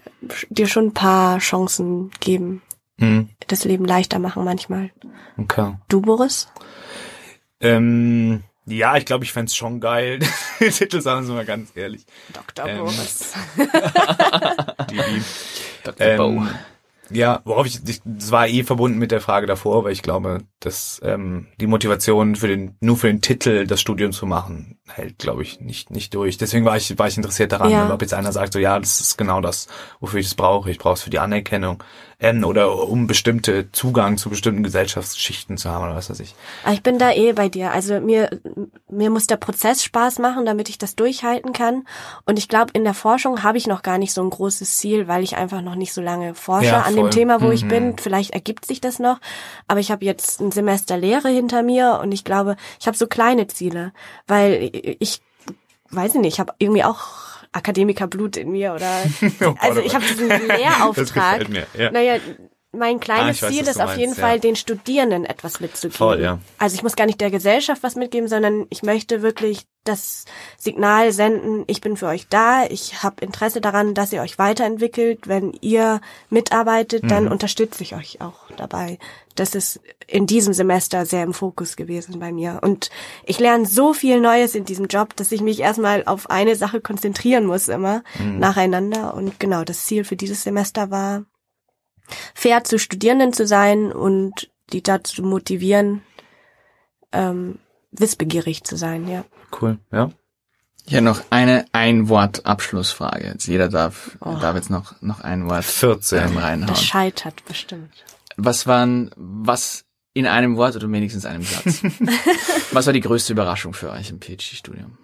dir 0.51 0.67
schon 0.67 0.89
ein 0.89 0.95
paar 0.95 1.39
Chancen 1.39 2.11
geben, 2.21 2.61
Hm, 3.01 3.31
das 3.47 3.65
Leben 3.65 3.87
leichter 3.87 4.19
machen 4.19 4.45
manchmal. 4.45 4.91
okay. 5.39 5.75
Du, 5.89 6.03
Boris? 6.03 6.49
Ähm, 7.61 8.43
ja, 8.67 8.97
ich 8.97 9.07
glaube, 9.07 9.25
ich 9.25 9.33
fänd's 9.33 9.57
schon 9.57 9.81
geil. 9.81 10.21
Titel 10.59 11.01
sagen 11.01 11.27
wir 11.27 11.35
mal 11.35 11.45
ganz 11.47 11.73
ehrlich. 11.75 12.05
Dr. 12.33 12.67
Ähm, 12.67 12.79
Boris. 12.79 13.33
Dr. 15.85 16.17
Bow. 16.17 16.31
ähm, 16.31 16.49
ja, 17.11 17.41
worauf 17.45 17.67
ich, 17.67 17.81
ich, 17.89 18.01
das 18.05 18.31
war 18.31 18.47
eh 18.47 18.63
verbunden 18.63 18.99
mit 18.99 19.11
der 19.11 19.21
Frage 19.21 19.47
davor, 19.47 19.83
weil 19.83 19.93
ich 19.93 20.03
glaube, 20.03 20.43
dass 20.61 21.01
ähm, 21.03 21.47
die 21.61 21.67
Motivation 21.67 22.37
für 22.37 22.49
den, 22.49 22.77
nur 22.81 22.97
für 22.97 23.07
den 23.09 23.21
Titel 23.21 23.67
das 23.67 23.81
Studium 23.81 24.13
zu 24.13 24.27
machen, 24.27 24.79
hält, 24.89 25.19
glaube 25.19 25.43
ich, 25.43 25.61
nicht 25.61 25.91
nicht 25.91 26.15
durch. 26.15 26.37
Deswegen 26.39 26.65
war 26.65 26.77
ich 26.77 26.99
war 26.99 27.09
ich 27.09 27.17
interessiert 27.17 27.53
daran, 27.53 27.71
Ja. 27.71 27.93
ob 27.93 28.03
jetzt 28.03 28.15
einer 28.15 28.33
sagt, 28.33 28.53
so 28.53 28.59
ja, 28.59 28.79
das 28.79 29.01
ist 29.01 29.17
genau 29.17 29.41
das, 29.41 29.69
wofür 30.01 30.21
ich 30.21 30.27
es 30.27 30.35
brauche. 30.35 30.71
Ich 30.71 30.79
brauche 30.79 30.95
es 30.95 31.03
für 31.03 31.11
die 31.11 31.19
Anerkennung 31.19 31.83
ähm, 32.19 32.45
oder 32.45 32.89
um 32.89 33.07
bestimmte 33.07 33.71
Zugang 33.73 34.19
zu 34.19 34.29
bestimmten 34.31 34.63
Gesellschaftsschichten 34.63 35.57
zu 35.57 35.71
haben 35.71 35.85
oder 35.85 35.95
was 35.97 36.11
weiß 36.11 36.21
ich. 36.21 36.35
Aber 36.65 36.75
ich 36.75 36.83
bin 36.83 36.99
da 36.99 37.13
eh 37.13 37.33
bei 37.33 37.49
dir. 37.49 37.71
Also 37.73 38.01
mir, 38.01 38.41
mir 38.91 39.11
muss 39.11 39.27
der 39.27 39.37
Prozess 39.37 39.83
Spaß 39.85 40.19
machen, 40.19 40.45
damit 40.45 40.69
ich 40.69 40.77
das 40.79 40.97
durchhalten 40.97 41.53
kann. 41.53 41.85
Und 42.27 42.39
ich 42.39 42.49
glaube, 42.49 42.73
in 42.75 42.85
der 42.85 42.95
Forschung 42.95 43.43
habe 43.43 43.57
ich 43.59 43.67
noch 43.67 43.83
gar 43.83 43.97
nicht 43.99 44.13
so 44.13 44.23
ein 44.23 44.31
großes 44.31 44.77
Ziel, 44.77 45.09
weil 45.09 45.23
ich 45.23 45.37
einfach 45.37 45.63
noch 45.63 45.77
nicht 45.77 45.93
so 45.93 46.01
lange 46.03 46.35
forsche 46.35 46.67
Ja, 46.67 46.83
an 46.83 46.97
dem 46.97 47.11
Thema, 47.11 47.41
wo 47.41 47.51
ich 47.51 47.65
Mhm. 47.65 47.69
bin. 47.69 47.97
Vielleicht 47.99 48.33
ergibt 48.33 48.67
sich 48.67 48.81
das 48.81 48.99
noch. 48.99 49.19
Aber 49.69 49.81
ich 49.81 49.91
habe 49.91 50.05
jetzt 50.05 50.41
ein 50.51 50.53
Semester 50.53 50.97
Lehre 50.97 51.29
hinter 51.29 51.63
mir 51.63 52.01
und 52.03 52.13
ich 52.13 52.25
glaube, 52.25 52.57
ich 52.79 52.87
habe 52.87 52.97
so 52.97 53.07
kleine 53.07 53.47
Ziele, 53.47 53.93
weil 54.27 54.71
ich 55.01 55.21
weiß 55.91 56.15
ich 56.15 56.21
nicht, 56.21 56.35
ich 56.35 56.41
habe 56.41 56.53
irgendwie 56.59 56.85
auch 56.85 57.07
Akademikerblut 57.53 58.37
in 58.37 58.51
mir 58.51 58.75
oder 58.75 58.91
Oh 59.41 59.55
also 59.61 59.81
Gott, 59.81 59.87
ich 59.87 59.93
oh 59.93 59.95
habe 59.95 60.05
diesen 60.07 60.29
Das 60.49 60.59
Lehrauftrag. 60.59 61.39
gefällt 61.41 61.49
mir. 61.49 61.67
Ja. 61.77 61.91
Naja, 61.91 62.17
mein 62.73 63.01
kleines 63.01 63.43
Ah, 63.43 63.47
weiß, 63.47 63.53
Ziel 63.53 63.67
ist 63.67 63.79
du 63.79 63.85
auf 63.85 63.97
jeden 63.97 64.11
meinst, 64.11 64.21
Fall, 64.21 64.35
ja. 64.35 64.39
den 64.41 64.57
Studierenden 64.57 65.25
etwas 65.25 65.59
mitzugeben. 65.61 65.97
Voll, 65.97 66.21
ja. 66.21 66.39
Also 66.59 66.75
ich 66.77 66.83
muss 66.83 66.95
gar 66.97 67.07
nicht 67.07 67.21
der 67.21 67.31
Gesellschaft 67.31 67.83
was 67.83 67.97
mitgeben, 67.97 68.29
sondern 68.29 68.67
ich 68.71 68.83
möchte 68.83 69.23
wirklich 69.23 69.67
das 69.85 70.25
Signal 70.59 71.11
senden, 71.11 71.65
ich 71.67 71.81
bin 71.81 71.97
für 71.97 72.07
euch 72.07 72.29
da, 72.29 72.65
ich 72.67 73.03
habe 73.03 73.25
Interesse 73.25 73.61
daran, 73.63 73.95
dass 73.95 74.13
ihr 74.13 74.21
euch 74.21 74.39
weiterentwickelt. 74.39 75.27
Wenn 75.27 75.53
ihr 75.63 76.01
mitarbeitet, 76.29 77.11
dann 77.11 77.25
Mhm. 77.25 77.33
unterstütze 77.33 77.83
ich 77.83 77.95
euch 77.97 78.21
auch 78.21 78.51
dabei. 78.57 78.99
Das 79.37 79.55
ist 79.55 79.81
in 80.07 80.27
diesem 80.27 80.53
Semester 80.53 81.07
sehr 81.07 81.23
im 81.25 81.33
Fokus 81.33 81.77
gewesen 81.77 82.19
bei 82.19 82.31
mir. 82.31 82.61
Und 82.63 82.91
ich 83.25 83.39
lerne 83.41 83.65
so 83.67 83.95
viel 83.95 84.21
Neues 84.21 84.55
in 84.55 84.65
diesem 84.65 84.87
Job, 84.87 85.17
dass 85.17 85.33
ich 85.33 85.41
mich 85.41 85.61
erstmal 85.61 86.05
auf 86.05 86.29
eine 86.31 86.57
Sache 86.57 86.81
konzentrieren 86.81 87.47
muss 87.47 87.69
immer 87.69 88.03
Mhm. 88.19 88.39
nacheinander. 88.39 89.15
Und 89.15 89.41
genau, 89.41 89.65
das 89.65 89.87
Ziel 89.87 90.05
für 90.05 90.17
dieses 90.17 90.43
Semester 90.43 90.91
war, 90.91 91.25
fair 92.35 92.65
zu 92.65 92.79
Studierenden 92.79 93.33
zu 93.33 93.47
sein 93.47 93.93
und 93.93 94.51
die 94.73 94.83
dazu 94.83 95.23
motivieren, 95.23 96.03
ähm, 97.13 97.59
wissbegierig 97.93 98.65
zu 98.65 98.77
sein, 98.77 99.09
ja. 99.09 99.25
Cool, 99.61 99.79
ja. 99.93 100.11
Ja, 100.87 101.01
noch 101.01 101.23
eine 101.31 101.67
Ein-Wort-Abschlussfrage. 101.73 103.27
Jetzt 103.27 103.47
jeder 103.47 103.69
darf, 103.69 104.17
Oh. 104.21 104.37
darf 104.41 104.57
jetzt 104.57 104.71
noch, 104.71 105.01
noch 105.03 105.21
ein 105.21 105.49
Wort 105.49 105.65
14. 105.65 106.19
ähm, 106.19 106.37
reinhauen. 106.39 106.67
Das 106.69 106.83
scheitert 106.83 107.45
bestimmt. 107.45 107.93
Was 108.37 108.67
waren, 108.67 109.11
was 109.17 109.85
in 110.15 110.27
einem 110.27 110.57
Wort 110.57 110.75
oder 110.77 110.91
wenigstens 110.91 111.27
einem 111.27 111.43
Satz? 111.43 111.83
was 112.73 112.87
war 112.87 112.93
die 112.93 113.01
größte 113.01 113.33
Überraschung 113.33 113.73
für 113.75 113.91
euch 113.91 114.11
im 114.11 114.21
PhD-Studium? 114.21 114.97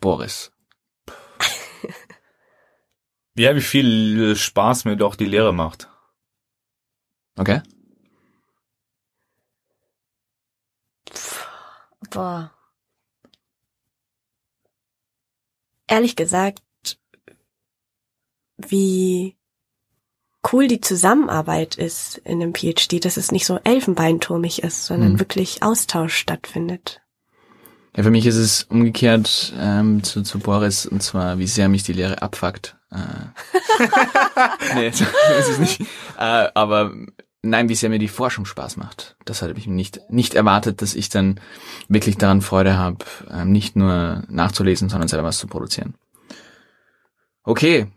Boris. 0.00 0.50
Ja, 3.36 3.56
wie 3.56 3.60
viel 3.60 4.36
Spaß 4.36 4.84
mir 4.84 4.96
doch 4.96 5.16
die 5.16 5.24
Lehre 5.24 5.52
macht. 5.52 5.88
Okay? 7.36 7.62
Boah. 12.10 12.52
Ehrlich 15.88 16.16
gesagt, 16.16 16.62
wie 18.56 19.36
cool 20.52 20.68
die 20.68 20.80
Zusammenarbeit 20.80 21.74
ist 21.76 22.18
in 22.18 22.40
einem 22.40 22.54
PhD, 22.54 23.04
dass 23.04 23.16
es 23.16 23.32
nicht 23.32 23.46
so 23.46 23.58
elfenbeinturmig 23.64 24.62
ist, 24.62 24.86
sondern 24.86 25.14
Mhm. 25.14 25.18
wirklich 25.20 25.62
Austausch 25.62 26.14
stattfindet. 26.14 27.00
Ja, 27.96 28.02
für 28.02 28.10
mich 28.10 28.26
ist 28.26 28.36
es 28.36 28.64
umgekehrt 28.64 29.52
ähm, 29.56 30.02
zu, 30.02 30.22
zu 30.22 30.38
Boris, 30.38 30.86
und 30.86 31.02
zwar, 31.02 31.38
wie 31.38 31.46
sehr 31.46 31.68
mich 31.68 31.82
die 31.82 31.92
Lehre 31.92 32.22
abfuckt. 32.22 32.76
Äh, 32.94 34.74
nee, 34.74 34.90
so 34.90 35.04
ist 35.38 35.48
es 35.48 35.58
nicht. 35.58 35.80
Äh, 36.18 36.48
aber 36.54 36.92
nein, 37.42 37.68
wie 37.68 37.74
sehr 37.74 37.90
mir 37.90 37.98
die 37.98 38.08
Forschung 38.08 38.44
Spaß 38.44 38.76
macht. 38.76 39.16
Das 39.24 39.42
hatte 39.42 39.54
ich 39.56 39.66
nicht, 39.66 40.00
nicht 40.08 40.34
erwartet, 40.34 40.80
dass 40.82 40.94
ich 40.94 41.08
dann 41.08 41.40
wirklich 41.88 42.16
daran 42.18 42.40
Freude 42.40 42.76
habe, 42.78 43.04
ähm, 43.30 43.52
nicht 43.52 43.76
nur 43.76 44.22
nachzulesen, 44.28 44.88
sondern 44.88 45.08
selber 45.08 45.28
was 45.28 45.38
zu 45.38 45.46
produzieren. 45.46 45.94
Okay, 47.42 47.88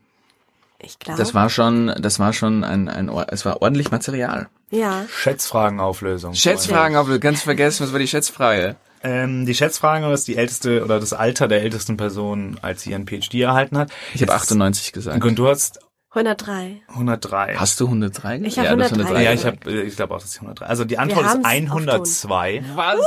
Ich 0.79 0.99
glaube. 0.99 1.19
das 1.19 1.33
war 1.33 1.49
schon, 1.49 1.93
das 1.99 2.19
war 2.19 2.33
schon 2.33 2.63
ein, 2.63 2.89
ein, 2.89 3.09
es 3.29 3.45
war 3.45 3.61
ordentlich 3.61 3.91
Material. 3.91 4.49
ja. 4.71 5.05
Schätzfragenauflösung. 5.09 6.33
Schätzfragen, 6.33 6.97
auf 6.97 7.07
ganz 7.19 7.43
vergessen, 7.43 7.85
was 7.85 7.93
war 7.93 7.99
die 7.99 8.07
Schätzfrage? 8.07 8.75
Ähm, 9.07 9.45
die 9.45 9.55
Schätzfrage 9.55 10.11
ist 10.11 10.27
die 10.27 10.35
älteste 10.35 10.83
oder 10.83 10.99
das 10.99 11.13
Alter 11.13 11.47
der 11.47 11.61
ältesten 11.61 11.95
Person, 11.97 12.57
als 12.61 12.81
sie 12.81 12.91
ihren 12.91 13.07
PhD 13.07 13.35
erhalten 13.41 13.77
hat. 13.77 13.89
Ich 14.13 14.21
habe 14.21 14.31
Jetzt- 14.31 14.41
98 14.43 14.91
gesagt. 14.91 15.23
Und 15.23 15.39
du 15.39 15.47
hast 15.47 15.79
103. 16.09 16.81
103. 16.87 17.55
Hast 17.57 17.79
du 17.79 17.85
103? 17.87 18.39
Ich 18.43 18.57
hab 18.57 18.65
ja, 18.65 18.75
du 18.75 18.81
hast 18.83 18.91
103. 18.91 19.23
ja, 19.23 19.33
ich 19.33 19.45
habe, 19.45 19.71
ich 19.83 19.95
glaube 19.95 20.15
auch, 20.15 20.19
das 20.19 20.31
ist 20.31 20.37
103. 20.37 20.65
Also 20.65 20.83
die 20.85 20.97
Antwort 20.97 21.25
ist 21.25 21.31
haben's 21.31 21.45
auf 21.45 21.51
102. 21.51 22.63
Was? 22.75 22.99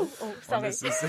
Oh, 0.00 0.06
sorry. 0.48 0.66
es 0.66 0.82
ist, 0.82 1.04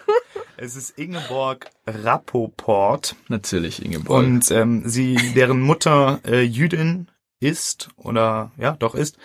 es 0.56 0.76
ist 0.76 0.98
Ingeborg 0.98 1.66
Rappoport. 1.86 3.14
Natürlich, 3.28 3.84
Ingeborg. 3.84 4.18
Und 4.18 4.50
ähm, 4.50 4.82
sie, 4.86 5.16
deren 5.34 5.60
Mutter 5.60 6.20
äh, 6.26 6.42
Jüdin 6.42 7.08
ist 7.40 7.90
oder 7.96 8.50
ja 8.56 8.72
doch 8.78 8.94
ist. 8.94 9.16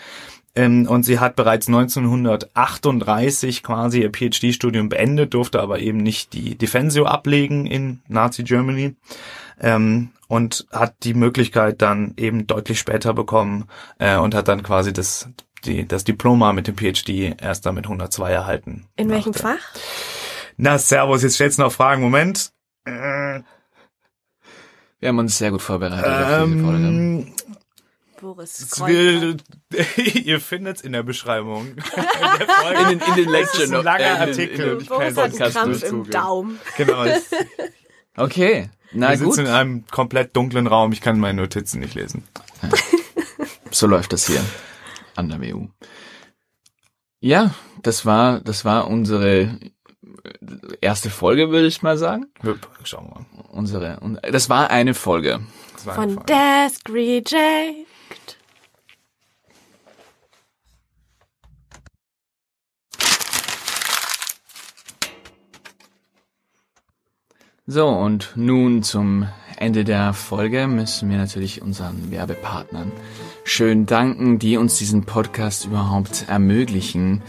Ähm, 0.55 0.87
und 0.87 1.03
sie 1.03 1.19
hat 1.19 1.35
bereits 1.35 1.67
1938 1.67 3.63
quasi 3.63 4.01
ihr 4.01 4.11
PhD-Studium 4.11 4.89
beendet, 4.89 5.33
durfte 5.33 5.59
aber 5.61 5.79
eben 5.79 5.97
nicht 5.97 6.33
die 6.33 6.55
Defensio 6.55 7.05
ablegen 7.05 7.65
in 7.65 8.01
Nazi 8.07 8.43
Germany. 8.43 8.95
Ähm, 9.59 10.09
und 10.27 10.65
hat 10.71 10.95
die 11.03 11.13
Möglichkeit 11.13 11.81
dann 11.83 12.13
eben 12.17 12.47
deutlich 12.47 12.79
später 12.79 13.13
bekommen 13.13 13.65
äh, 13.99 14.17
und 14.17 14.33
hat 14.33 14.47
dann 14.47 14.63
quasi 14.63 14.91
das, 14.91 15.29
die, 15.63 15.87
das 15.87 16.03
Diploma 16.05 16.53
mit 16.53 16.65
dem 16.67 16.75
PhD 16.75 17.35
erst 17.39 17.65
dann 17.67 17.75
mit 17.75 17.85
102 17.85 18.31
erhalten. 18.31 18.87
In 18.95 19.09
welchem 19.11 19.33
Fach? 19.35 19.59
Na, 20.57 20.77
Servus, 20.79 21.21
jetzt 21.21 21.35
stellst 21.35 21.59
du 21.59 21.63
noch 21.63 21.71
Fragen. 21.71 22.01
Moment. 22.01 22.51
Äh, 22.85 23.41
Wir 24.99 25.09
haben 25.09 25.19
uns 25.19 25.37
sehr 25.37 25.51
gut 25.51 25.61
vorbereitet 25.61 26.05
auf 26.05 26.45
diese 26.45 26.63
Folge. 26.63 26.77
ähm, 26.87 27.33
Boris. 28.23 28.79
Will, 28.81 29.37
ihr 30.23 30.39
findet 30.39 30.81
in 30.81 30.91
der 30.93 31.03
Beschreibung. 31.03 31.75
der 31.75 32.47
Folge. 32.47 32.81
In 32.91 32.99
den, 32.99 33.07
in 33.09 33.15
den 33.25 33.33
Es 33.35 33.53
ist 33.53 33.71
ein 33.73 33.83
langer 33.83 33.99
äh, 33.99 34.05
Artikel. 34.07 34.59
in 34.59 34.69
den 34.71 34.79
Ich 34.81 34.89
Boris 34.89 35.15
hat 35.15 35.23
einen 35.25 35.31
Podcast 35.33 35.53
Krampf 35.55 35.83
im. 35.83 36.09
Daumen. 36.09 36.59
Genau. 36.77 37.05
Okay. 38.15 38.69
Na 38.91 39.09
Wir 39.09 39.17
gut, 39.17 39.33
sitzen 39.33 39.47
in 39.47 39.51
einem 39.51 39.85
komplett 39.87 40.35
dunklen 40.35 40.67
Raum, 40.67 40.91
ich 40.91 41.01
kann 41.01 41.19
meine 41.19 41.41
Notizen 41.41 41.79
nicht 41.79 41.95
lesen. 41.95 42.23
so 43.71 43.87
läuft 43.87 44.13
das 44.13 44.27
hier 44.27 44.39
an 45.15 45.29
der 45.29 45.41
WU. 45.41 45.69
Ja, 47.19 47.55
das 47.81 48.05
war, 48.05 48.39
das 48.41 48.65
war 48.65 48.87
unsere 48.87 49.57
erste 50.79 51.09
Folge, 51.09 51.49
würde 51.49 51.65
ich 51.65 51.81
mal 51.81 51.97
sagen. 51.97 52.27
Schauen 52.83 53.07
wir 53.07 53.15
mal. 53.15 53.25
Unsere, 53.49 53.99
und 54.01 54.19
das 54.31 54.47
war 54.47 54.69
eine 54.69 54.93
Folge. 54.93 55.39
War 55.85 55.95
Von 55.95 56.09
einfach- 56.19 56.25
Desk 56.25 56.87
Reject. 56.89 57.87
So, 67.65 67.87
und 67.87 68.33
nun 68.35 68.83
zum 68.83 69.25
Ende 69.55 69.85
der 69.85 70.11
Folge 70.11 70.67
müssen 70.67 71.09
wir 71.09 71.17
natürlich 71.17 71.61
unseren 71.61 72.11
Werbepartnern 72.11 72.91
schön 73.45 73.85
danken, 73.85 74.37
die 74.37 74.57
uns 74.57 74.77
diesen 74.77 75.05
Podcast 75.05 75.63
überhaupt 75.65 76.25
ermöglichen. 76.27 77.21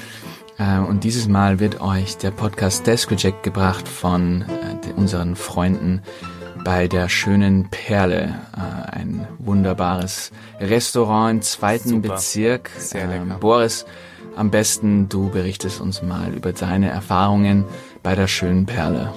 Äh, 0.58 0.78
Und 0.80 1.04
dieses 1.04 1.28
Mal 1.28 1.60
wird 1.60 1.80
euch 1.80 2.16
der 2.16 2.32
Podcast 2.32 2.84
Desk 2.88 3.12
Reject 3.12 3.44
gebracht 3.44 3.86
von 3.86 4.42
äh, 4.42 4.92
unseren 4.96 5.36
Freunden 5.36 6.02
bei 6.64 6.88
der 6.88 7.08
schönen 7.08 7.68
Perle, 7.70 8.34
äh, 8.56 8.90
ein 8.90 9.28
wunderbares 9.38 10.32
Restaurant 10.58 11.30
im 11.34 11.42
zweiten 11.42 11.88
Super. 11.90 12.08
Bezirk. 12.08 12.70
Sehr 12.76 13.06
lecker. 13.06 13.22
Ähm, 13.22 13.36
Boris, 13.38 13.86
am 14.34 14.50
besten 14.50 15.08
du 15.08 15.30
berichtest 15.30 15.80
uns 15.80 16.02
mal 16.02 16.34
über 16.34 16.52
deine 16.52 16.90
Erfahrungen 16.90 17.64
bei 18.02 18.16
der 18.16 18.26
schönen 18.26 18.66
Perle. 18.66 19.12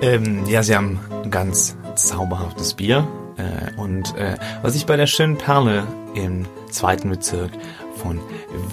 Ähm, 0.00 0.46
ja, 0.46 0.62
sie 0.62 0.76
haben 0.76 1.00
ganz 1.30 1.76
zauberhaftes 1.96 2.74
Bier. 2.74 3.06
Äh, 3.36 3.78
und 3.80 4.16
äh, 4.16 4.36
was 4.62 4.74
ich 4.74 4.86
bei 4.86 4.96
der 4.96 5.06
schönen 5.06 5.36
Perle 5.36 5.86
im 6.14 6.46
zweiten 6.70 7.10
Bezirk 7.10 7.50
von 7.98 8.20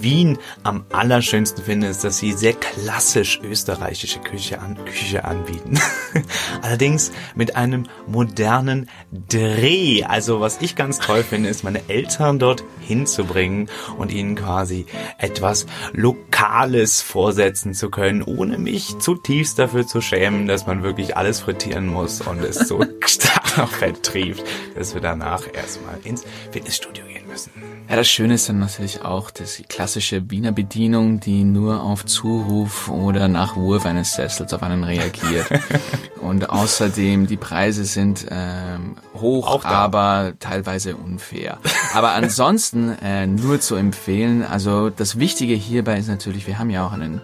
Wien 0.00 0.38
am 0.62 0.84
allerschönsten 0.92 1.64
finde, 1.64 1.88
ist, 1.88 2.04
dass 2.04 2.18
sie 2.18 2.32
sehr 2.32 2.54
klassisch 2.54 3.40
österreichische 3.42 4.20
Küche, 4.20 4.60
an, 4.60 4.78
Küche 4.84 5.24
anbieten. 5.24 5.78
Allerdings 6.62 7.12
mit 7.34 7.56
einem 7.56 7.86
modernen 8.06 8.88
Dreh. 9.28 10.04
Also 10.04 10.40
was 10.40 10.60
ich 10.60 10.76
ganz 10.76 10.98
toll 10.98 11.22
finde, 11.22 11.48
ist 11.48 11.64
meine 11.64 11.88
Eltern 11.88 12.38
dort 12.38 12.64
hinzubringen 12.80 13.68
und 13.98 14.12
ihnen 14.12 14.36
quasi 14.36 14.86
etwas 15.18 15.66
Lokales 15.92 17.02
vorsetzen 17.02 17.74
zu 17.74 17.90
können, 17.90 18.22
ohne 18.22 18.58
mich 18.58 18.98
zutiefst 18.98 19.58
dafür 19.58 19.86
zu 19.86 20.00
schämen, 20.00 20.46
dass 20.46 20.66
man 20.66 20.82
wirklich 20.82 21.16
alles 21.16 21.40
frittieren 21.40 21.86
muss 21.86 22.20
und 22.20 22.42
es 22.42 22.56
so 22.56 22.84
stark 23.04 23.58
auf 23.58 23.70
Fett 23.70 24.02
trieft, 24.02 24.44
dass 24.74 24.94
wir 24.94 25.00
danach 25.00 25.42
erstmal 25.52 25.98
ins 26.04 26.24
Fitnessstudio 26.52 27.04
gehen 27.06 27.15
müssen. 27.36 27.52
Ja, 27.88 27.96
das 27.96 28.08
Schöne 28.08 28.34
ist 28.34 28.48
dann 28.48 28.58
natürlich 28.58 29.02
auch, 29.02 29.30
dass 29.30 29.56
die 29.56 29.62
klassische 29.62 30.30
Wiener 30.30 30.52
Bedienung, 30.52 31.20
die 31.20 31.44
nur 31.44 31.82
auf 31.82 32.04
Zuruf 32.04 32.88
oder 32.88 33.28
nach 33.28 33.56
Wurf 33.56 33.86
eines 33.86 34.14
Sessels 34.14 34.52
auf 34.52 34.62
einen 34.62 34.84
reagiert. 34.84 35.48
Und 36.20 36.50
außerdem, 36.50 37.26
die 37.26 37.36
Preise 37.36 37.84
sind 37.84 38.26
ähm, 38.30 38.96
hoch, 39.14 39.64
aber 39.64 40.32
teilweise 40.40 40.96
unfair. 40.96 41.58
Aber 41.94 42.12
ansonsten 42.12 42.96
äh, 43.02 43.26
nur 43.26 43.60
zu 43.60 43.76
empfehlen, 43.76 44.42
also 44.42 44.90
das 44.90 45.18
Wichtige 45.18 45.54
hierbei 45.54 45.98
ist 45.98 46.08
natürlich, 46.08 46.46
wir 46.46 46.58
haben 46.58 46.70
ja 46.70 46.86
auch 46.86 46.92
einen 46.92 47.20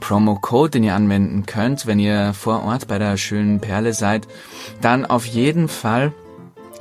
Promo-Code, 0.00 0.70
den 0.70 0.84
ihr 0.84 0.94
anwenden 0.94 1.44
könnt, 1.44 1.86
wenn 1.86 1.98
ihr 1.98 2.32
vor 2.32 2.62
Ort 2.62 2.86
bei 2.86 2.98
der 2.98 3.16
schönen 3.16 3.60
Perle 3.60 3.92
seid, 3.92 4.28
dann 4.80 5.04
auf 5.04 5.26
jeden 5.26 5.68
Fall 5.68 6.12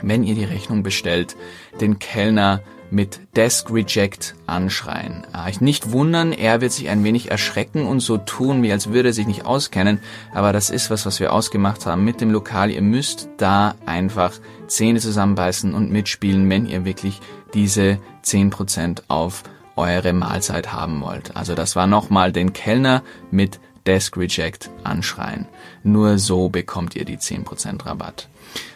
wenn 0.01 0.23
ihr 0.23 0.35
die 0.35 0.43
Rechnung 0.43 0.83
bestellt, 0.83 1.35
den 1.79 1.99
Kellner 1.99 2.61
mit 2.89 3.19
Desk 3.35 3.69
Reject 3.69 4.35
anschreien. 4.45 5.25
Ah, 5.33 5.47
Euch 5.47 5.61
nicht 5.61 5.91
wundern, 5.91 6.31
er 6.31 6.61
wird 6.61 6.71
sich 6.71 6.89
ein 6.89 7.03
wenig 7.03 7.31
erschrecken 7.31 7.85
und 7.85 7.99
so 7.99 8.17
tun, 8.17 8.63
wie 8.63 8.71
als 8.71 8.91
würde 8.91 9.09
er 9.09 9.13
sich 9.13 9.27
nicht 9.27 9.45
auskennen, 9.45 9.99
aber 10.33 10.53
das 10.53 10.69
ist 10.69 10.89
was, 10.89 11.05
was 11.05 11.19
wir 11.19 11.33
ausgemacht 11.33 11.85
haben 11.85 12.05
mit 12.05 12.21
dem 12.21 12.31
Lokal. 12.31 12.71
Ihr 12.71 12.81
müsst 12.81 13.29
da 13.37 13.75
einfach 13.85 14.33
Zähne 14.67 14.99
zusammenbeißen 14.99 15.73
und 15.73 15.91
mitspielen, 15.91 16.49
wenn 16.49 16.65
ihr 16.65 16.85
wirklich 16.85 17.19
diese 17.53 17.99
10% 18.23 19.03
auf 19.07 19.43
eure 19.75 20.13
Mahlzeit 20.13 20.73
haben 20.73 21.01
wollt. 21.01 21.35
Also 21.35 21.55
das 21.55 21.75
war 21.75 21.87
nochmal 21.87 22.31
den 22.31 22.53
Kellner 22.53 23.03
mit 23.31 23.59
Desk 23.85 24.17
Reject 24.17 24.69
anschreien. 24.83 25.47
Nur 25.83 26.17
so 26.17 26.49
bekommt 26.49 26.95
ihr 26.95 27.05
die 27.05 27.17
10% 27.17 27.85
Rabatt. 27.85 28.27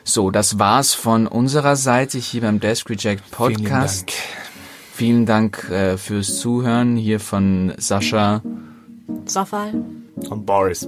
So, 0.03 0.31
das 0.31 0.59
war's 0.59 0.93
von 0.93 1.27
unserer 1.27 1.75
Seite 1.75 2.17
hier 2.17 2.41
beim 2.41 2.59
Desk 2.59 2.89
Reject 2.89 3.29
Podcast. 3.31 4.11
Vielen 4.93 5.25
Dank, 5.25 5.69
äh, 5.69 5.97
fürs 5.97 6.39
Zuhören 6.39 6.95
hier 6.95 7.19
von 7.19 7.73
Sascha 7.77 8.41
Soffal. 9.25 9.73
Und 10.29 10.45
Boris. 10.45 10.87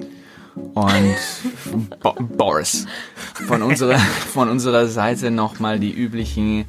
und 0.76 2.00
Bo 2.02 2.14
Boris. 2.38 2.86
Von 3.48 3.62
unserer, 3.64 3.98
von 4.34 4.50
unserer 4.50 4.88
Seite 4.88 5.32
nochmal 5.32 5.80
die 5.80 5.92
üblichen 5.94 6.66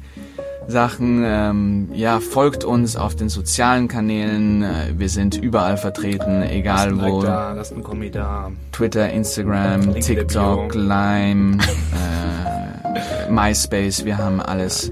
Sachen. 0.67 1.21
Ähm, 1.23 1.89
ja, 1.93 2.19
folgt 2.19 2.63
uns 2.63 2.95
auf 2.95 3.15
den 3.15 3.29
sozialen 3.29 3.87
Kanälen. 3.87 4.63
Äh, 4.63 4.93
Wir 4.97 5.09
sind 5.09 5.35
überall 5.37 5.77
vertreten, 5.77 6.41
egal 6.41 6.91
Lasst 6.91 7.03
ein 7.03 7.11
wo. 7.11 7.17
Like 7.19 7.25
da, 7.27 7.51
lasst 7.53 7.73
einen 7.73 7.83
Kommi 7.83 8.09
da. 8.09 8.51
Twitter, 8.71 9.09
Instagram, 9.11 9.93
TikTok. 9.99 10.73
Lime, 10.73 11.57
äh, 11.61 11.67
MySpace, 13.29 14.05
wir 14.05 14.17
haben 14.17 14.39
alles. 14.41 14.91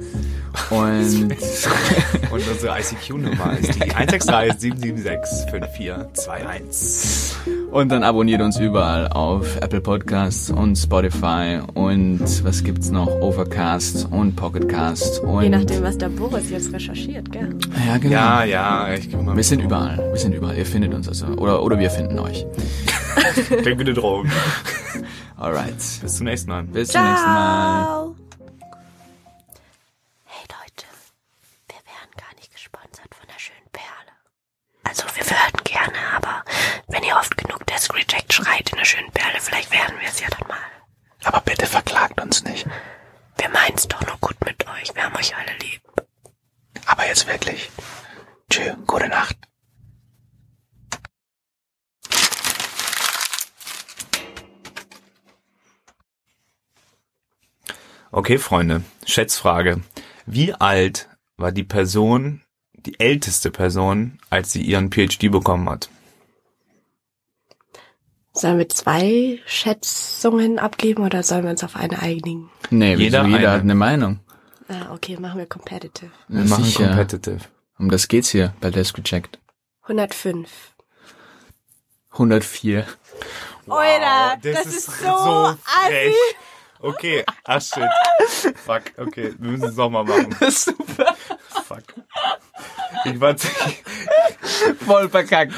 Und 0.70 1.34
Und 2.32 2.48
unsere 2.52 2.80
ICQ-Nummer 2.80 3.58
ist 3.60 3.76
die 3.76 3.82
163 3.92 4.60
776 4.60 5.50
5421. 5.52 7.36
Und 7.72 7.90
dann 7.92 8.04
abonniert 8.04 8.42
uns 8.42 8.60
überall 8.60 9.08
auf 9.08 9.58
Apple 9.58 9.82
Podcasts 9.82 10.52
und 10.52 10.76
Spotify 10.76 11.60
und 11.74 12.44
was 12.44 12.64
gibt's 12.64 12.92
noch? 12.92 13.08
Overcast 13.08 14.08
und 14.12 14.36
Pocketcast 14.36 15.22
und 15.22 15.44
Je 15.44 15.50
nachdem, 15.50 15.82
was 15.82 15.98
der 15.98 16.10
Boris 16.10 16.52
jetzt 16.52 16.72
recherchiert, 16.72 17.32
gell? 17.32 17.56
ja 17.88 17.98
genau. 17.98 18.14
Ja, 18.14 18.44
ja, 18.44 18.94
ich 18.94 19.12
guck 19.12 19.24
mal. 19.24 19.36
Wir 19.36 19.44
sind 19.44 19.62
überall. 19.62 19.98
Wir 20.12 20.20
sind 20.20 20.34
überall. 20.36 20.56
Ihr 20.56 20.66
findet 20.68 20.94
uns 20.94 21.08
also 21.08 21.26
oder 21.28 21.64
oder 21.64 21.80
wir 21.80 21.90
finden 21.90 22.20
euch. 22.20 22.46
Klingt 23.48 23.80
wie 23.80 23.84
eine 23.84 23.94
Drohung. 23.94 24.28
Alright. 25.38 25.76
Bis 26.02 26.16
zum 26.18 26.26
nächsten 26.26 26.50
Mal. 26.52 26.64
Bis 26.64 26.90
zum 26.90 27.02
nächsten 27.04 27.28
Mal. 27.30 28.03
Reject 38.04 38.34
schreit 38.34 38.70
in 38.70 38.78
der 38.78 38.86
schönen 38.86 39.12
Perle, 39.12 39.40
vielleicht 39.40 39.72
werden 39.72 39.98
wir 40.00 40.08
es 40.08 40.20
ja 40.20 40.28
dann 40.30 40.48
mal. 40.48 40.58
Aber 41.24 41.40
bitte 41.42 41.66
verklagt 41.66 42.20
uns 42.22 42.44
nicht. 42.44 42.68
Wir 43.38 43.50
meinen's 43.50 43.88
doch 43.88 44.02
nur 44.06 44.18
gut 44.20 44.36
mit 44.46 44.68
euch. 44.68 44.94
Wir 44.94 45.04
haben 45.04 45.16
euch 45.16 45.34
alle 45.36 45.58
lieb. 45.62 45.82
Aber 46.86 47.08
jetzt 47.08 47.28
wirklich. 47.28 47.70
Tschö, 48.50 48.76
gute 48.86 49.08
Nacht. 49.08 49.38
Okay, 58.12 58.38
Freunde, 58.38 58.84
Schätzfrage. 59.06 59.82
Wie 60.26 60.54
alt 60.54 61.10
war 61.38 61.52
die 61.52 61.64
Person, 61.64 62.44
die 62.74 63.00
älteste 63.00 63.50
Person, 63.50 64.20
als 64.30 64.52
sie 64.52 64.62
ihren 64.62 64.92
PhD 64.92 65.32
bekommen 65.32 65.70
hat? 65.70 65.90
Sollen 68.36 68.58
wir 68.58 68.68
zwei 68.70 69.40
Schätzungen 69.46 70.58
abgeben 70.60 71.04
oder 71.04 71.22
sollen 71.24 71.44
wir 71.44 71.52
uns 71.52 71.64
auf 71.64 71.76
eine 71.76 72.02
einigen? 72.02 72.50
Nee, 72.72 72.96
Jeder 72.96 73.24
jeder, 73.24 73.26
jeder 73.26 73.38
eine. 73.38 73.52
hat 73.52 73.62
eine 73.62 73.76
Meinung. 73.76 74.20
Ah, 74.68 74.92
okay, 74.94 75.18
machen 75.20 75.38
wir 75.38 75.46
competitive. 75.46 76.12
Wir 76.30 76.44
machen 76.46 76.64
Sicher. 76.64 76.88
competitive. 76.88 77.40
Um 77.78 77.90
das 77.90 78.08
geht's 78.08 78.30
hier 78.30 78.54
bei 78.60 78.72
Desk 78.72 78.98
Reject. 78.98 79.40
105. 79.84 80.50
104. 82.12 82.86
Oida, 83.68 84.36
das, 84.42 84.66
ist, 84.66 84.86
so, 85.00 85.08
assi. 85.10 86.14
Okay, 86.80 87.24
ach 87.46 87.62
shit. 87.62 87.90
Fuck, 88.58 88.84
okay, 88.98 89.34
wir 89.40 89.52
müssen 89.52 89.70
es 89.70 89.76
nochmal 89.76 90.04
machen. 90.04 90.36
Super. 90.50 91.16
Fuck. 91.66 91.84
Ich 93.06 93.20
war, 93.20 93.36
Voll 94.86 95.10
verkackt. 95.10 95.54